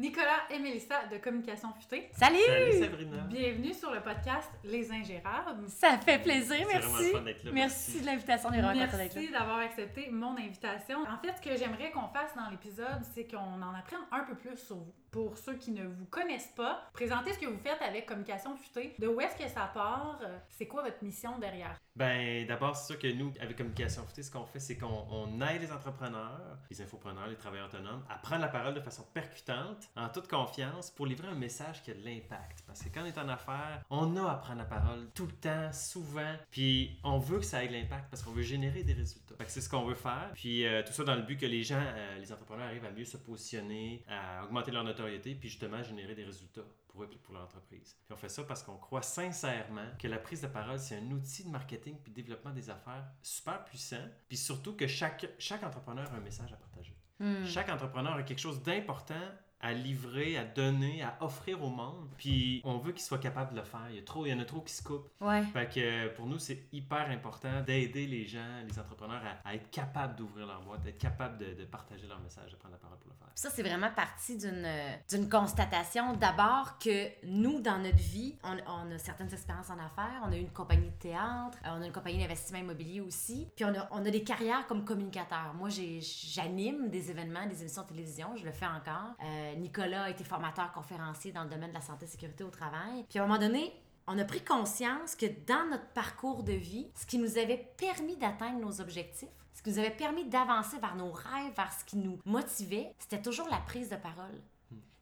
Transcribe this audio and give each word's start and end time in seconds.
Nicolas 0.00 0.48
et 0.50 0.58
Mélissa 0.58 1.04
de 1.12 1.18
Communication 1.18 1.68
Futée. 1.78 2.08
Salut! 2.12 2.38
Salut 2.46 2.72
Sabrina. 2.80 3.18
Bienvenue 3.28 3.74
sur 3.74 3.90
le 3.92 4.00
podcast 4.00 4.48
Les 4.64 4.90
Ingérables. 4.90 5.68
Ça 5.68 5.98
fait 5.98 6.18
plaisir, 6.18 6.56
C'est 6.56 6.78
vraiment 6.78 6.92
merci. 6.96 7.04
le 7.04 7.18
fun 7.18 7.20
d'être 7.22 7.44
là. 7.44 7.50
Merci 7.52 8.00
de 8.00 8.06
l'invitation, 8.06 8.50
d'être. 8.50 8.96
Merci 8.96 9.30
d'avoir 9.30 9.58
accepté 9.58 10.08
mon 10.10 10.38
invitation. 10.38 11.00
En 11.02 11.18
fait, 11.18 11.34
ce 11.36 11.42
que 11.50 11.54
j'aimerais 11.54 11.90
qu'on 11.90 12.08
fasse 12.08 12.34
dans 12.34 12.48
l'épisode, 12.50 13.02
c'est 13.14 13.30
qu'on 13.30 13.36
en 13.60 13.74
apprenne 13.74 14.00
un 14.10 14.20
peu 14.20 14.34
plus 14.36 14.56
sur 14.56 14.76
vous. 14.76 14.92
Pour 15.10 15.36
ceux 15.36 15.54
qui 15.56 15.72
ne 15.72 15.84
vous 15.84 16.04
connaissent 16.06 16.52
pas, 16.56 16.88
présentez 16.92 17.32
ce 17.32 17.38
que 17.40 17.46
vous 17.46 17.58
faites 17.58 17.82
avec 17.82 18.06
Communication 18.06 18.56
Futée. 18.56 18.94
De 19.00 19.08
où 19.08 19.20
est-ce 19.20 19.36
que 19.36 19.48
ça 19.48 19.68
part? 19.74 20.20
Euh, 20.22 20.38
C'est 20.48 20.66
quoi 20.66 20.84
votre 20.84 21.02
mission 21.02 21.36
derrière? 21.40 21.76
Ben, 21.96 22.46
d'abord, 22.46 22.76
c'est 22.76 22.92
sûr 22.92 22.98
que 22.98 23.12
nous, 23.12 23.32
avec 23.40 23.56
Communication 23.56 24.04
Futée, 24.06 24.22
ce 24.22 24.30
qu'on 24.30 24.46
fait, 24.46 24.60
c'est 24.60 24.76
qu'on 24.78 25.06
on 25.10 25.40
aide 25.40 25.62
les 25.62 25.72
entrepreneurs, 25.72 26.58
les 26.70 26.80
infopreneurs, 26.80 27.26
les 27.26 27.34
travailleurs 27.34 27.66
autonomes 27.66 28.04
à 28.08 28.18
prendre 28.18 28.42
la 28.42 28.48
parole 28.48 28.74
de 28.74 28.80
façon 28.80 29.04
percutante, 29.12 29.88
en 29.96 30.08
toute 30.08 30.28
confiance, 30.28 30.92
pour 30.92 31.06
livrer 31.06 31.26
un 31.26 31.34
message 31.34 31.82
qui 31.82 31.90
a 31.90 31.94
de 31.94 32.04
l'impact. 32.04 32.62
Parce 32.66 32.80
que 32.82 32.88
quand 32.94 33.02
on 33.02 33.06
est 33.06 33.18
en 33.18 33.28
affaires, 33.28 33.82
on 33.90 34.16
a 34.16 34.30
à 34.30 34.34
prendre 34.36 34.58
la 34.58 34.64
parole 34.64 35.08
tout 35.14 35.26
le 35.26 35.32
temps, 35.32 35.72
souvent, 35.72 36.34
puis 36.52 37.00
on 37.02 37.18
veut 37.18 37.38
que 37.38 37.44
ça 37.44 37.64
ait 37.64 37.68
de 37.68 37.72
l'impact 37.72 38.08
parce 38.10 38.22
qu'on 38.22 38.30
veut 38.30 38.42
générer 38.42 38.84
des 38.84 38.92
résultats. 38.92 39.34
C'est 39.48 39.60
ce 39.60 39.68
qu'on 39.68 39.84
veut 39.84 39.94
faire. 39.94 40.30
Puis 40.34 40.64
euh, 40.66 40.82
tout 40.86 40.92
ça 40.92 41.02
dans 41.02 41.16
le 41.16 41.22
but 41.22 41.36
que 41.36 41.46
les 41.46 41.64
gens, 41.64 41.80
euh, 41.80 42.18
les 42.18 42.32
entrepreneurs 42.32 42.66
arrivent 42.66 42.84
à 42.84 42.90
mieux 42.92 43.04
se 43.04 43.16
positionner, 43.16 44.04
à 44.08 44.44
augmenter 44.44 44.70
leur 44.70 44.84
notoriété, 44.84 44.99
puis 45.34 45.48
justement 45.48 45.82
générer 45.82 46.14
des 46.14 46.24
résultats 46.24 46.64
pour 46.88 47.02
eux 47.02 47.08
et 47.12 47.16
pour 47.16 47.34
leur 47.34 47.44
entreprise. 47.44 47.96
Puis 48.04 48.12
on 48.12 48.16
fait 48.16 48.28
ça 48.28 48.42
parce 48.44 48.62
qu'on 48.62 48.76
croit 48.76 49.02
sincèrement 49.02 49.86
que 49.98 50.08
la 50.08 50.18
prise 50.18 50.42
de 50.42 50.48
parole, 50.48 50.78
c'est 50.78 50.96
un 50.96 51.10
outil 51.10 51.44
de 51.44 51.50
marketing 51.50 51.96
puis 52.02 52.10
de 52.12 52.16
développement 52.16 52.50
des 52.50 52.70
affaires 52.70 53.04
super 53.22 53.64
puissant. 53.64 54.04
Puis 54.28 54.36
surtout 54.36 54.74
que 54.74 54.86
chaque, 54.86 55.28
chaque 55.38 55.62
entrepreneur 55.62 56.10
a 56.12 56.16
un 56.16 56.20
message 56.20 56.52
à 56.52 56.56
partager. 56.56 56.96
Hmm. 57.18 57.44
Chaque 57.44 57.68
entrepreneur 57.68 58.14
a 58.14 58.22
quelque 58.22 58.40
chose 58.40 58.62
d'important 58.62 59.14
à 59.60 59.72
livrer, 59.72 60.36
à 60.36 60.44
donner, 60.44 61.02
à 61.02 61.16
offrir 61.20 61.62
au 61.62 61.68
monde. 61.68 62.08
Puis 62.16 62.60
on 62.64 62.78
veut 62.78 62.92
qu'il 62.92 63.02
soit 63.02 63.18
capable 63.18 63.52
de 63.52 63.58
le 63.58 63.64
faire. 63.64 63.86
Il 63.90 63.96
y, 63.96 63.98
a 63.98 64.02
trop, 64.02 64.26
il 64.26 64.30
y 64.30 64.34
en 64.34 64.40
a 64.40 64.44
trop 64.44 64.60
qui 64.60 64.72
se 64.72 64.82
coupent. 64.82 65.10
Ouais. 65.20 65.42
Fait 65.52 65.68
que 65.68 65.80
euh, 65.80 66.14
pour 66.14 66.26
nous, 66.26 66.38
c'est 66.38 66.66
hyper 66.72 67.10
important 67.10 67.60
d'aider 67.62 68.06
les 68.06 68.26
gens, 68.26 68.62
les 68.66 68.78
entrepreneurs 68.78 69.22
à, 69.44 69.48
à 69.48 69.54
être 69.54 69.70
capables 69.70 70.16
d'ouvrir 70.16 70.46
leur 70.46 70.62
boîte, 70.62 70.82
d'être 70.82 70.98
capables 70.98 71.38
de, 71.38 71.54
de 71.54 71.64
partager 71.64 72.06
leur 72.06 72.20
message, 72.20 72.50
de 72.50 72.56
prendre 72.56 72.74
la 72.74 72.78
parole 72.78 72.98
pour 72.98 73.10
le 73.10 73.16
faire. 73.16 73.28
Ça, 73.34 73.48
c'est 73.50 73.62
vraiment 73.62 73.90
parti 73.94 74.36
d'une 74.36 74.64
euh, 74.64 75.28
constatation. 75.30 76.14
D'abord 76.14 76.78
que 76.78 77.08
nous, 77.26 77.60
dans 77.60 77.78
notre 77.78 77.96
vie, 77.96 78.36
on, 78.44 78.56
on 78.66 78.94
a 78.94 78.98
certaines 78.98 79.32
expériences 79.32 79.70
en 79.70 79.78
affaires. 79.78 80.22
On 80.26 80.32
a 80.32 80.36
une 80.36 80.50
compagnie 80.50 80.90
de 80.90 80.98
théâtre, 80.98 81.58
euh, 81.64 81.70
on 81.78 81.82
a 81.82 81.86
une 81.86 81.92
compagnie 81.92 82.18
d'investissement 82.18 82.58
immobilier 82.58 83.00
aussi. 83.00 83.48
Puis 83.56 83.64
on 83.64 83.74
a, 83.74 83.88
on 83.90 84.04
a 84.04 84.10
des 84.10 84.22
carrières 84.24 84.66
comme 84.66 84.84
communicateur. 84.84 85.54
Moi, 85.54 85.68
j'anime 85.70 86.88
des 86.90 87.10
événements, 87.10 87.46
des 87.46 87.60
émissions 87.60 87.82
de 87.82 87.88
télévision. 87.88 88.36
Je 88.36 88.44
le 88.44 88.52
fais 88.52 88.66
encore. 88.66 89.14
Euh, 89.22 89.49
Nicolas 89.56 90.04
a 90.04 90.10
été 90.10 90.24
formateur 90.24 90.72
conférencier 90.72 91.32
dans 91.32 91.44
le 91.44 91.50
domaine 91.50 91.70
de 91.70 91.74
la 91.74 91.80
santé 91.80 92.06
et 92.06 92.08
sécurité 92.08 92.44
au 92.44 92.50
travail. 92.50 93.04
Puis 93.08 93.18
à 93.18 93.24
un 93.24 93.26
moment 93.26 93.38
donné, 93.38 93.72
on 94.06 94.18
a 94.18 94.24
pris 94.24 94.42
conscience 94.42 95.14
que 95.14 95.26
dans 95.46 95.68
notre 95.70 95.88
parcours 95.88 96.42
de 96.42 96.52
vie, 96.52 96.90
ce 96.94 97.06
qui 97.06 97.18
nous 97.18 97.38
avait 97.38 97.72
permis 97.76 98.16
d'atteindre 98.16 98.60
nos 98.60 98.80
objectifs, 98.80 99.28
ce 99.54 99.62
qui 99.62 99.70
nous 99.70 99.78
avait 99.78 99.90
permis 99.90 100.24
d'avancer 100.24 100.78
vers 100.78 100.96
nos 100.96 101.12
rêves, 101.12 101.54
vers 101.54 101.72
ce 101.72 101.84
qui 101.84 101.96
nous 101.96 102.18
motivait, 102.24 102.94
c'était 102.98 103.22
toujours 103.22 103.48
la 103.48 103.58
prise 103.58 103.90
de 103.90 103.96
parole. 103.96 104.40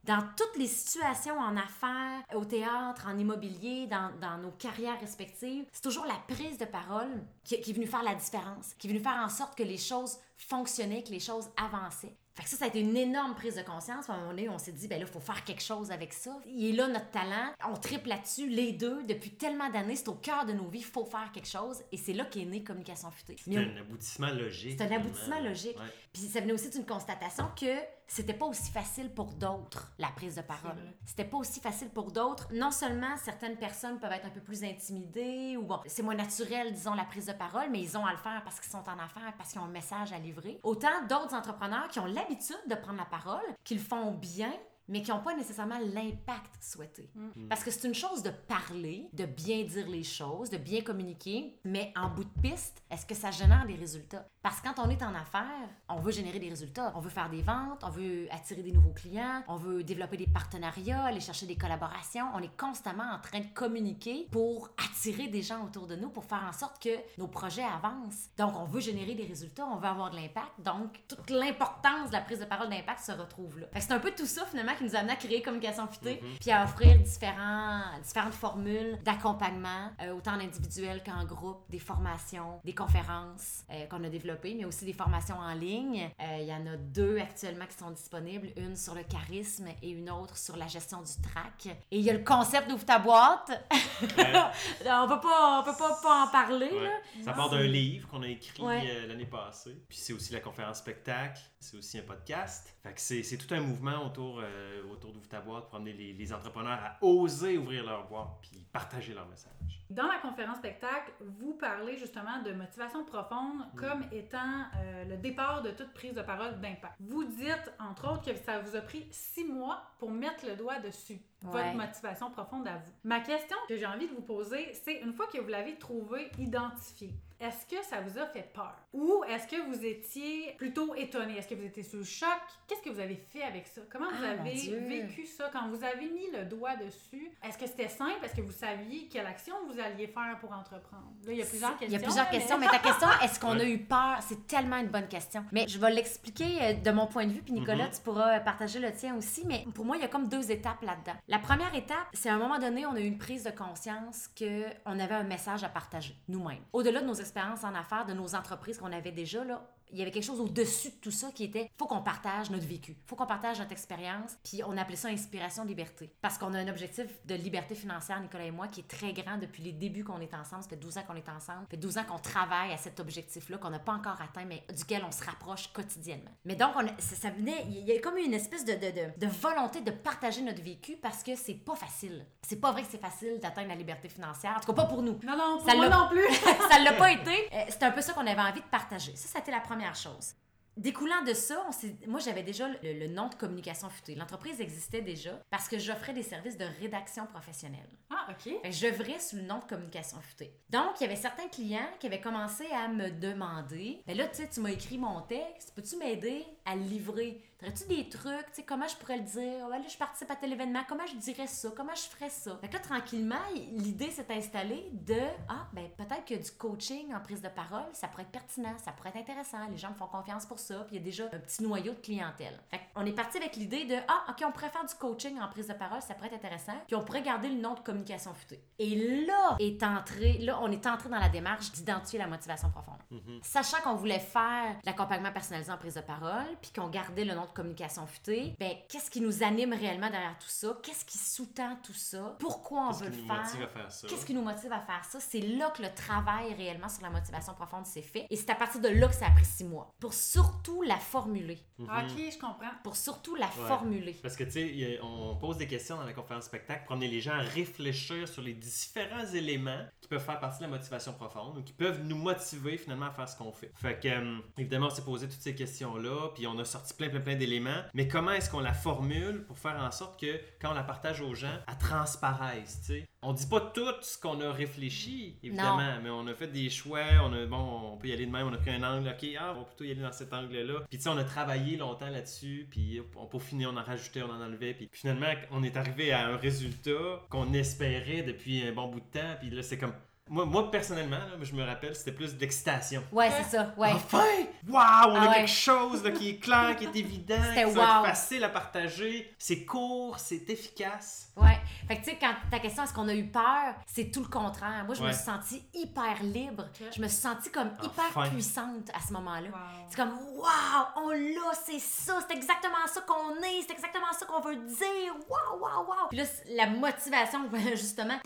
Dans 0.04 0.24
toutes 0.36 0.56
les 0.56 0.66
situations 0.66 1.38
en 1.38 1.56
affaires, 1.56 2.22
au 2.34 2.44
théâtre, 2.44 3.06
en 3.08 3.18
immobilier, 3.18 3.86
dans, 3.86 4.10
dans 4.20 4.38
nos 4.38 4.52
carrières 4.52 4.98
respectives, 4.98 5.66
c'est 5.70 5.82
toujours 5.82 6.06
la 6.06 6.18
prise 6.34 6.56
de 6.56 6.64
parole 6.64 7.22
qui, 7.44 7.60
qui 7.60 7.70
est 7.70 7.74
venue 7.74 7.86
faire 7.86 8.02
la 8.02 8.14
différence, 8.14 8.72
qui 8.78 8.86
est 8.86 8.90
venue 8.90 9.02
faire 9.02 9.22
en 9.22 9.28
sorte 9.28 9.56
que 9.56 9.62
les 9.62 9.76
choses 9.76 10.18
fonctionnaient, 10.38 11.02
que 11.02 11.10
les 11.10 11.20
choses 11.20 11.50
avançaient. 11.58 12.16
Fait 12.38 12.44
que 12.44 12.50
ça, 12.50 12.56
ça 12.56 12.64
a 12.66 12.68
été 12.68 12.78
une 12.78 12.96
énorme 12.96 13.34
prise 13.34 13.56
de 13.56 13.62
conscience. 13.62 14.08
À 14.08 14.12
un 14.12 14.18
moment 14.18 14.30
donné, 14.30 14.48
on 14.48 14.58
s'est 14.58 14.70
dit, 14.70 14.86
ben 14.86 15.00
là, 15.00 15.06
il 15.08 15.12
faut 15.12 15.18
faire 15.18 15.42
quelque 15.42 15.60
chose 15.60 15.90
avec 15.90 16.12
ça. 16.12 16.38
Il 16.46 16.66
est 16.66 16.72
là 16.72 16.86
notre 16.86 17.10
talent. 17.10 17.52
On 17.68 17.74
triple 17.74 18.10
là-dessus, 18.10 18.48
les 18.48 18.70
deux, 18.70 19.02
depuis 19.02 19.30
tellement 19.30 19.68
d'années. 19.70 19.96
C'est 19.96 20.08
au 20.08 20.14
cœur 20.14 20.46
de 20.46 20.52
nos 20.52 20.68
vies. 20.68 20.78
Il 20.78 20.84
faut 20.84 21.04
faire 21.04 21.32
quelque 21.32 21.48
chose. 21.48 21.82
Et 21.90 21.96
c'est 21.96 22.12
là 22.12 22.24
qu'est 22.26 22.44
née 22.44 22.62
Communication 22.62 23.10
Futée. 23.10 23.34
C'est 23.44 23.56
un 23.56 23.76
aboutissement 23.76 24.30
logique. 24.30 24.76
c'est 24.78 24.84
un 24.84 24.96
aboutissement 24.96 25.40
logique. 25.40 25.76
Ouais. 25.78 25.86
Puis 26.18 26.26
ça 26.26 26.40
venait 26.40 26.52
aussi 26.52 26.68
d'une 26.70 26.84
constatation 26.84 27.44
que 27.54 27.78
c'était 28.08 28.34
pas 28.34 28.46
aussi 28.46 28.72
facile 28.72 29.08
pour 29.14 29.34
d'autres, 29.34 29.92
la 29.98 30.08
prise 30.08 30.34
de 30.34 30.40
parole. 30.40 30.92
C'était 31.04 31.24
pas 31.24 31.36
aussi 31.36 31.60
facile 31.60 31.90
pour 31.90 32.10
d'autres. 32.10 32.48
Non 32.52 32.72
seulement 32.72 33.16
certaines 33.18 33.56
personnes 33.56 34.00
peuvent 34.00 34.10
être 34.10 34.26
un 34.26 34.30
peu 34.30 34.40
plus 34.40 34.64
intimidées 34.64 35.56
ou 35.56 35.62
bon, 35.62 35.78
c'est 35.86 36.02
moins 36.02 36.16
naturel, 36.16 36.72
disons, 36.72 36.94
la 36.94 37.04
prise 37.04 37.26
de 37.26 37.34
parole, 37.34 37.70
mais 37.70 37.80
ils 37.80 37.96
ont 37.96 38.04
à 38.04 38.10
le 38.10 38.18
faire 38.18 38.42
parce 38.42 38.58
qu'ils 38.58 38.70
sont 38.70 38.78
en 38.78 38.98
affaires, 38.98 39.32
parce 39.36 39.52
qu'ils 39.52 39.60
ont 39.60 39.66
un 39.66 39.68
message 39.68 40.12
à 40.12 40.18
livrer. 40.18 40.58
Autant 40.64 41.06
d'autres 41.08 41.34
entrepreneurs 41.34 41.86
qui 41.86 42.00
ont 42.00 42.06
l'habitude 42.06 42.58
de 42.68 42.74
prendre 42.74 42.98
la 42.98 43.04
parole, 43.04 43.54
qui 43.62 43.74
le 43.74 43.80
font 43.80 44.10
bien, 44.10 44.52
mais 44.88 45.02
qui 45.02 45.10
n'ont 45.10 45.20
pas 45.20 45.36
nécessairement 45.36 45.78
l'impact 45.78 46.62
souhaité. 46.62 47.10
Parce 47.48 47.62
que 47.62 47.70
c'est 47.70 47.86
une 47.86 47.94
chose 47.94 48.22
de 48.22 48.30
parler, 48.30 49.08
de 49.12 49.24
bien 49.24 49.62
dire 49.64 49.88
les 49.88 50.02
choses, 50.02 50.50
de 50.50 50.56
bien 50.56 50.80
communiquer, 50.80 51.58
mais 51.64 51.92
en 51.96 52.08
bout 52.08 52.24
de 52.24 52.40
piste, 52.42 52.82
est-ce 52.90 53.06
que 53.06 53.14
ça 53.14 53.30
génère 53.30 53.66
des 53.66 53.74
résultats? 53.74 54.26
Parce 54.42 54.60
que 54.60 54.68
quand 54.68 54.82
on 54.82 54.88
est 54.88 55.02
en 55.02 55.14
affaires, 55.14 55.68
on 55.88 55.96
veut 55.96 56.12
générer 56.12 56.38
des 56.38 56.48
résultats. 56.48 56.92
On 56.94 57.00
veut 57.00 57.10
faire 57.10 57.28
des 57.28 57.42
ventes, 57.42 57.82
on 57.82 57.90
veut 57.90 58.28
attirer 58.30 58.62
des 58.62 58.72
nouveaux 58.72 58.92
clients, 58.92 59.42
on 59.48 59.56
veut 59.56 59.82
développer 59.82 60.16
des 60.16 60.26
partenariats, 60.26 61.04
aller 61.04 61.20
chercher 61.20 61.46
des 61.46 61.56
collaborations. 61.56 62.26
On 62.34 62.38
est 62.38 62.56
constamment 62.56 63.10
en 63.12 63.18
train 63.18 63.40
de 63.40 63.52
communiquer 63.54 64.26
pour 64.30 64.70
attirer 64.82 65.28
des 65.28 65.42
gens 65.42 65.64
autour 65.64 65.86
de 65.86 65.96
nous, 65.96 66.08
pour 66.08 66.24
faire 66.24 66.44
en 66.48 66.52
sorte 66.52 66.82
que 66.82 66.90
nos 67.18 67.28
projets 67.28 67.64
avancent. 67.64 68.30
Donc, 68.36 68.56
on 68.56 68.64
veut 68.64 68.80
générer 68.80 69.14
des 69.14 69.26
résultats, 69.26 69.66
on 69.66 69.76
veut 69.76 69.88
avoir 69.88 70.10
de 70.10 70.16
l'impact. 70.16 70.60
Donc, 70.60 71.00
toute 71.08 71.30
l'importance 71.30 72.08
de 72.08 72.12
la 72.12 72.20
prise 72.20 72.38
de 72.38 72.44
parole 72.44 72.68
d'impact 72.68 73.00
se 73.00 73.12
retrouve 73.12 73.58
là. 73.58 73.66
Fait 73.72 73.80
que 73.80 73.84
c'est 73.84 73.92
un 73.92 74.00
peu 74.00 74.12
tout 74.12 74.26
ça, 74.26 74.46
finalement, 74.46 74.72
qui 74.78 74.84
nous 74.84 74.96
a 74.96 75.00
amené 75.00 75.12
à 75.12 75.16
créer 75.16 75.42
Communication 75.42 75.86
Futée, 75.88 76.22
puis 76.40 76.50
à 76.50 76.64
offrir 76.64 76.96
différents, 76.98 77.82
différentes 78.02 78.32
formules 78.34 78.98
d'accompagnement, 79.04 79.90
euh, 80.02 80.12
autant 80.12 80.32
en 80.32 80.40
individuel 80.40 81.02
qu'en 81.04 81.24
groupe, 81.24 81.64
des 81.68 81.78
formations, 81.78 82.60
des 82.64 82.74
conférences 82.74 83.64
euh, 83.70 83.86
qu'on 83.86 84.02
a 84.04 84.08
développées, 84.08 84.54
mais 84.54 84.64
aussi 84.64 84.84
des 84.84 84.92
formations 84.92 85.36
en 85.38 85.54
ligne. 85.54 86.10
Euh, 86.20 86.36
Il 86.40 86.46
y 86.46 86.52
en 86.52 86.66
a 86.66 86.76
deux 86.76 87.18
actuellement 87.18 87.66
qui 87.66 87.76
sont 87.76 87.90
disponibles, 87.90 88.48
une 88.56 88.76
sur 88.76 88.94
le 88.94 89.02
charisme 89.02 89.66
et 89.82 89.90
une 89.90 90.08
autre 90.10 90.36
sur 90.36 90.56
la 90.56 90.66
gestion 90.68 91.02
du 91.02 91.12
trac. 91.22 91.66
Et 91.90 91.98
il 91.98 92.02
y 92.04 92.10
a 92.10 92.12
le 92.14 92.24
concept 92.24 92.68
d'ouvre 92.70 92.84
ta 92.84 92.98
boîte. 92.98 93.50
on 94.02 95.08
peut 95.08 95.20
pas, 95.20 95.60
on 95.60 95.62
peut 95.64 95.76
pas, 95.78 95.98
pas 96.02 96.24
en 96.24 96.28
parler, 96.28 96.70
Ouais. 96.72 96.84
là. 96.84 96.90
Ça 97.24 97.32
part 97.32 97.50
d'un 97.50 97.62
livre 97.66 98.08
qu'on 98.08 98.22
a 98.22 98.28
écrit 98.28 98.62
Ouais. 98.62 99.06
l'année 99.06 99.26
passée. 99.26 99.76
Puis 99.88 99.98
c'est 99.98 100.12
aussi 100.12 100.32
la 100.32 100.40
conférence 100.40 100.78
spectacle, 100.78 101.40
c'est 101.60 101.76
aussi 101.76 101.98
un 101.98 102.02
podcast. 102.02 102.74
Fait 102.82 102.92
que 102.92 103.00
c'est, 103.00 103.22
c'est 103.22 103.36
tout 103.36 103.52
un 103.54 103.60
mouvement 103.60 104.06
autour, 104.06 104.40
euh, 104.42 104.67
autour 104.90 105.12
d'Ouvre 105.12 105.28
ta 105.28 105.40
boîte 105.40 105.68
pour 105.68 105.76
amener 105.76 105.92
les, 105.92 106.12
les 106.12 106.32
entrepreneurs 106.32 106.78
à 106.82 107.04
oser 107.04 107.58
ouvrir 107.58 107.84
leur 107.84 108.06
boîte 108.08 108.38
puis 108.42 108.66
partager 108.72 109.14
leur 109.14 109.26
message. 109.26 109.77
Dans 109.90 110.06
la 110.06 110.18
conférence 110.18 110.58
spectacle, 110.58 111.12
vous 111.20 111.54
parlez 111.54 111.96
justement 111.96 112.42
de 112.44 112.52
motivation 112.52 113.04
profonde 113.04 113.64
comme 113.76 114.04
étant 114.12 114.64
euh, 114.76 115.04
le 115.04 115.16
départ 115.16 115.62
de 115.62 115.70
toute 115.70 115.92
prise 115.94 116.12
de 116.12 116.20
parole 116.22 116.60
d'impact. 116.60 116.94
Vous 117.00 117.24
dites, 117.24 117.72
entre 117.80 118.12
autres, 118.12 118.30
que 118.30 118.36
ça 118.36 118.58
vous 118.58 118.76
a 118.76 118.80
pris 118.82 119.06
six 119.10 119.44
mois 119.44 119.82
pour 119.98 120.10
mettre 120.10 120.46
le 120.46 120.56
doigt 120.56 120.78
dessus, 120.78 121.18
Ouais. 121.44 121.52
votre 121.52 121.76
motivation 121.76 122.30
profonde 122.32 122.66
à 122.66 122.78
vous. 122.78 122.92
Ma 123.04 123.20
question 123.20 123.56
que 123.68 123.76
j'ai 123.76 123.86
envie 123.86 124.08
de 124.08 124.12
vous 124.14 124.22
poser, 124.22 124.72
c'est 124.74 125.00
une 125.02 125.12
fois 125.12 125.28
que 125.28 125.38
vous 125.38 125.48
l'avez 125.48 125.76
trouvé, 125.78 126.28
identifié, 126.36 127.14
est-ce 127.38 127.64
que 127.64 127.80
ça 127.84 128.00
vous 128.00 128.18
a 128.18 128.26
fait 128.26 128.50
peur? 128.52 128.74
Ou 128.92 129.22
est-ce 129.28 129.46
que 129.46 129.60
vous 129.68 129.84
étiez 129.86 130.54
plutôt 130.58 130.96
étonné? 130.96 131.36
Est-ce 131.38 131.46
que 131.46 131.54
vous 131.54 131.64
étiez 131.66 131.84
sous 131.84 131.98
le 131.98 132.02
choc? 132.02 132.28
Qu'est-ce 132.66 132.82
que 132.82 132.90
vous 132.90 132.98
avez 132.98 133.14
fait 133.14 133.42
avec 133.44 133.68
ça? 133.68 133.82
Comment 133.88 134.08
vous 134.10 134.24
Ah, 134.24 134.30
avez 134.30 134.52
vécu 134.80 135.24
ça? 135.26 135.48
Quand 135.52 135.68
vous 135.68 135.84
avez 135.84 136.06
mis 136.10 136.28
le 136.32 136.44
doigt 136.44 136.74
dessus? 136.74 137.30
Est-ce 137.44 137.56
que 137.56 137.66
c'était 137.68 137.86
simple? 137.88 138.24
Est-ce 138.24 138.34
que 138.34 138.40
vous 138.42 138.50
saviez 138.50 139.06
quelle 139.06 139.26
action 139.26 139.54
vous 139.68 139.77
alliez 139.80 140.06
faire 140.06 140.36
pour 140.40 140.52
entreprendre? 140.52 141.04
Là, 141.26 141.32
il 141.32 141.38
y 141.38 141.42
a 141.42 141.46
plusieurs 141.46 141.70
questions. 141.78 141.86
Il 141.88 141.92
y 141.92 141.96
a 141.96 141.98
plusieurs 142.04 142.24
là, 142.26 142.30
questions, 142.30 142.58
mais 142.58 142.66
ta 142.68 142.78
question, 142.78 143.08
est-ce 143.22 143.38
qu'on 143.40 143.58
a 143.58 143.64
eu 143.64 143.78
peur? 143.78 144.18
C'est 144.20 144.46
tellement 144.46 144.76
une 144.78 144.88
bonne 144.88 145.08
question. 145.08 145.44
Mais 145.52 145.66
je 145.68 145.78
vais 145.78 145.90
l'expliquer 145.90 146.62
euh, 146.62 146.72
de 146.74 146.90
mon 146.90 147.06
point 147.06 147.26
de 147.26 147.32
vue, 147.32 147.42
puis 147.42 147.52
Nicolas, 147.54 147.86
Mhm. 147.86 147.90
tu 147.94 148.00
pourras 148.02 148.36
euh, 148.36 148.40
partager 148.40 148.78
le 148.78 148.92
tien 148.92 149.14
aussi. 149.16 149.44
Mais 149.46 149.64
pour 149.74 149.84
moi, 149.84 149.96
il 149.96 150.02
y 150.02 150.04
a 150.04 150.08
comme 150.08 150.28
deux 150.28 150.50
étapes 150.50 150.82
là-dedans. 150.82 151.16
La 151.28 151.38
première 151.38 151.74
étape, 151.74 151.96
c'est 152.12 152.28
à 152.28 152.34
un 152.34 152.38
moment 152.38 152.58
donné, 152.58 152.86
on 152.86 152.94
a 152.94 153.00
eu 153.00 153.06
une 153.06 153.18
prise 153.18 153.44
de 153.44 153.50
conscience 153.50 154.28
qu'on 154.38 154.98
avait 154.98 155.14
un 155.14 155.24
message 155.24 155.64
à 155.64 155.68
partager, 155.68 156.16
nous-mêmes. 156.28 156.62
Au-delà 156.72 157.00
de 157.00 157.06
nos 157.06 157.14
expériences 157.14 157.64
en 157.64 157.74
affaires, 157.74 158.06
de 158.06 158.12
nos 158.14 158.34
entreprises 158.34 158.78
qu'on 158.78 158.92
avait 158.92 159.12
déjà, 159.12 159.44
là, 159.44 159.62
il 159.92 159.98
y 159.98 160.02
avait 160.02 160.10
quelque 160.10 160.24
chose 160.24 160.40
au-dessus 160.40 160.90
de 160.90 160.94
tout 160.96 161.10
ça 161.10 161.30
qui 161.32 161.44
était 161.44 161.70
faut 161.78 161.86
qu'on 161.86 162.02
partage 162.02 162.50
notre 162.50 162.66
vécu, 162.66 162.96
faut 163.06 163.16
qu'on 163.16 163.26
partage 163.26 163.58
notre 163.58 163.72
expérience, 163.72 164.32
puis 164.44 164.62
on 164.64 164.76
appelait 164.76 164.96
ça 164.96 165.08
inspiration 165.08 165.64
liberté 165.64 166.12
parce 166.20 166.38
qu'on 166.38 166.52
a 166.54 166.58
un 166.58 166.68
objectif 166.68 167.06
de 167.26 167.34
liberté 167.34 167.74
financière 167.74 168.20
Nicolas 168.20 168.44
et 168.44 168.50
moi 168.50 168.68
qui 168.68 168.80
est 168.80 168.88
très 168.88 169.12
grand 169.12 169.38
depuis 169.38 169.62
les 169.62 169.72
débuts 169.72 170.04
qu'on 170.04 170.20
est 170.20 170.34
ensemble, 170.34 170.62
ça 170.62 170.68
fait 170.68 170.76
12 170.76 170.98
ans 170.98 171.02
qu'on 171.06 171.16
est 171.16 171.28
ensemble, 171.28 171.62
ça 171.62 171.66
fait 171.70 171.76
12 171.76 171.98
ans 171.98 172.04
qu'on 172.04 172.18
travaille 172.18 172.72
à 172.72 172.76
cet 172.76 173.00
objectif 173.00 173.48
là 173.48 173.58
qu'on 173.58 173.70
n'a 173.70 173.78
pas 173.78 173.92
encore 173.92 174.20
atteint 174.20 174.44
mais 174.44 174.62
duquel 174.76 175.02
on 175.06 175.10
se 175.12 175.24
rapproche 175.24 175.72
quotidiennement. 175.72 176.30
Mais 176.44 176.54
donc 176.56 176.70
on 176.76 176.86
ça, 176.98 177.16
ça 177.16 177.30
venait 177.30 177.64
il 177.68 177.84
y 177.86 177.92
a 177.96 178.00
comme 178.00 178.16
une 178.18 178.34
espèce 178.34 178.64
de, 178.64 178.72
de, 178.72 178.78
de, 178.90 179.26
de 179.26 179.26
volonté 179.32 179.80
de 179.80 179.90
partager 179.90 180.42
notre 180.42 180.62
vécu 180.62 180.96
parce 180.96 181.22
que 181.22 181.34
c'est 181.36 181.54
pas 181.54 181.74
facile. 181.74 182.26
C'est 182.42 182.60
pas 182.60 182.72
vrai 182.72 182.82
que 182.82 182.88
c'est 182.90 183.00
facile 183.00 183.38
d'atteindre 183.40 183.68
la 183.68 183.74
liberté 183.74 184.08
financière, 184.08 184.54
en 184.56 184.60
tout 184.60 184.66
cas 184.72 184.82
pas 184.82 184.86
pour 184.88 185.02
nous. 185.02 185.18
Non, 185.24 185.36
non, 185.36 185.58
pour 185.58 185.66
Ça 185.68 185.74
moi 185.76 185.88
l'a- 185.88 185.96
non 185.96 186.08
plus. 186.08 186.24
ça 186.70 186.78
l'a 186.78 186.92
pas 186.94 187.12
été. 187.12 187.30
Euh, 187.52 187.64
C'est 187.68 187.82
un 187.82 187.90
peu 187.90 188.00
ça 188.00 188.12
qu'on 188.12 188.26
avait 188.26 188.40
envie 188.40 188.60
de 188.60 188.66
partager. 188.66 189.14
Ça, 189.16 189.38
été 189.38 189.50
la 189.50 189.60
première 189.60 189.77
chose. 189.96 190.34
Découlant 190.78 191.22
de 191.22 191.32
ça, 191.34 191.60
on 191.68 192.08
moi 192.08 192.20
j'avais 192.20 192.44
déjà 192.44 192.68
le, 192.68 192.92
le 192.92 193.08
nom 193.08 193.28
de 193.28 193.34
communication 193.34 193.88
futée. 193.90 194.14
L'entreprise 194.14 194.60
existait 194.60 195.00
déjà 195.00 195.32
parce 195.50 195.68
que 195.68 195.76
j'offrais 195.76 196.12
des 196.12 196.22
services 196.22 196.56
de 196.56 196.66
rédaction 196.80 197.26
professionnelle. 197.26 197.88
Ah, 198.10 198.28
OK. 198.30 198.52
J'œuvrais 198.70 199.18
sous 199.18 199.36
le 199.36 199.42
nom 199.42 199.58
de 199.58 199.64
communication 199.64 200.20
futée. 200.20 200.52
Donc, 200.70 201.00
il 201.00 201.02
y 201.02 201.06
avait 201.06 201.16
certains 201.16 201.48
clients 201.48 201.90
qui 201.98 202.06
avaient 202.06 202.20
commencé 202.20 202.64
à 202.66 202.86
me 202.86 203.10
demander 203.10 204.04
Mais 204.06 204.14
là, 204.14 204.28
tu 204.28 204.36
sais, 204.36 204.48
tu 204.48 204.60
m'as 204.60 204.70
écrit 204.70 204.98
mon 204.98 205.20
texte, 205.22 205.72
peux-tu 205.74 205.96
m'aider 205.96 206.46
à 206.70 206.76
livrer. 206.76 207.42
T'aurais-tu 207.58 207.88
des 207.88 208.08
trucs, 208.08 208.46
tu 208.50 208.54
sais, 208.54 208.62
comment 208.62 208.86
je 208.86 208.94
pourrais 208.96 209.16
le 209.16 209.24
dire? 209.24 209.66
Ouais, 209.66 209.78
là, 209.78 209.84
je 209.88 209.96
participe 209.96 210.30
à 210.30 210.36
tel 210.36 210.52
événement, 210.52 210.82
comment 210.88 211.06
je 211.06 211.16
dirais 211.16 211.48
ça? 211.48 211.70
Comment 211.76 211.94
je 211.94 212.02
ferais 212.02 212.30
ça? 212.30 212.56
Fait 212.60 212.68
que 212.68 212.74
là, 212.74 212.78
tranquillement, 212.78 213.34
l'idée 213.72 214.12
s'est 214.12 214.26
installée 214.30 214.88
de 214.92 215.18
Ah, 215.48 215.66
ben 215.72 215.88
peut-être 215.96 216.24
que 216.24 216.34
du 216.34 216.50
coaching 216.52 217.12
en 217.12 217.18
prise 217.18 217.42
de 217.42 217.48
parole, 217.48 217.88
ça 217.94 218.06
pourrait 218.06 218.22
être 218.22 218.30
pertinent, 218.30 218.76
ça 218.78 218.92
pourrait 218.92 219.08
être 219.08 219.16
intéressant, 219.16 219.66
les 219.70 219.76
gens 219.76 219.90
me 219.90 219.94
font 219.94 220.06
confiance 220.06 220.46
pour 220.46 220.60
ça, 220.60 220.84
puis 220.86 220.96
il 220.96 220.98
y 220.98 221.02
a 221.02 221.04
déjà 221.04 221.24
un 221.24 221.38
petit 221.38 221.64
noyau 221.64 221.94
de 221.94 221.98
clientèle. 221.98 222.60
Fait 222.70 222.80
on 222.94 223.04
est 223.04 223.12
parti 223.12 223.38
avec 223.38 223.56
l'idée 223.56 223.86
de 223.86 223.96
Ah, 224.06 224.26
ok, 224.28 224.44
on 224.46 224.52
pourrait 224.52 224.70
faire 224.70 224.84
du 224.84 224.94
coaching 224.94 225.40
en 225.40 225.48
prise 225.48 225.66
de 225.66 225.74
parole, 225.74 226.00
ça 226.02 226.14
pourrait 226.14 226.28
être 226.28 226.36
intéressant, 226.36 226.78
puis 226.86 226.94
on 226.94 227.02
pourrait 227.02 227.22
garder 227.22 227.48
le 227.48 227.60
nom 227.60 227.74
de 227.74 227.80
communication 227.80 228.34
futée. 228.34 228.62
Et 228.78 229.24
là 229.26 229.56
est 229.58 229.82
entré, 229.82 230.38
là, 230.38 230.60
on 230.62 230.70
est 230.70 230.86
entré 230.86 231.08
dans 231.08 231.18
la 231.18 231.28
démarche 231.28 231.72
d'identifier 231.72 232.20
la 232.20 232.28
motivation 232.28 232.70
profonde. 232.70 232.98
Sachant 233.42 233.78
qu'on 233.82 233.94
voulait 233.94 234.20
faire 234.20 234.76
l'accompagnement 234.84 235.32
personnalisé 235.32 235.72
en 235.72 235.76
prise 235.76 235.94
de 235.94 236.00
parole, 236.02 236.46
puis 236.60 236.70
qu'on 236.74 236.88
gardait 236.88 237.24
le 237.24 237.34
nom 237.34 237.42
de 237.46 237.50
communication 237.52 238.06
futée, 238.06 238.54
ben 238.58 238.72
qu'est-ce 238.88 239.10
qui 239.10 239.20
nous 239.20 239.42
anime 239.42 239.72
réellement 239.72 240.10
derrière 240.10 240.36
tout 240.38 240.48
ça? 240.48 240.78
Qu'est-ce 240.82 241.04
qui 241.04 241.18
sous-tend 241.18 241.76
tout 241.82 241.92
ça? 241.94 242.36
Pourquoi 242.38 242.86
on 242.86 242.88
Qu'est-ce 242.88 243.04
veut 243.04 243.10
qui 243.10 243.16
le 243.16 243.22
nous 243.22 243.28
faire? 243.28 243.42
motive 243.44 243.62
à 243.62 243.68
faire 243.68 243.92
ça? 243.92 244.08
Qu'est-ce 244.08 244.26
qui 244.26 244.34
nous 244.34 244.42
motive 244.42 244.72
à 244.72 244.80
faire 244.80 245.04
ça? 245.04 245.20
C'est 245.20 245.40
là 245.40 245.70
que 245.70 245.82
le 245.82 245.92
travail 245.94 246.54
réellement 246.54 246.88
sur 246.88 247.02
la 247.02 247.10
motivation 247.10 247.54
profonde 247.54 247.86
s'est 247.86 248.02
fait. 248.02 248.26
Et 248.30 248.36
c'est 248.36 248.50
à 248.50 248.54
partir 248.54 248.80
de 248.80 248.88
là 248.88 249.08
que 249.08 249.14
ça 249.14 249.26
a 249.26 249.30
pris 249.30 249.44
six 249.44 249.64
mois. 249.64 249.92
Pour 250.00 250.14
surtout 250.14 250.82
la 250.82 250.96
formuler. 250.96 251.58
Ah, 251.88 252.02
OK, 252.04 252.16
je 252.32 252.38
comprends. 252.38 252.70
Pour 252.82 252.96
surtout 252.96 253.34
la 253.34 253.46
formuler. 253.48 254.14
Parce 254.22 254.36
que, 254.36 254.44
tu 254.44 254.50
sais, 254.52 254.98
on 255.02 255.36
pose 255.36 255.56
des 255.58 255.66
questions 255.66 255.96
dans 255.96 256.04
la 256.04 256.12
conférence 256.12 256.44
spectacle 256.44 256.84
pour 256.84 256.92
amener 256.94 257.08
les 257.08 257.20
gens 257.20 257.32
à 257.34 257.40
réfléchir 257.42 258.28
sur 258.28 258.42
les 258.42 258.54
différents 258.54 259.26
éléments 259.32 259.84
qui 260.00 260.08
peuvent 260.08 260.24
faire 260.24 260.40
partie 260.40 260.58
de 260.58 260.64
la 260.64 260.70
motivation 260.70 261.12
profonde 261.12 261.58
ou 261.58 261.62
qui 261.62 261.72
peuvent 261.72 262.02
nous 262.02 262.16
motiver 262.16 262.76
finalement 262.78 263.06
à 263.06 263.10
faire 263.10 263.28
ce 263.28 263.36
qu'on 263.36 263.52
fait. 263.52 263.70
Fait 263.74 263.98
que, 264.00 264.08
euh, 264.08 264.38
évidemment, 264.56 264.86
on 264.86 264.90
s'est 264.90 265.02
posé 265.04 265.28
toutes 265.28 265.40
ces 265.40 265.54
questions-là, 265.54 266.30
puis 266.34 266.46
on 266.48 266.58
a 266.58 266.64
sorti 266.64 266.94
plein, 266.94 267.08
plein, 267.08 267.20
plein 267.20 267.36
d'éléments. 267.36 267.82
Mais 267.94 268.08
comment 268.08 268.32
est-ce 268.32 268.50
qu'on 268.50 268.60
la 268.60 268.74
formule 268.74 269.44
pour 269.44 269.58
faire 269.58 269.76
en 269.80 269.90
sorte 269.90 270.20
que, 270.20 270.40
quand 270.60 270.70
on 270.70 270.74
la 270.74 270.82
partage 270.82 271.20
aux 271.20 271.34
gens, 271.34 271.56
elle 271.66 271.78
transparaisse, 271.78 272.80
tu 272.86 272.92
sais? 272.92 273.08
On 273.20 273.32
dit 273.32 273.46
pas 273.46 273.60
tout 273.60 273.94
ce 274.00 274.16
qu'on 274.16 274.40
a 274.40 274.52
réfléchi, 274.52 275.38
évidemment, 275.42 275.98
mais 276.02 276.10
on 276.10 276.26
a 276.28 276.34
fait 276.34 276.46
des 276.46 276.70
choix, 276.70 277.00
on 277.24 277.32
a, 277.32 277.46
bon, 277.46 277.92
on 277.92 277.96
peut 277.96 278.08
y 278.08 278.12
aller 278.12 278.26
de 278.26 278.30
même, 278.30 278.46
on 278.46 278.52
a 278.52 278.58
pris 278.58 278.70
un 278.70 278.82
angle, 278.84 279.08
ok, 279.08 279.28
ah, 279.40 279.54
on 279.56 279.60
va 279.60 279.64
plutôt 279.64 279.84
y 279.84 279.90
aller 279.90 280.02
dans 280.02 280.12
cet 280.12 280.32
angle-là. 280.32 280.82
Puis 280.88 280.98
tu 280.98 281.04
sais, 281.04 281.08
on 281.08 281.18
a 281.18 281.24
travaillé 281.24 281.76
longtemps 281.76 282.10
là-dessus, 282.10 282.68
puis 282.70 283.02
on 283.16 283.26
peaufinait, 283.26 283.66
on 283.66 283.76
en 283.76 283.82
rajoutait, 283.82 284.22
on 284.22 284.30
en 284.30 284.40
enlevait, 284.40 284.74
puis 284.74 284.88
finalement, 284.92 285.26
on 285.50 285.64
est 285.64 285.76
arrivé 285.76 286.12
à 286.12 286.28
un 286.28 286.36
résultat 286.36 287.20
qu'on 287.28 287.52
espérait 287.52 288.22
depuis 288.22 288.62
un 288.62 288.72
bon 288.72 288.86
bout 288.86 289.00
de 289.00 289.18
temps, 289.20 289.34
puis 289.40 289.50
là, 289.50 289.62
c'est 289.62 289.78
comme... 289.78 289.94
Moi, 290.28 290.44
moi 290.44 290.70
personnellement, 290.70 291.16
là, 291.16 291.36
je 291.40 291.54
me 291.54 291.64
rappelle, 291.64 291.94
c'était 291.94 292.12
plus 292.12 292.34
d'excitation. 292.36 293.02
Ouais, 293.12 293.30
c'est 293.30 293.56
ça. 293.56 293.72
Ouais. 293.76 293.92
Enfin! 293.92 294.24
Waouh! 294.68 295.10
On 295.10 295.14
a 295.14 295.20
Ah 295.20 295.28
ouais. 295.28 295.34
quelque 295.36 295.48
chose 295.50 296.04
là, 296.04 296.10
qui 296.10 296.30
est 296.30 296.38
clair, 296.38 296.76
qui 296.76 296.84
est 296.84 296.94
évident, 296.96 297.36
qui 297.36 297.54
va 297.54 297.60
être 297.62 298.00
wow. 298.00 298.04
facile 298.04 298.44
à 298.44 298.48
partager. 298.48 299.34
C'est 299.38 299.64
court, 299.64 300.18
c'est 300.18 300.48
efficace. 300.50 301.28
Ouais. 301.36 301.58
Fait 301.86 301.96
que 301.96 302.04
tu 302.04 302.10
sais, 302.10 302.18
quand 302.20 302.34
ta 302.50 302.58
question, 302.58 302.82
est-ce 302.84 302.92
qu'on 302.92 303.08
a 303.08 303.14
eu 303.14 303.26
peur, 303.28 303.74
c'est 303.86 304.10
tout 304.10 304.20
le 304.22 304.28
contraire. 304.28 304.84
Moi, 304.84 304.94
je 304.94 305.02
me 305.02 305.12
suis 305.12 305.22
sentie 305.24 305.62
hyper 305.72 306.22
libre. 306.22 306.64
Je 306.94 307.00
me 307.00 307.08
suis 307.08 307.20
sentie 307.20 307.50
comme 307.50 307.70
hyper 307.82 308.04
Enfin. 308.08 308.28
puissante 308.28 308.90
à 308.94 309.00
ce 309.06 309.12
moment-là. 309.14 309.48
Wow. 309.48 309.58
C'est 309.88 309.96
comme, 309.96 310.18
waouh, 310.36 310.86
on 310.96 311.10
l'a, 311.10 311.54
c'est 311.64 311.78
ça, 311.78 312.18
c'est 312.28 312.36
exactement 312.36 312.86
ça 312.86 313.00
qu'on 313.02 313.36
est, 313.42 313.62
c'est 313.66 313.72
exactement 313.72 314.12
ça 314.18 314.26
qu'on 314.26 314.40
veut 314.40 314.56
dire, 314.56 315.14
waouh, 315.28 315.60
waouh, 315.60 315.86
waouh. 315.88 316.08
Puis 316.08 316.18
là, 316.18 316.24
la 316.56 316.66
motivation, 316.66 317.40
justement, 317.70 318.18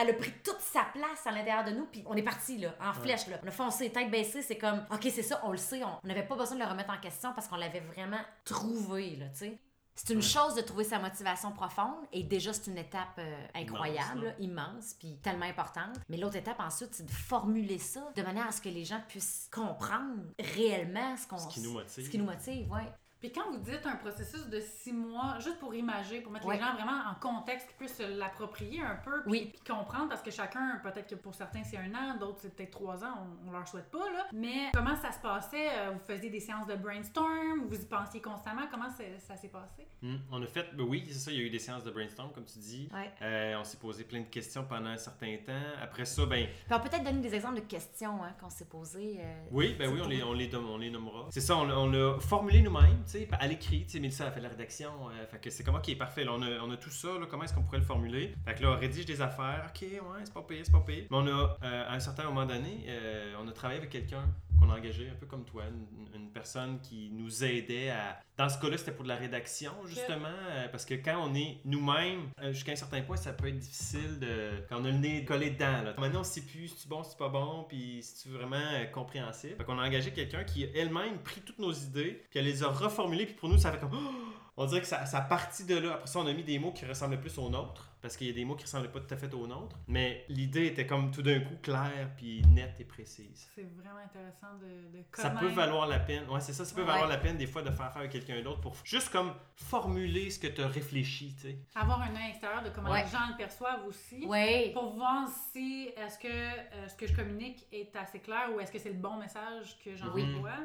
elle 0.00 0.10
a 0.10 0.12
pris 0.14 0.32
toute 0.44 0.60
sa 0.60 0.82
place 0.92 1.26
à 1.26 1.30
l'intérieur 1.32 1.49
de 1.64 1.72
nous, 1.72 1.86
puis 1.86 2.02
on 2.06 2.14
est 2.14 2.22
parti, 2.22 2.58
là, 2.58 2.74
en 2.80 2.92
flèche, 2.92 3.26
là. 3.28 3.38
On 3.44 3.46
a 3.48 3.50
foncé, 3.50 3.90
tête 3.90 4.10
baissée, 4.10 4.42
c'est 4.42 4.58
comme, 4.58 4.84
ok, 4.90 5.02
c'est 5.10 5.22
ça, 5.22 5.40
on 5.44 5.50
le 5.50 5.56
sait, 5.58 5.82
on 5.84 5.98
on 6.02 6.06
n'avait 6.08 6.26
pas 6.26 6.36
besoin 6.36 6.56
de 6.56 6.62
le 6.62 6.68
remettre 6.68 6.92
en 6.92 6.98
question 7.00 7.32
parce 7.34 7.48
qu'on 7.48 7.56
l'avait 7.56 7.80
vraiment 7.80 8.20
trouvé, 8.44 9.16
là, 9.16 9.26
tu 9.32 9.38
sais. 9.38 9.58
C'est 9.96 10.14
une 10.14 10.20
Ouais. 10.20 10.24
chose 10.24 10.54
de 10.54 10.62
trouver 10.62 10.84
sa 10.84 10.98
motivation 10.98 11.52
profonde 11.52 12.06
et 12.12 12.22
déjà 12.22 12.54
c'est 12.54 12.70
une 12.70 12.78
étape 12.78 13.18
euh, 13.18 13.46
incroyable, 13.54 14.20
Immense, 14.20 14.24
là, 14.24 14.34
immense, 14.38 14.94
puis 14.98 15.18
tellement 15.22 15.44
importante. 15.44 15.96
Mais 16.08 16.16
l'autre 16.16 16.36
étape 16.36 16.58
ensuite, 16.60 16.94
c'est 16.94 17.04
de 17.04 17.10
formuler 17.10 17.76
ça 17.78 18.10
de 18.16 18.22
manière 18.22 18.46
à 18.46 18.52
ce 18.52 18.62
que 18.62 18.70
les 18.70 18.84
gens 18.84 19.02
puissent 19.08 19.50
comprendre 19.52 20.22
réellement 20.56 21.16
ce 21.18 21.26
qu'on 21.26 21.36
Ce 21.38 21.48
qui 21.48 21.60
nous 21.60 21.72
motive. 21.72 22.04
Ce 22.04 22.08
qui 22.08 22.16
nous 22.18 22.24
motive, 22.24 22.70
ouais. 22.72 22.90
Puis 23.20 23.30
quand 23.32 23.50
vous 23.50 23.58
dites 23.58 23.84
un 23.84 23.96
processus 23.96 24.46
de 24.48 24.60
six 24.60 24.92
mois, 24.92 25.38
juste 25.40 25.58
pour 25.58 25.74
imager, 25.74 26.20
pour 26.22 26.32
mettre 26.32 26.46
Ouais. 26.46 26.56
les 26.56 26.60
gens 26.62 26.72
vraiment 26.74 27.02
en 27.10 27.14
contexte, 27.20 27.66
qu'ils 27.68 27.76
puissent 27.76 27.96
se 27.98 28.18
l'approprier 28.18 28.80
un 28.80 28.96
peu, 28.96 29.22
puis, 29.22 29.30
Oui. 29.30 29.50
puis 29.52 29.62
comprendre, 29.74 30.08
parce 30.08 30.22
que 30.22 30.30
chacun, 30.30 30.80
peut-être 30.82 31.08
que 31.08 31.14
pour 31.16 31.34
certains 31.34 31.62
c'est 31.62 31.76
un 31.76 31.94
an, 31.94 32.16
d'autres 32.18 32.38
c'est 32.40 32.54
peut-être 32.56 32.70
trois 32.70 33.04
ans, 33.04 33.28
on, 33.44 33.48
on 33.48 33.52
leur 33.52 33.66
souhaite 33.68 33.90
pas, 33.90 34.10
là. 34.10 34.26
Mais 34.32 34.70
comment 34.72 34.96
ça 34.96 35.12
se 35.12 35.18
passait? 35.20 35.68
Euh, 35.70 35.90
Vous 35.92 35.98
faisiez 36.00 36.30
des 36.30 36.40
séances 36.40 36.66
de 36.66 36.74
brainstorm, 36.76 37.66
vous 37.66 37.74
y 37.80 37.84
pensiez 37.84 38.20
constamment, 38.20 38.62
comment 38.70 38.88
ça 38.88 39.36
s'est 39.36 39.48
passé? 39.48 39.86
Hmm, 40.02 40.16
On 40.32 40.42
a 40.42 40.46
fait, 40.46 40.74
ben 40.74 40.84
oui, 40.84 41.04
c'est 41.06 41.18
ça, 41.18 41.30
il 41.30 41.38
y 41.38 41.40
a 41.42 41.44
eu 41.44 41.50
des 41.50 41.58
séances 41.58 41.84
de 41.84 41.90
brainstorm, 41.90 42.32
comme 42.32 42.44
tu 42.46 42.58
dis. 42.58 42.88
Ouais. 42.94 43.10
Euh, 43.20 43.56
on 43.60 43.64
s'est 43.64 43.76
posé 43.78 44.04
plein 44.04 44.20
de 44.20 44.26
questions 44.28 44.64
pendant 44.64 44.88
un 44.88 44.96
certain 44.96 45.36
temps. 45.44 45.52
Après 45.82 46.06
ça, 46.06 46.24
ben 46.24 46.46
Puis 46.46 46.74
on 46.74 46.80
peut 46.80 46.88
peut-être 46.88 47.04
donner 47.04 47.20
des 47.20 47.34
exemples 47.34 47.56
de 47.56 47.66
questions 47.66 48.22
hein, 48.24 48.32
qu'on 48.40 48.48
s'est 48.50 48.64
posées. 48.64 49.18
euh, 49.20 49.44
oui, 49.50 49.74
ben 49.78 49.92
oui, 49.92 50.00
on 50.02 50.08
les, 50.08 50.22
on 50.22 50.32
les, 50.32 50.48
nomme- 50.48 50.70
on 50.70 50.78
les 50.78 50.90
nommera. 50.90 51.26
C'est 51.30 51.40
ça, 51.42 51.56
on, 51.56 51.68
on 51.68 51.90
l'a 51.90 52.18
formulé 52.18 52.62
nous-mêmes, 52.62 53.02
tu 53.10 53.18
sais, 53.18 53.28
à 53.32 53.46
l'écrit. 53.46 53.84
Tu 53.84 53.92
sais, 53.92 54.00
Mélissa 54.00 54.26
a 54.26 54.30
fait 54.30 54.40
la 54.40 54.48
rédaction. 54.48 54.90
euh, 55.08 55.26
fait 55.26 55.38
que 55.38 55.50
c'est 55.50 55.64
comme, 55.64 55.76
ok, 55.76 55.96
parfait, 55.98 56.24
là, 56.24 56.32
on, 56.34 56.42
a, 56.42 56.50
on 56.62 56.70
a 56.70 56.76
tout 56.76 56.90
ça, 56.90 57.08
là, 57.18 57.26
comment 57.28 57.44
est-ce 57.44 57.54
qu'on 57.54 57.62
pourrait 57.62 57.78
le 57.78 57.84
formuler? 57.84 58.34
Fait 58.44 58.54
que 58.54 58.62
là, 58.62 58.72
on 58.72 58.78
rédige 58.78 59.06
des 59.06 59.20
affaires, 59.20 59.70
ok, 59.74 59.82
ouais, 59.82 60.20
c'est 60.24 60.34
pas 60.34 60.42
pire, 60.42 60.60
c'est 60.64 60.72
pas 60.72 60.84
pire. 60.86 61.04
Mais 61.10 61.16
on 61.16 61.26
a, 61.26 61.56
euh, 61.62 61.88
à 61.88 61.94
un 61.94 62.00
certain 62.00 62.24
moment 62.24 62.46
donné, 62.46 62.84
euh, 62.88 63.34
on 63.40 63.48
a 63.48 63.52
travaillé 63.52 63.78
avec 63.78 63.90
quelqu'un 63.90 64.24
qu'on 64.60 64.70
a 64.70 64.76
engagé, 64.76 65.08
un 65.08 65.14
peu 65.14 65.26
comme 65.26 65.44
toi, 65.44 65.64
une, 65.66 66.20
une 66.20 66.30
personne 66.30 66.80
qui 66.80 67.10
nous 67.12 67.44
aidait 67.44 67.90
à. 67.90 68.20
Dans 68.36 68.48
ce 68.48 68.58
cas-là, 68.58 68.78
c'était 68.78 68.92
pour 68.92 69.04
de 69.04 69.08
la 69.08 69.16
rédaction, 69.16 69.72
justement, 69.86 70.28
euh, 70.50 70.68
parce 70.68 70.84
que 70.86 70.94
quand 70.94 71.28
on 71.28 71.34
est 71.34 71.58
nous-mêmes, 71.64 72.28
jusqu'à 72.52 72.72
un 72.72 72.76
certain 72.76 73.02
point, 73.02 73.16
ça 73.16 73.32
peut 73.32 73.48
être 73.48 73.58
difficile 73.58 74.18
de. 74.18 74.50
Quand 74.68 74.80
on 74.80 74.84
a 74.84 74.90
le 74.90 74.98
nez 74.98 75.24
collé 75.24 75.50
dedans, 75.50 75.82
là. 75.82 75.94
Maintenant, 75.98 76.20
on 76.20 76.24
sait 76.24 76.42
plus 76.42 76.68
si 76.68 76.74
c'est 76.78 76.88
bon, 76.88 77.02
si 77.02 77.10
c'est 77.10 77.18
pas 77.18 77.28
bon, 77.28 77.64
puis 77.68 77.98
si 78.02 78.16
c'est 78.16 78.28
vraiment 78.30 78.58
compréhensible. 78.92 79.56
Fait 79.56 79.64
qu'on 79.64 79.78
a 79.78 79.86
engagé 79.86 80.10
quelqu'un 80.12 80.44
qui 80.44 80.64
a 80.64 80.68
elle-même 80.74 81.18
pris 81.22 81.40
toutes 81.42 81.58
nos 81.58 81.72
idées, 81.72 82.22
puis 82.30 82.38
elle 82.38 82.46
les 82.46 82.62
a 82.62 82.68
reformulées, 82.68 82.90
puis 83.08 83.34
pour 83.34 83.48
nous, 83.48 83.58
ça 83.58 83.72
fait 83.72 83.78
comme. 83.78 83.90
On 84.56 84.66
dirait 84.66 84.80
que 84.80 84.86
ça, 84.86 85.06
ça 85.06 85.20
partit 85.22 85.64
de 85.64 85.76
là. 85.76 85.94
Après 85.94 86.06
ça, 86.06 86.18
on 86.18 86.26
a 86.26 86.32
mis 86.34 86.42
des 86.42 86.58
mots 86.58 86.72
qui 86.72 86.84
ressemblaient 86.84 87.16
plus 87.16 87.38
aux 87.38 87.48
nôtres, 87.48 87.89
parce 88.02 88.16
qu'il 88.16 88.26
y 88.26 88.30
a 88.30 88.32
des 88.32 88.44
mots 88.44 88.56
qui 88.56 88.64
ressemblaient 88.64 88.88
pas 88.90 89.00
tout 89.00 89.12
à 89.12 89.16
fait 89.16 89.32
aux 89.34 89.46
nôtres. 89.46 89.76
Mais 89.88 90.24
l'idée 90.28 90.66
était 90.66 90.86
comme 90.86 91.10
tout 91.10 91.22
d'un 91.22 91.40
coup 91.40 91.56
claire, 91.62 92.10
puis 92.16 92.42
nette 92.48 92.80
et 92.80 92.84
précise. 92.84 93.48
C'est 93.54 93.62
vraiment 93.76 93.98
intéressant 94.04 94.54
de, 94.60 94.98
de 94.98 95.04
Ça 95.14 95.30
peut 95.30 95.48
valoir 95.48 95.86
la 95.86 95.98
peine. 96.00 96.28
Ouais, 96.28 96.40
c'est 96.40 96.52
ça. 96.52 96.64
Ça 96.64 96.74
peut 96.74 96.80
Ouais. 96.82 96.86
valoir 96.86 97.08
la 97.08 97.18
peine 97.18 97.36
des 97.36 97.46
fois 97.46 97.62
de 97.62 97.70
faire 97.70 97.86
affaire 97.86 98.00
avec 98.00 98.12
quelqu'un 98.12 98.40
d'autre 98.42 98.60
pour 98.60 98.74
juste 98.84 99.10
comme 99.10 99.32
formuler 99.54 100.30
ce 100.30 100.38
que 100.38 100.46
tu 100.46 100.62
as 100.62 100.66
réfléchi, 100.68 101.34
tu 101.34 101.42
sais. 101.42 101.58
Avoir 101.74 102.00
un 102.02 102.14
œil 102.16 102.30
extérieur 102.30 102.62
de 102.62 102.70
comment 102.70 102.90
Ouais. 102.90 103.04
les 103.04 103.10
gens 103.10 103.28
le 103.30 103.36
perçoivent 103.36 103.86
aussi. 103.86 104.24
Ouais. 104.26 104.70
Pour 104.74 104.94
voir 104.94 105.28
si 105.52 105.90
est-ce 105.96 106.18
que 106.18 106.28
euh, 106.28 106.88
ce 106.88 106.94
que 106.96 107.06
je 107.06 107.14
communique 107.14 107.66
est 107.72 107.94
assez 107.96 108.18
clair 108.20 108.48
ou 108.54 108.60
est-ce 108.60 108.72
que 108.72 108.78
c'est 108.78 108.88
le 108.90 108.94
bon 108.98 109.16
message 109.16 109.78
que 109.84 109.94
j'envoie. 109.94 110.20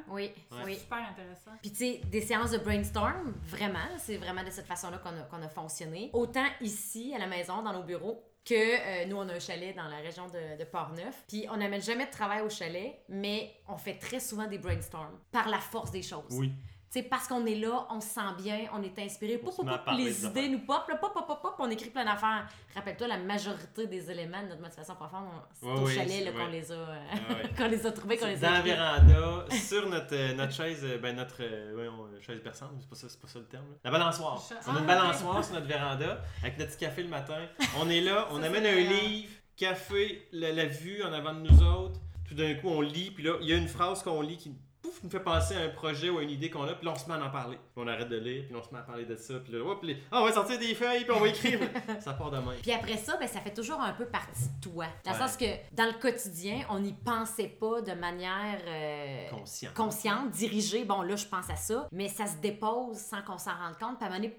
Oui, 0.09 0.31
Ouais. 0.51 0.59
oui. 0.65 0.75
Super 0.75 0.99
intéressant. 1.09 1.51
Puis 1.61 1.71
tu 1.71 1.77
sais, 1.77 2.01
des 2.05 2.21
séances 2.21 2.51
de 2.51 2.57
brainstorm, 2.57 3.33
vraiment, 3.45 3.79
c'est 3.97 4.17
vraiment 4.17 4.43
de 4.43 4.49
cette 4.49 4.65
façon-là 4.67 4.97
qu'on 4.99 5.09
a, 5.09 5.21
qu'on 5.23 5.41
a 5.43 5.49
fonctionné. 5.49 6.09
Autant 6.13 6.45
ici, 6.61 7.13
à 7.15 7.19
la 7.19 7.25
maison, 7.27 7.62
dans 7.62 7.74
nos 7.74 7.84
bureaux, 7.84 8.24
que 8.46 8.53
euh, 8.53 9.05
nous, 9.08 9.17
on 9.17 9.27
a 9.27 9.34
un 9.34 9.39
chalet 9.39 9.75
dans 9.75 9.88
la 9.88 9.98
région 9.98 10.27
de, 10.27 10.58
de 10.58 10.63
Portneuf. 10.65 11.24
Puis 11.27 11.46
on 11.51 11.58
n'amène 11.58 11.82
jamais 11.82 12.05
de 12.05 12.12
travail 12.12 12.41
au 12.41 12.50
chalet, 12.50 13.00
mais 13.10 13.51
on 13.67 13.77
fait 13.77 13.98
très 13.98 14.20
souvent 14.20 14.48
des 14.48 14.60
brainstorms 14.60 15.20
par 15.32 15.50
la 15.50 15.60
force 15.60 15.91
des 15.91 16.03
choses. 16.03 16.32
Oui. 16.32 16.51
Sais, 16.95 17.03
parce 17.03 17.27
qu'on 17.27 17.45
est 17.45 17.55
là, 17.55 17.85
on 17.89 17.99
se 17.99 18.07
sent 18.07 18.21
bien, 18.41 18.59
on 18.73 18.81
est 18.81 18.97
inspiré. 18.99 19.37
Pop, 19.37 19.53
pop, 19.53 19.67
les 19.97 20.25
idées 20.25 20.47
nous 20.47 20.59
pop, 20.59 20.85
là, 20.87 20.95
pop, 20.95 21.13
pop, 21.13 21.27
pop, 21.27 21.41
pop, 21.41 21.55
on 21.59 21.69
écrit 21.69 21.89
plein 21.89 22.05
d'affaires. 22.05 22.47
Rappelle-toi, 22.73 23.07
la 23.09 23.17
majorité 23.17 23.85
des 23.87 24.09
éléments 24.09 24.41
de 24.43 24.47
notre 24.47 24.61
motivation 24.61 24.95
profonde, 24.95 25.25
on- 25.27 25.41
c'est 25.53 25.65
Ouais, 25.65 25.73
au 25.77 25.85
ouais, 25.87 25.93
chalet 25.93 26.23
c'est- 26.23 26.31
qu'on 26.31 26.45
ouais. 26.45 26.51
les 26.51 26.71
a, 26.71 26.75
euh, 26.75 26.95
ouais. 27.33 27.49
qu'on 27.57 27.67
les 27.67 27.85
a 27.85 27.91
trouvés, 27.91 28.15
qu'on 28.17 28.27
les 28.27 28.37
Dans 28.37 28.47
a 28.47 28.51
la 28.51 28.57
écrits. 28.59 28.69
véranda, 28.71 29.45
sur 29.67 29.89
notre, 29.89 30.15
euh, 30.15 30.33
notre 30.35 30.53
chaise, 30.53 30.79
euh, 30.85 30.97
ben 30.97 31.17
notre 31.17 31.43
euh, 31.43 31.77
euh, 31.77 32.21
chaise 32.21 32.39
perçante, 32.41 32.69
c'est 32.79 32.89
pas 32.89 32.95
ça, 32.95 33.09
c'est 33.09 33.19
pas 33.19 33.27
ça 33.27 33.39
le 33.39 33.45
terme. 33.45 33.65
là. 33.71 33.75
La 33.83 33.91
balançoire. 33.91 34.41
Cha- 34.47 34.55
On 34.71 34.75
a 34.77 34.79
une 34.79 34.89
Ah, 34.89 34.95
balançoire 34.95 35.43
sur 35.43 35.53
notre 35.55 35.67
véranda 35.67 36.21
avec 36.41 36.57
notre 36.57 36.71
petit 36.71 36.79
café 36.85 37.03
le 37.03 37.09
matin. 37.09 37.39
On 37.77 37.89
est 37.89 37.99
là, 37.99 38.27
on 38.31 38.39
Ça, 38.39 38.45
amène 38.45 38.63
c'est 38.63 38.69
un 38.73 38.77
excellent. 38.77 39.01
livre, 39.09 39.31
café, 39.57 40.27
la, 40.31 40.53
la 40.53 40.65
vue 40.65 41.03
en 41.03 41.11
avant 41.11 41.33
de 41.33 41.41
nous 41.41 41.61
autres. 41.61 41.99
Tout 42.27 42.35
d'un 42.35 42.53
coup, 42.55 42.69
on 42.69 42.81
lit, 42.81 43.11
puis 43.11 43.23
là, 43.23 43.33
il 43.41 43.47
y 43.49 43.53
a 43.53 43.57
une 43.57 43.67
phrase 43.67 44.01
qu'on 44.01 44.21
lit 44.21 44.37
qui 44.37 44.51
pouf, 44.85 45.03
nous 45.03 45.09
fait 45.09 45.19
penser 45.19 45.55
à 45.55 45.61
un 45.61 45.69
projet 45.69 46.09
ou 46.09 46.17
à 46.19 46.23
une 46.23 46.29
idée 46.29 46.49
qu'on 46.49 46.63
a, 46.63 46.73
puis 46.73 46.85
là, 46.85 46.93
on 46.93 46.99
se 46.99 47.07
met 47.07 47.13
à 47.15 47.23
en 47.25 47.29
parler. 47.29 47.57
Puis 47.57 47.83
on 47.83 47.87
arrête 47.87 48.09
de 48.09 48.17
lire, 48.17 48.45
puis 48.47 48.55
on 48.55 48.63
se 48.63 48.71
met 48.73 48.79
à 48.79 48.83
parler 48.83 49.05
de 49.05 49.15
ça, 49.15 49.33
puis 49.39 49.53
là, 49.53 49.59
hop, 49.65 49.83
les- 49.83 49.97
ah, 50.11 50.21
on 50.21 50.25
va 50.25 50.31
sortir 50.33 50.59
des 50.59 50.73
feuilles, 50.75 51.03
puis 51.03 51.11
on 51.15 51.19
va 51.19 51.27
écrire. 51.27 51.59
ça 51.99 52.13
part 52.13 52.31
de 52.31 52.37
même. 52.37 52.59
Puis 52.61 52.71
après 52.71 52.97
ça, 52.97 53.17
ben, 53.17 53.27
ça 53.27 53.39
fait 53.41 53.53
toujours 53.53 53.81
un 53.81 53.93
peu 53.93 54.05
partie 54.05 54.43
de 54.47 54.69
toi. 54.69 54.85
Dans 55.03 55.11
le 55.11 55.17
sens 55.17 55.37
que 55.37 55.45
dans 55.73 55.85
le 55.85 55.99
quotidien, 55.99 56.61
on 56.69 56.79
n'y 56.79 56.93
pensait 56.93 57.47
pas 57.47 57.81
de 57.81 57.93
manière 57.93 58.59
euh, 58.67 59.29
Conscient. 59.29 59.71
consciente, 59.75 60.31
dirigée. 60.31 60.85
Bon, 60.85 61.01
là, 61.01 61.15
je 61.15 61.25
pense 61.25 61.49
à 61.49 61.55
ça. 61.55 61.87
Mais 61.91 62.07
ça 62.09 62.25
se 62.27 62.37
dépose 62.37 62.97
sans 62.97 63.21
qu'on 63.21 63.37
s'en 63.37 63.55
rende 63.55 63.77
compte. 63.79 63.97
Puis 63.97 64.05
à 64.05 64.11
un 64.11 64.19
moment 64.19 64.21
donné, 64.21 64.37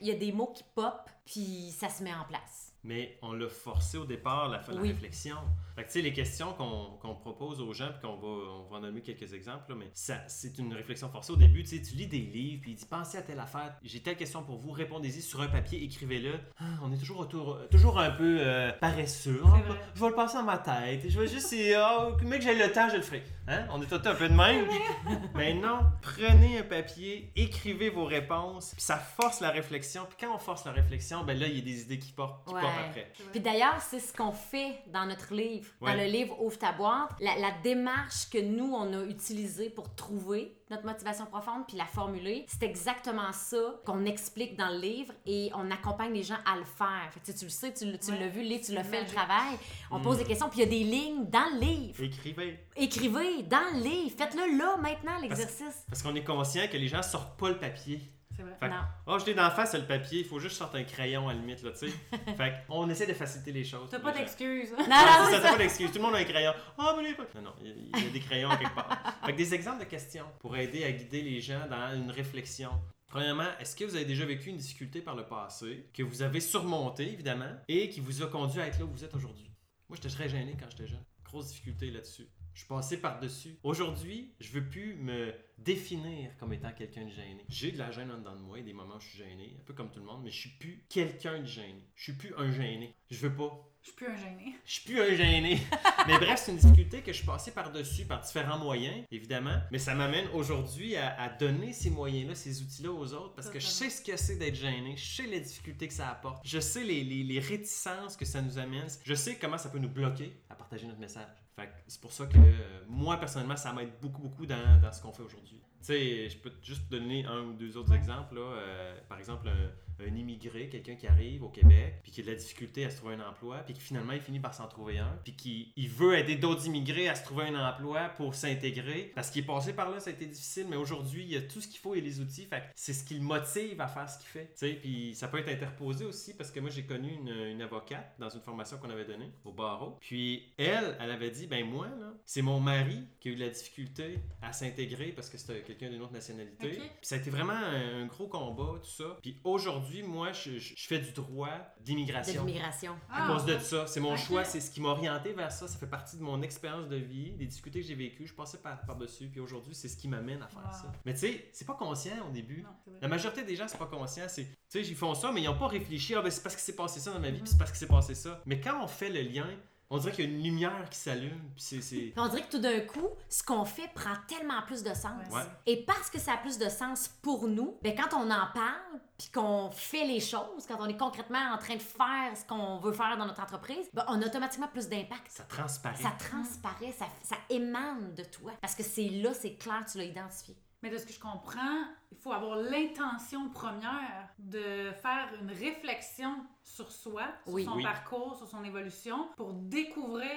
il 0.00 0.08
y 0.08 0.10
a 0.10 0.14
des 0.14 0.32
mots 0.32 0.52
qui 0.54 0.64
pop, 0.74 1.08
puis 1.24 1.70
ça 1.78 1.88
se 1.88 2.02
met 2.02 2.12
en 2.12 2.24
place. 2.28 2.72
Mais 2.82 3.18
on 3.22 3.32
l'a 3.32 3.48
forcé 3.48 3.96
au 3.96 4.04
départ, 4.04 4.48
la, 4.48 4.60
la 4.68 4.80
Oui. 4.80 4.88
réflexion. 4.88 5.36
Fait 5.76 5.84
que, 5.84 5.98
les 5.98 6.12
questions 6.12 6.52
qu'on 6.52 7.14
propose 7.16 7.60
aux 7.60 7.72
gens, 7.72 7.88
puis 7.88 8.00
qu'on 8.08 8.16
va, 8.16 8.26
on 8.28 8.62
va 8.70 8.76
en 8.76 8.80
nommer 8.80 9.00
quelques 9.00 9.32
exemples, 9.34 9.70
là, 9.70 9.76
mais 9.78 9.90
c'est 9.92 10.58
une 10.58 10.72
réflexion 10.72 11.08
forcée 11.08 11.32
au 11.32 11.36
début. 11.36 11.62
Tu 11.64 11.76
lis 11.96 12.06
des 12.06 12.18
livres, 12.18 12.60
puis 12.62 12.72
il 12.72 12.74
dit 12.76 12.86
pensez 12.86 13.18
à 13.18 13.22
telle 13.22 13.40
affaire. 13.40 13.74
J'ai 13.82 14.00
telle 14.00 14.16
question 14.16 14.42
pour 14.42 14.56
vous, 14.56 14.70
répondez-y 14.70 15.22
sur 15.22 15.40
un 15.40 15.48
papier, 15.48 15.82
écrivez-le. 15.82 16.38
Ah, 16.60 16.64
on 16.82 16.92
est 16.92 16.96
toujours, 16.96 17.20
autour, 17.20 17.58
toujours 17.70 17.98
un 17.98 18.10
peu 18.10 18.38
euh, 18.40 18.72
paresseux. 18.72 19.40
Vrai. 19.42 19.62
je 19.94 20.00
vais 20.00 20.08
le 20.08 20.14
passer 20.14 20.36
dans 20.36 20.44
ma 20.44 20.58
tête. 20.58 21.08
Je 21.08 21.18
vais 21.20 21.26
juste, 21.26 21.48
c'est, 21.48 21.74
ah, 21.74 22.08
mec, 22.22 22.42
j'ai 22.42 22.54
le 22.54 22.70
temps, 22.72 22.88
je 22.88 22.96
le 22.96 23.02
ferai. 23.02 23.24
Hein? 23.48 23.66
On 23.72 23.82
est 23.82 23.86
tout 23.86 24.00
un 24.08 24.14
peu 24.14 24.28
de 24.28 24.34
même. 24.34 24.66
Mais 25.34 25.54
non, 25.54 25.80
prenez 26.02 26.58
un 26.60 26.62
papier, 26.62 27.32
écrivez 27.36 27.90
vos 27.90 28.04
réponses, 28.04 28.72
puis 28.74 28.82
ça 28.82 28.96
force 28.96 29.40
la 29.40 29.50
réflexion. 29.50 30.06
Puis 30.08 30.16
quand 30.20 30.34
on 30.34 30.38
force 30.38 30.64
la 30.64 30.72
réflexion, 30.72 31.24
ben 31.24 31.38
là, 31.38 31.46
il 31.46 31.56
y 31.56 31.58
a 31.58 31.64
des 31.64 31.82
idées 31.82 31.98
qui 31.98 32.12
portent, 32.12 32.46
qui 32.46 32.54
Ouais. 32.54 32.60
portent 32.60 32.74
après. 32.88 33.12
Puis 33.32 33.40
d'ailleurs, 33.40 33.80
c'est 33.80 34.00
ce 34.00 34.12
qu'on 34.12 34.32
fait 34.32 34.78
dans 34.92 35.06
notre 35.06 35.34
livre. 35.34 35.63
Dans 35.80 35.86
Ouais. 35.88 35.96
le 36.06 36.10
livre 36.12 36.40
Ouvre 36.42 36.58
ta 36.58 36.72
boîte, 36.72 37.10
la, 37.20 37.36
la 37.38 37.50
démarche 37.62 38.28
que 38.30 38.38
nous, 38.38 38.72
on 38.72 38.92
a 38.92 39.04
utilisée 39.04 39.70
pour 39.70 39.94
trouver 39.94 40.56
notre 40.70 40.84
motivation 40.86 41.26
profonde 41.26 41.64
puis 41.68 41.76
la 41.76 41.84
formuler, 41.86 42.46
c'est 42.48 42.62
exactement 42.64 43.32
ça 43.32 43.80
qu'on 43.84 44.04
explique 44.06 44.56
dans 44.56 44.70
le 44.70 44.78
livre 44.78 45.12
et 45.26 45.50
on 45.54 45.70
accompagne 45.70 46.12
les 46.12 46.22
gens 46.22 46.38
à 46.46 46.56
le 46.56 46.64
faire. 46.64 47.10
Fait 47.12 47.20
que, 47.20 47.26
tu 47.26 47.32
sais, 47.32 47.38
tu 47.38 47.44
le 47.44 47.50
sais, 47.50 47.72
tu, 47.74 47.84
l- 47.84 47.98
tu 48.02 48.10
Ouais. 48.10 48.18
l'as 48.20 48.28
vu, 48.28 48.40
le 48.42 48.48
livre, 48.48 48.64
tu 48.64 48.72
l'as 48.72 48.82
fait 48.84 49.02
le 49.02 49.06
travail. 49.06 49.56
On 49.90 50.00
pose 50.00 50.18
des 50.18 50.24
questions 50.24 50.48
puis 50.48 50.60
il 50.60 50.64
y 50.64 50.66
a 50.66 50.70
des 50.70 50.84
lignes 50.84 51.26
dans 51.30 51.52
le 51.54 51.60
livre. 51.60 52.02
Écrivez. 52.02 52.58
Écrivez 52.76 53.42
dans 53.44 53.74
le 53.74 53.80
livre. 53.82 54.16
Faites-le 54.16 54.56
là, 54.58 54.76
maintenant, 54.78 55.18
l'exercice. 55.20 55.84
Parce 55.88 56.02
qu'on 56.02 56.14
est 56.14 56.24
conscient 56.24 56.66
que 56.66 56.76
les 56.76 56.88
gens 56.88 57.02
sortent 57.02 57.38
pas 57.38 57.50
le 57.50 57.58
papier. 57.58 58.00
C'est 58.36 58.42
vrai. 58.42 58.52
Fait 58.58 58.66
que, 58.66 58.72
Non. 58.72 58.80
oh, 59.06 59.18
je 59.18 59.26
l'ai 59.26 59.34
d'en 59.34 59.50
face, 59.50 59.74
le 59.74 59.82
papier, 59.86 60.20
il 60.20 60.24
faut 60.24 60.38
juste 60.40 60.56
sortir 60.56 60.80
un 60.80 60.84
crayon 60.84 61.28
à 61.28 61.32
la 61.34 61.38
limite, 61.40 61.62
là, 61.62 61.70
tu 61.72 61.88
sais. 61.88 61.96
fait 62.36 62.54
qu'on 62.66 62.88
essaie 62.90 63.06
de 63.06 63.12
faciliter 63.14 63.52
les 63.52 63.64
choses. 63.64 63.88
T'as 63.90 64.00
pas 64.00 64.12
d'excuses. 64.12 64.70
Non, 64.72 64.78
Non, 64.78 64.84
non, 64.86 65.30
ça, 65.30 65.40
ça. 65.42 65.50
pas 65.52 65.58
d'excuse. 65.58 65.88
Tout 65.90 65.98
le 65.98 66.02
monde 66.02 66.14
a 66.14 66.18
un 66.18 66.24
crayon. 66.24 66.52
Ah, 66.78 66.94
mais 66.96 67.04
les 67.08 67.14
pas. 67.14 67.24
Non, 67.36 67.42
non, 67.42 67.54
il 67.60 67.66
y 67.68 67.70
a- 67.70 67.74
il 67.98 68.04
y 68.04 68.08
a 68.08 68.10
des 68.10 68.20
crayons 68.20 68.50
quelque 68.56 68.74
part. 68.74 69.20
Fait 69.24 69.32
que 69.32 69.36
des 69.38 69.54
exemples 69.54 69.80
de 69.80 69.84
questions 69.88 70.26
pour 70.40 70.56
aider 70.56 70.84
à 70.84 70.90
guider 70.92 71.22
les 71.22 71.40
gens 71.40 71.66
dans 71.68 71.94
une 71.94 72.10
réflexion. 72.10 72.70
Premièrement, 73.06 73.46
est-ce 73.60 73.76
que 73.76 73.84
vous 73.84 73.94
avez 73.94 74.04
déjà 74.06 74.24
vécu 74.24 74.48
une 74.50 74.56
difficulté 74.56 75.00
par 75.00 75.14
le 75.14 75.24
passé, 75.24 75.88
que 75.94 76.02
vous 76.02 76.22
avez 76.22 76.40
surmonté, 76.40 77.12
évidemment, 77.12 77.52
et 77.68 77.88
qui 77.88 78.00
vous 78.00 78.22
a 78.22 78.26
conduit 78.26 78.60
à 78.60 78.66
être 78.66 78.78
là 78.80 78.84
où 78.86 78.90
vous 78.90 79.04
êtes 79.04 79.14
aujourd'hui? 79.14 79.48
Moi, 79.88 79.96
j'étais 80.02 80.12
très 80.12 80.28
gêné 80.28 80.56
quand 80.58 80.66
j'étais 80.70 80.88
jeune. 80.88 81.04
Grosse 81.24 81.48
difficulté 81.48 81.90
là-dessus. 81.92 82.26
Je 82.54 82.60
suis 82.60 82.68
passé 82.68 82.96
par-dessus. 83.00 83.56
Aujourd'hui, 83.62 84.34
je 84.40 84.50
veux 84.52 84.64
plus 84.68 84.94
me 84.96 85.32
définir 85.58 86.36
comme 86.38 86.52
étant 86.52 86.72
quelqu'un 86.72 87.04
de 87.04 87.10
gêné. 87.10 87.44
J'ai 87.48 87.72
de 87.72 87.78
la 87.78 87.90
gêne 87.90 88.10
en 88.10 88.18
dedans 88.18 88.34
de 88.36 88.40
moi, 88.40 88.58
et 88.58 88.62
des 88.62 88.72
moments 88.72 88.96
où 88.96 89.00
je 89.00 89.08
suis 89.08 89.18
gêné, 89.18 89.56
un 89.58 89.64
peu 89.64 89.72
comme 89.74 89.90
tout 89.90 90.00
le 90.00 90.06
monde, 90.06 90.22
mais 90.24 90.30
je 90.30 90.38
suis 90.40 90.50
plus 90.50 90.84
quelqu'un 90.88 91.40
de 91.40 91.46
gêné. 91.46 91.82
Je 91.94 92.02
suis 92.04 92.12
plus 92.12 92.34
un 92.36 92.50
gêné. 92.52 92.94
Je 93.10 93.18
veux 93.26 93.34
pas. 93.34 93.70
Je 93.82 93.88
suis 93.88 93.96
plus 93.96 94.06
un 94.06 94.16
gêné. 94.16 94.54
Je 94.64 94.72
suis 94.72 94.84
plus 94.84 95.00
un 95.00 95.14
gêné. 95.14 95.58
mais 96.06 96.16
bref, 96.18 96.40
c'est 96.42 96.52
une 96.52 96.56
difficulté 96.58 97.02
que 97.02 97.12
je 97.12 97.18
suis 97.18 97.26
passé 97.26 97.50
par-dessus 97.50 98.06
par 98.06 98.22
différents 98.22 98.58
moyens, 98.58 99.04
évidemment. 99.10 99.58
Mais 99.70 99.78
ça 99.78 99.94
m'amène 99.94 100.26
aujourd'hui 100.32 100.96
à, 100.96 101.20
à 101.20 101.28
donner 101.28 101.74
ces 101.74 101.90
moyens-là, 101.90 102.34
ces 102.34 102.62
outils-là 102.62 102.90
aux 102.92 103.12
autres 103.12 103.34
parce 103.34 103.50
que 103.50 103.60
je 103.60 103.66
sais 103.66 103.90
ce 103.90 104.00
que 104.02 104.16
c'est 104.16 104.36
d'être 104.36 104.54
gêné. 104.54 104.96
Je 104.96 105.04
sais 105.16 105.26
les 105.26 105.40
difficultés 105.40 105.86
que 105.88 105.92
ça 105.94 106.08
apporte. 106.08 106.40
Je 106.46 106.60
sais 106.60 106.82
les, 106.82 107.04
les- 107.04 107.24
les 107.24 107.40
réticences 107.40 108.16
que 108.16 108.24
ça 108.24 108.40
nous 108.40 108.56
amène. 108.58 108.86
Je 109.04 109.14
sais 109.14 109.36
comment 109.38 109.58
ça 109.58 109.68
peut 109.68 109.78
nous 109.78 109.90
bloquer 109.90 110.32
à 110.48 110.54
partager 110.54 110.86
notre 110.86 111.00
message. 111.00 111.28
Fait 111.56 111.70
c'est 111.86 112.00
pour 112.00 112.12
ça 112.12 112.26
que 112.26 112.36
euh, 112.36 112.84
moi, 112.88 113.16
personnellement, 113.18 113.56
ça 113.56 113.72
m'aide 113.72 113.92
beaucoup, 114.00 114.22
beaucoup 114.22 114.46
dans, 114.46 114.80
dans 114.80 114.90
ce 114.92 115.00
qu'on 115.00 115.12
fait 115.12 115.22
aujourd'hui. 115.22 115.62
Tu 115.84 115.92
sais, 115.92 116.28
je 116.30 116.36
peux 116.38 116.50
te- 116.50 116.64
juste 116.64 116.88
te 116.88 116.94
donner 116.96 117.24
un 117.26 117.42
ou 117.42 117.52
deux 117.52 117.76
autres 117.76 117.90
Ouais. 117.90 117.96
exemples. 117.96 118.36
Là. 118.36 118.40
Euh, 118.40 118.96
par 119.08 119.18
exemple, 119.18 119.48
un, 119.48 120.04
un 120.04 120.16
immigré, 120.16 120.68
quelqu'un 120.68 120.96
qui 120.96 121.06
arrive 121.06 121.44
au 121.44 121.48
Québec, 121.50 122.00
puis 122.02 122.10
qui 122.10 122.20
a 122.20 122.24
de 122.24 122.30
la 122.30 122.34
difficulté 122.36 122.84
à 122.84 122.90
se 122.90 122.96
trouver 122.96 123.14
un 123.14 123.28
emploi, 123.28 123.58
puis 123.58 123.74
qui 123.74 123.80
finalement, 123.80 124.12
il 124.12 124.20
finit 124.20 124.40
par 124.40 124.52
s'en 124.54 124.66
trouver 124.66 124.98
un, 124.98 125.16
puis 125.22 125.34
qui 125.34 125.72
il 125.76 125.88
veut 125.88 126.16
aider 126.18 126.34
d'autres 126.36 126.66
immigrés 126.66 127.08
à 127.08 127.14
se 127.14 127.22
trouver 127.24 127.44
un 127.44 127.68
emploi 127.68 128.08
pour 128.16 128.34
s'intégrer, 128.34 129.12
parce 129.14 129.30
qu'il 129.30 129.44
est 129.44 129.46
passé 129.46 129.72
par 129.72 129.90
là, 129.90 130.00
ça 130.00 130.10
a 130.10 130.12
été 130.14 130.26
difficile, 130.26 130.66
mais 130.68 130.76
aujourd'hui, 130.76 131.22
il 131.22 131.28
y 131.30 131.36
a 131.36 131.42
tout 131.42 131.60
ce 131.60 131.68
qu'il 131.68 131.78
faut 131.78 131.94
et 131.94 132.00
les 132.00 132.18
outils, 132.20 132.46
fait 132.46 132.60
que 132.60 132.64
c'est 132.74 132.92
ce 132.92 133.04
qui 133.04 133.14
le 133.14 133.20
motive 133.20 133.80
à 133.80 133.86
faire 133.86 134.08
ce 134.10 134.18
qu'il 134.18 134.28
fait. 134.28 134.46
Tu 134.46 134.66
sais, 134.66 134.72
puis 134.74 135.14
ça 135.14 135.28
peut 135.28 135.38
être 135.38 135.48
interposé 135.50 136.04
aussi, 136.04 136.34
parce 136.36 136.50
que 136.50 136.58
moi, 136.60 136.70
j'ai 136.70 136.82
connu 136.84 137.12
une, 137.12 137.28
une 137.28 137.62
avocate 137.62 138.14
dans 138.18 138.30
une 138.30 138.40
formation 138.40 138.78
qu'on 138.78 138.90
avait 138.90 139.04
donnée 139.04 139.30
au 139.44 139.52
barreau, 139.52 139.98
puis 140.00 140.42
elle, 140.56 140.96
elle 140.98 141.10
avait 141.10 141.30
dit, 141.30 141.46
ben 141.46 141.64
moi, 141.64 141.86
là, 142.00 142.12
c'est 142.26 142.42
mon 142.42 142.58
mari 142.58 142.98
qui 143.20 143.28
a 143.28 143.32
eu 143.32 143.36
de 143.36 143.40
la 143.40 143.50
difficulté 143.50 144.18
à 144.42 144.52
s'intégrer 144.52 145.12
parce 145.12 145.28
que 145.30 145.38
c'était 145.38 145.62
quelqu'un 145.74 145.92
d'une 145.92 146.02
autre 146.02 146.12
nationalité. 146.12 146.68
Puis 146.70 146.90
ça 147.02 147.14
a 147.16 147.18
été 147.18 147.30
vraiment 147.30 147.52
un, 147.52 148.02
un 148.02 148.06
gros 148.06 148.26
combat, 148.28 148.78
tout 148.82 148.88
ça. 148.90 149.16
Puis 149.22 149.38
aujourd'hui, 149.44 150.02
moi, 150.02 150.32
je, 150.32 150.58
je- 150.58 150.74
je 150.76 150.86
fais 150.86 150.98
du 150.98 151.12
droit 151.12 151.50
d'immigration. 151.80 152.44
l'immigration. 152.44 152.92
À 153.10 153.24
Ah, 153.24 153.32
cause 153.32 153.44
de 153.44 153.54
ouais. 153.54 153.60
ça, 153.60 153.86
c'est 153.86 154.00
mon 154.00 154.16
choix, 154.16 154.44
c'est 154.44 154.60
ce 154.60 154.70
qui 154.70 154.80
m'a 154.80 154.88
orienté 154.88 155.32
vers 155.32 155.52
ça. 155.52 155.68
Ça 155.68 155.78
fait 155.78 155.86
partie 155.86 156.16
de 156.16 156.22
mon 156.22 156.42
expérience 156.42 156.88
de 156.88 156.96
vie, 156.96 157.32
des 157.32 157.46
difficultés 157.46 157.80
que 157.80 157.86
j'ai 157.86 157.94
vécues. 157.94 158.26
Je 158.26 158.34
passais 158.34 158.58
par- 158.58 158.80
par-dessus, 158.86 159.28
puis 159.28 159.40
aujourd'hui, 159.40 159.74
c'est 159.74 159.88
ce 159.88 159.96
qui 159.96 160.08
m'amène 160.08 160.42
à 160.42 160.48
faire 160.48 160.62
Wow. 160.64 160.72
ça. 160.72 160.92
Mais 161.04 161.12
tu 161.14 161.20
sais, 161.20 161.48
c'est 161.52 161.66
pas 161.66 161.74
conscient 161.74 162.26
au 162.28 162.30
début. 162.32 162.62
Non, 162.62 162.70
c'est. 162.84 163.00
La 163.02 163.08
majorité 163.08 163.44
des 163.44 163.56
gens, 163.56 163.66
c'est 163.68 163.78
pas 163.78 163.86
conscient. 163.86 164.24
C'est, 164.28 164.44
tu 164.44 164.50
sais, 164.68 164.80
ils 164.82 164.94
font 164.96 165.14
ça, 165.14 165.30
mais 165.32 165.42
ils 165.42 165.46
n'ont 165.46 165.58
pas 165.58 165.68
réfléchi. 165.68 166.14
Ah, 166.14 166.22
ben, 166.22 166.30
c'est 166.30 166.42
parce 166.42 166.54
qu'il 166.54 166.64
s'est 166.64 166.76
passé 166.76 167.00
ça 167.00 167.12
dans 167.12 167.20
ma 167.20 167.28
vie, 167.30 167.38
Mhm. 167.38 167.42
puis 167.42 167.50
c'est 167.52 167.58
parce 167.58 167.70
qu'il 167.70 167.78
s'est 167.80 167.86
passé 167.86 168.14
ça. 168.14 168.42
Mais 168.46 168.60
quand 168.60 168.82
on 168.82 168.86
fait 168.86 169.10
le 169.10 169.20
lien, 169.22 169.48
on 169.90 169.98
dirait 169.98 170.12
qu'il 170.12 170.24
y 170.24 170.28
a 170.28 170.30
une 170.30 170.42
lumière 170.42 170.88
qui 170.90 170.98
s'allume, 170.98 171.50
c'est. 171.56 172.12
on 172.16 172.28
dirait 172.28 172.42
que 172.42 172.50
tout 172.50 172.58
d'un 172.58 172.80
coup, 172.80 173.08
ce 173.28 173.42
qu'on 173.42 173.64
fait 173.64 173.88
prend 173.94 174.14
tellement 174.26 174.62
plus 174.62 174.82
de 174.82 174.94
sens. 174.94 175.26
Ouais. 175.30 175.42
Et 175.66 175.84
parce 175.84 176.10
que 176.10 176.18
ça 176.18 176.32
a 176.34 176.36
plus 176.38 176.58
de 176.58 176.68
sens 176.68 177.08
pour 177.22 177.46
nous, 177.48 177.78
ben 177.82 177.94
quand 177.94 178.16
on 178.16 178.30
en 178.30 178.46
parle, 178.52 179.00
puis 179.18 179.28
qu'on 179.32 179.70
fait 179.70 180.06
les 180.06 180.20
choses, 180.20 180.66
quand 180.66 180.76
on 180.80 180.86
est 180.86 180.96
concrètement 180.96 181.52
en 181.52 181.58
train 181.58 181.76
de 181.76 181.82
faire 181.82 182.36
ce 182.36 182.44
qu'on 182.44 182.78
veut 182.78 182.92
faire 182.92 183.16
dans 183.16 183.26
notre 183.26 183.42
entreprise, 183.42 183.86
ben 183.92 184.04
on 184.08 184.20
a 184.22 184.26
automatiquement 184.26 184.68
plus 184.68 184.88
d'impact. 184.88 185.28
Ça 185.28 185.44
transparaît. 185.44 186.02
Ça 186.02 186.12
transparaît, 186.18 186.92
ça, 186.92 187.06
ça 187.22 187.36
émane 187.50 188.14
de 188.14 188.24
toi. 188.24 188.52
Parce 188.60 188.74
que 188.74 188.82
c'est 188.82 189.08
là, 189.08 189.32
c'est 189.34 189.54
clair, 189.54 189.84
tu 189.90 189.98
l'as 189.98 190.04
identifié. 190.04 190.56
Mais 190.84 190.90
de 190.90 190.98
ce 190.98 191.06
que 191.06 191.14
je 191.14 191.18
comprends, 191.18 191.86
il 192.12 192.18
faut 192.18 192.30
avoir 192.30 192.56
l'intention 192.58 193.48
première 193.48 194.28
de 194.38 194.90
faire 194.92 195.30
une 195.40 195.48
réflexion 195.50 196.44
sur 196.62 196.92
soi, 196.92 197.22
sur 197.44 197.54
Oui. 197.54 197.64
son 197.64 197.76
Oui. 197.76 197.82
parcours, 197.82 198.36
sur 198.36 198.46
son 198.46 198.62
évolution, 198.64 199.30
pour 199.34 199.54
découvrir 199.54 200.28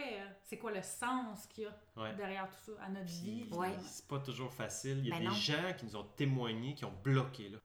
c'est 0.43 0.57
quoi 0.57 0.71
le 0.71 0.81
sens 0.81 1.45
qu'il 1.47 1.65
y 1.65 1.67
a 1.67 2.01
Ouais. 2.01 2.13
derrière 2.15 2.47
tout 2.47 2.71
ça, 2.71 2.81
à 2.81 2.87
notre 2.87 3.07
vie. 3.07 3.49
Ouais. 3.51 3.75
C'est 3.83 4.07
pas 4.07 4.19
toujours 4.19 4.53
facile. 4.53 4.99
Il 4.99 5.07
y 5.07 5.11
a 5.11 5.15
Ben 5.15 5.23
des 5.23 5.27
non. 5.27 5.33
gens 5.33 5.73
qui 5.77 5.85
nous 5.85 5.97
ont 5.97 6.05
témoigné, 6.15 6.75
qui 6.75 6.85
ont 6.85 6.93
bloqué. 7.03 7.49
Là. 7.49 7.57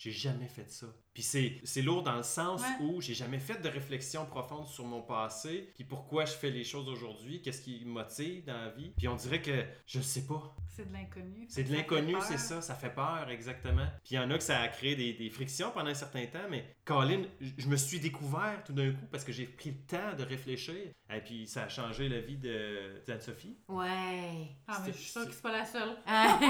Ah, 0.00 0.02
J'ai 0.02 0.12
jamais 0.12 0.48
fait 0.48 0.70
ça. 0.70 0.86
Puis 1.12 1.22
c'est, 1.24 1.60
c'est 1.64 1.82
lourd 1.82 2.02
dans 2.04 2.16
le 2.16 2.22
sens 2.22 2.62
Ouais. 2.62 2.84
où 2.86 3.00
j'ai 3.00 3.14
jamais 3.14 3.40
fait 3.40 3.60
de 3.60 3.68
réflexion 3.68 4.24
profonde 4.24 4.66
sur 4.66 4.84
mon 4.86 5.02
passé, 5.02 5.72
puis 5.74 5.84
pourquoi 5.84 6.24
je 6.24 6.32
fais 6.32 6.50
les 6.50 6.62
choses 6.64 6.88
aujourd'hui, 6.88 7.42
qu'est-ce 7.42 7.60
qui 7.62 7.84
me 7.84 7.90
motive 7.90 8.44
dans 8.44 8.56
la 8.56 8.70
vie. 8.70 8.92
Puis 8.96 9.08
on 9.08 9.16
dirait 9.16 9.42
que 9.42 9.64
je 9.86 10.00
sais 10.00 10.26
pas. 10.26 10.54
C'est 10.68 10.88
de 10.88 10.92
l'inconnu. 10.92 11.46
C'est 11.48 11.64
de 11.64 11.72
l'inconnu, 11.74 12.14
c'est 12.22 12.38
ça, 12.38 12.62
ça 12.62 12.74
fait 12.76 12.94
peur, 12.94 13.28
exactement. 13.28 13.86
Puis 14.04 14.12
il 14.12 14.14
y 14.14 14.18
en 14.18 14.30
a 14.30 14.38
que 14.38 14.44
ça 14.44 14.60
a 14.60 14.68
créé 14.68 14.94
des, 14.96 15.12
des 15.12 15.28
frictions 15.30 15.70
pendant 15.72 15.90
un 15.90 15.94
certain 15.94 16.24
temps, 16.26 16.48
mais 16.48 16.76
Colin, 16.84 17.22
je 17.58 17.66
me 17.66 17.76
suis 17.76 17.98
découvert 18.00 18.62
tout 18.64 18.72
d'un 18.72 18.92
coup 18.92 19.06
parce 19.10 19.24
que 19.24 19.32
j'ai 19.32 19.46
pris 19.46 19.70
le 19.72 19.78
temps 19.86 20.14
de 20.16 20.22
réfléchir. 20.22 20.76
Et 21.12 21.20
puis 21.20 21.46
ça 21.48 21.64
a 21.64 21.68
changé 21.68 22.08
la 22.08 22.20
vie 22.20 22.36
de 22.38 23.02
d'Anne-Sophie. 23.04 23.58
Ouais. 23.68 24.48
Ah, 24.68 24.80
mais 24.86 24.92
je 24.92 24.96
suis 24.98 25.10
sûre 25.10 25.26
que 25.26 25.32
c'est 25.32 25.42
pas 25.42 25.52
la 25.52 25.64
seule. 25.66 25.96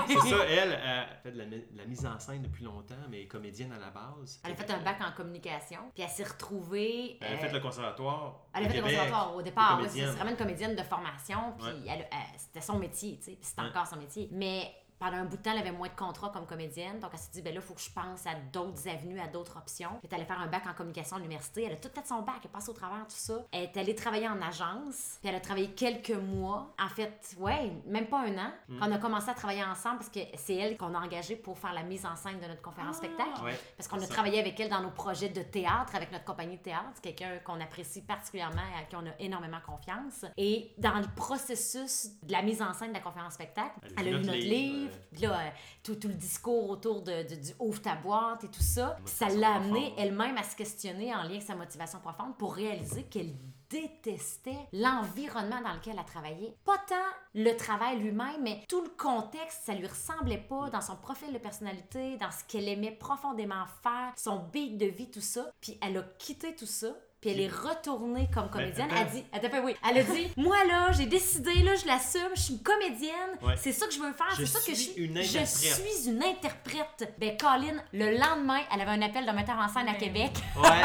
C'est 0.07 0.29
ça, 0.29 0.45
elle, 0.49 0.79
elle 0.85 1.07
fait 1.23 1.33
de 1.33 1.39
la, 1.39 1.47
de 1.47 1.65
la 1.77 1.87
mise 1.87 2.05
en 2.05 2.19
scène 2.21 2.43
depuis 2.43 2.65
longtemps, 2.65 2.95
mais 3.11 3.23
est 3.23 3.27
comédienne 3.41 3.73
à 3.73 3.79
la 3.79 3.91
base. 3.91 4.41
Elle 4.45 4.53
a 4.53 4.55
fait 4.55 4.71
un 4.71 4.79
bac 4.83 4.99
en 5.01 5.13
communication, 5.13 5.79
puis 5.95 6.03
elle 6.03 6.11
s'est 6.11 6.25
retrouvée. 6.25 7.19
Elle 7.21 7.33
a 7.33 7.37
euh, 7.37 7.39
fait 7.39 7.53
le 7.53 7.61
conservatoire. 7.61 8.41
Elle 8.55 8.67
a 8.67 8.69
fait 8.69 8.77
le 8.77 8.83
conservatoire 8.83 9.35
au 9.35 9.43
départ. 9.43 9.81
c'est 9.89 10.05
vraiment 10.05 10.31
une 10.31 10.37
comédienne 10.37 10.77
de 10.77 10.83
formation. 10.83 11.55
Puis 11.59 11.67
Ouais. 11.67 11.73
elle- 11.89 12.09
elle- 12.13 12.39
c'était 12.39 12.61
son 12.61 12.79
métier, 12.79 13.19
tu 13.19 13.33
sais. 13.33 13.39
Ouais. 13.59 13.69
encore 13.69 13.87
son 13.87 13.97
métier. 13.97 14.29
Mais 14.33 14.73
pendant 15.01 15.17
un 15.17 15.25
bout 15.25 15.39
de 15.39 15.43
temps, 15.43 15.53
elle 15.53 15.59
avait 15.59 15.73
moins 15.73 15.89
de 15.89 15.95
contrats 15.97 16.29
comme 16.29 16.47
comédienne. 16.47 17.01
Donc, 17.01 17.11
elle 17.15 17.19
s'est 17.19 17.31
dit, 17.33 17.43
ben 17.43 17.55
là, 17.55 17.61
il 17.61 17.67
faut 17.67 17.75
que 17.75 17.81
je 17.81 17.91
pense 17.91 18.27
à 18.27 18.35
d'autres 18.53 18.87
avenues, 18.87 19.19
à 19.19 19.27
d'autres 19.27 19.57
options. 19.57 19.91
Puis, 19.99 20.09
elle 20.11 20.17
allait 20.17 20.25
faire 20.27 20.41
un 20.41 20.47
bac 20.47 20.63
en 20.69 20.75
communication 20.75 21.17
à 21.17 21.19
l'université. 21.19 21.65
Elle 21.65 21.73
a 21.73 21.77
tout 21.77 21.89
fait 21.93 22.07
son 22.07 22.21
bac, 22.21 22.37
elle 22.41 22.47
est 22.47 22.53
passée 22.53 22.71
au 22.71 22.75
travers, 22.75 23.01
tout 23.09 23.17
ça. 23.17 23.45
Elle 23.51 23.63
est 23.65 23.77
allée 23.77 23.95
travailler 23.95 24.29
en 24.29 24.41
agence. 24.43 25.17
Puis, 25.21 25.29
elle 25.31 25.35
a 25.35 25.41
travaillé 25.41 25.71
quelques 25.71 26.11
mois. 26.11 26.75
En 26.79 26.89
fait, 26.89 27.35
ouais, 27.39 27.73
même 27.87 28.07
pas 28.07 28.21
un 28.21 28.37
an. 28.39 28.53
Mm. 28.69 28.79
Quand 28.79 28.89
on 28.89 28.93
a 28.93 28.99
commencé 28.99 29.31
à 29.31 29.35
travailler 29.35 29.65
ensemble, 29.65 29.99
parce 29.99 30.11
que 30.11 30.21
c'est 30.37 30.55
elle 30.55 30.77
qu'on 30.77 30.95
a 30.95 30.99
engagée 30.99 31.37
pour 31.37 31.59
faire 31.59 31.73
la 31.73 31.83
mise 31.83 32.05
en 32.05 32.15
scène 32.15 32.39
de 32.39 32.47
notre 32.47 32.63
conférence-spectacle. 32.63 33.43
Ouais, 33.43 33.59
Parce 33.77 33.89
qu'on 33.89 33.97
a 33.97 34.01
ça. 34.01 34.09
travaillé 34.09 34.39
avec 34.39 34.61
elle 34.61 34.69
dans 34.69 34.83
nos 34.83 34.91
projets 34.91 35.31
de 35.31 35.43
théâtre, 35.43 35.95
avec 35.95 36.13
notre 36.13 36.25
compagnie 36.27 36.59
de 36.59 36.63
théâtre. 36.63 36.91
C'est 36.95 37.15
quelqu'un 37.15 37.39
qu'on 37.45 37.61
apprécie 37.61 38.03
particulièrement 38.03 38.63
et 38.77 38.81
à 38.83 38.85
qui 38.85 38.97
on 38.97 39.07
a 39.07 39.15
énormément 39.19 39.61
confiance. 39.65 40.27
Et 40.37 40.73
dans 40.79 40.99
le 40.99 41.07
processus 41.17 42.11
de 42.23 42.33
la 42.33 42.43
mise 42.43 42.61
en 42.61 42.73
scène 42.75 42.89
de 42.91 42.95
la 42.95 43.01
conférence-spectacle, 43.01 43.71
Elle 43.97 44.09
elle 44.09 44.15
a 44.15 44.19
lu 44.19 44.27
notre 44.27 44.39
livre, 44.39 44.90
livre, 44.91 45.05
puis 45.13 45.23
là, 45.23 45.33
euh, 45.41 45.51
tout, 45.83 45.95
tout 45.97 46.09
le 46.09 46.15
discours 46.15 46.69
autour 46.71 47.03
de, 47.03 47.23
de- 47.29 47.35
du 47.41 47.53
ouvre 47.59 47.81
ta 47.81 47.95
boîte 47.97 48.45
et 48.45 48.49
tout 48.49 48.63
ça. 48.63 48.97
Ça 49.05 49.29
l'a 49.29 49.55
amené 49.55 49.81
profonde. 49.81 49.99
elle-même 49.99 50.37
à 50.37 50.43
se 50.43 50.57
questionner 50.57 51.15
en 51.15 51.23
lien 51.23 51.29
avec 51.31 51.43
sa 51.43 51.55
motivation 51.55 51.99
profonde 52.01 52.37
pour 52.39 52.55
réaliser 52.55 53.05
qu'elle 53.05 53.35
détestait 53.71 54.59
l'environnement 54.73 55.61
dans 55.63 55.73
lequel 55.75 55.97
elle 55.99 56.05
travaillait. 56.05 56.57
Pas 56.65 56.79
tant 56.89 56.95
le 57.35 57.53
travail 57.57 57.99
lui-même, 58.01 58.43
mais 58.43 58.65
tout 58.69 58.83
le 58.83 58.89
contexte, 58.91 59.61
ça 59.65 59.75
lui 59.75 59.87
ressemblait 59.87 60.39
pas 60.39 60.71
dans 60.71 60.81
son 60.81 60.97
profil 60.97 61.33
de 61.33 61.39
personnalité, 61.39 62.17
dans 62.17 62.31
ce 62.31 62.45
qu'elle 62.45 62.69
aimait 62.69 62.91
profondément 62.93 63.65
faire, 63.83 64.13
son 64.17 64.41
beat 64.53 64.77
de 64.77 64.87
vie, 64.87 65.11
tout 65.11 65.21
ça. 65.21 65.51
Puis 65.61 65.79
elle 65.83 65.99
a 65.99 66.03
quitté 66.19 66.55
tout 66.57 66.67
ça. 66.67 66.89
Puis 67.21 67.31
elle 67.31 67.41
est 67.41 67.49
retournée 67.53 68.29
comme 68.33 68.49
comédienne. 68.49 68.89
attends. 68.91 69.11
Elle 69.33 69.41
dit, 69.43 69.49
peu, 69.51 69.61
oui. 69.61 69.77
Elle 69.91 69.99
a 69.99 70.03
dit, 70.05 70.29
moi 70.39 70.57
là, 70.67 70.91
j'ai 70.93 71.05
décidé, 71.05 71.53
là, 71.63 71.75
je 71.75 71.87
l'assume, 71.87 72.31
je 72.35 72.41
suis 72.41 72.55
une 72.55 72.63
comédienne. 72.63 73.37
Ouais. 73.43 73.55
c'est 73.59 73.73
ça 73.73 73.87
que 73.87 73.93
je 73.93 73.99
veux 74.01 74.13
faire, 74.13 74.31
Je 74.39 74.45
c'est 74.45 74.47
ça 74.47 74.59
que 74.61 74.71
je 74.71 74.75
suis 74.75 74.93
suis. 74.93 75.05
une 75.05 75.17
je 75.23 75.45
suis 75.45 76.09
une 76.11 76.23
interprète. 76.23 77.15
Ben, 77.19 77.37
Colin, 77.37 77.77
le 77.93 78.13
lendemain, 78.19 78.61
elle 78.75 78.81
avait 78.81 78.93
un 78.93 79.03
appel 79.03 79.27
d'un 79.27 79.35
metteur 79.35 79.59
en 79.59 79.69
scène 79.69 79.89
à 79.89 79.95
Québec. 79.95 80.31
Ouais. 80.57 80.63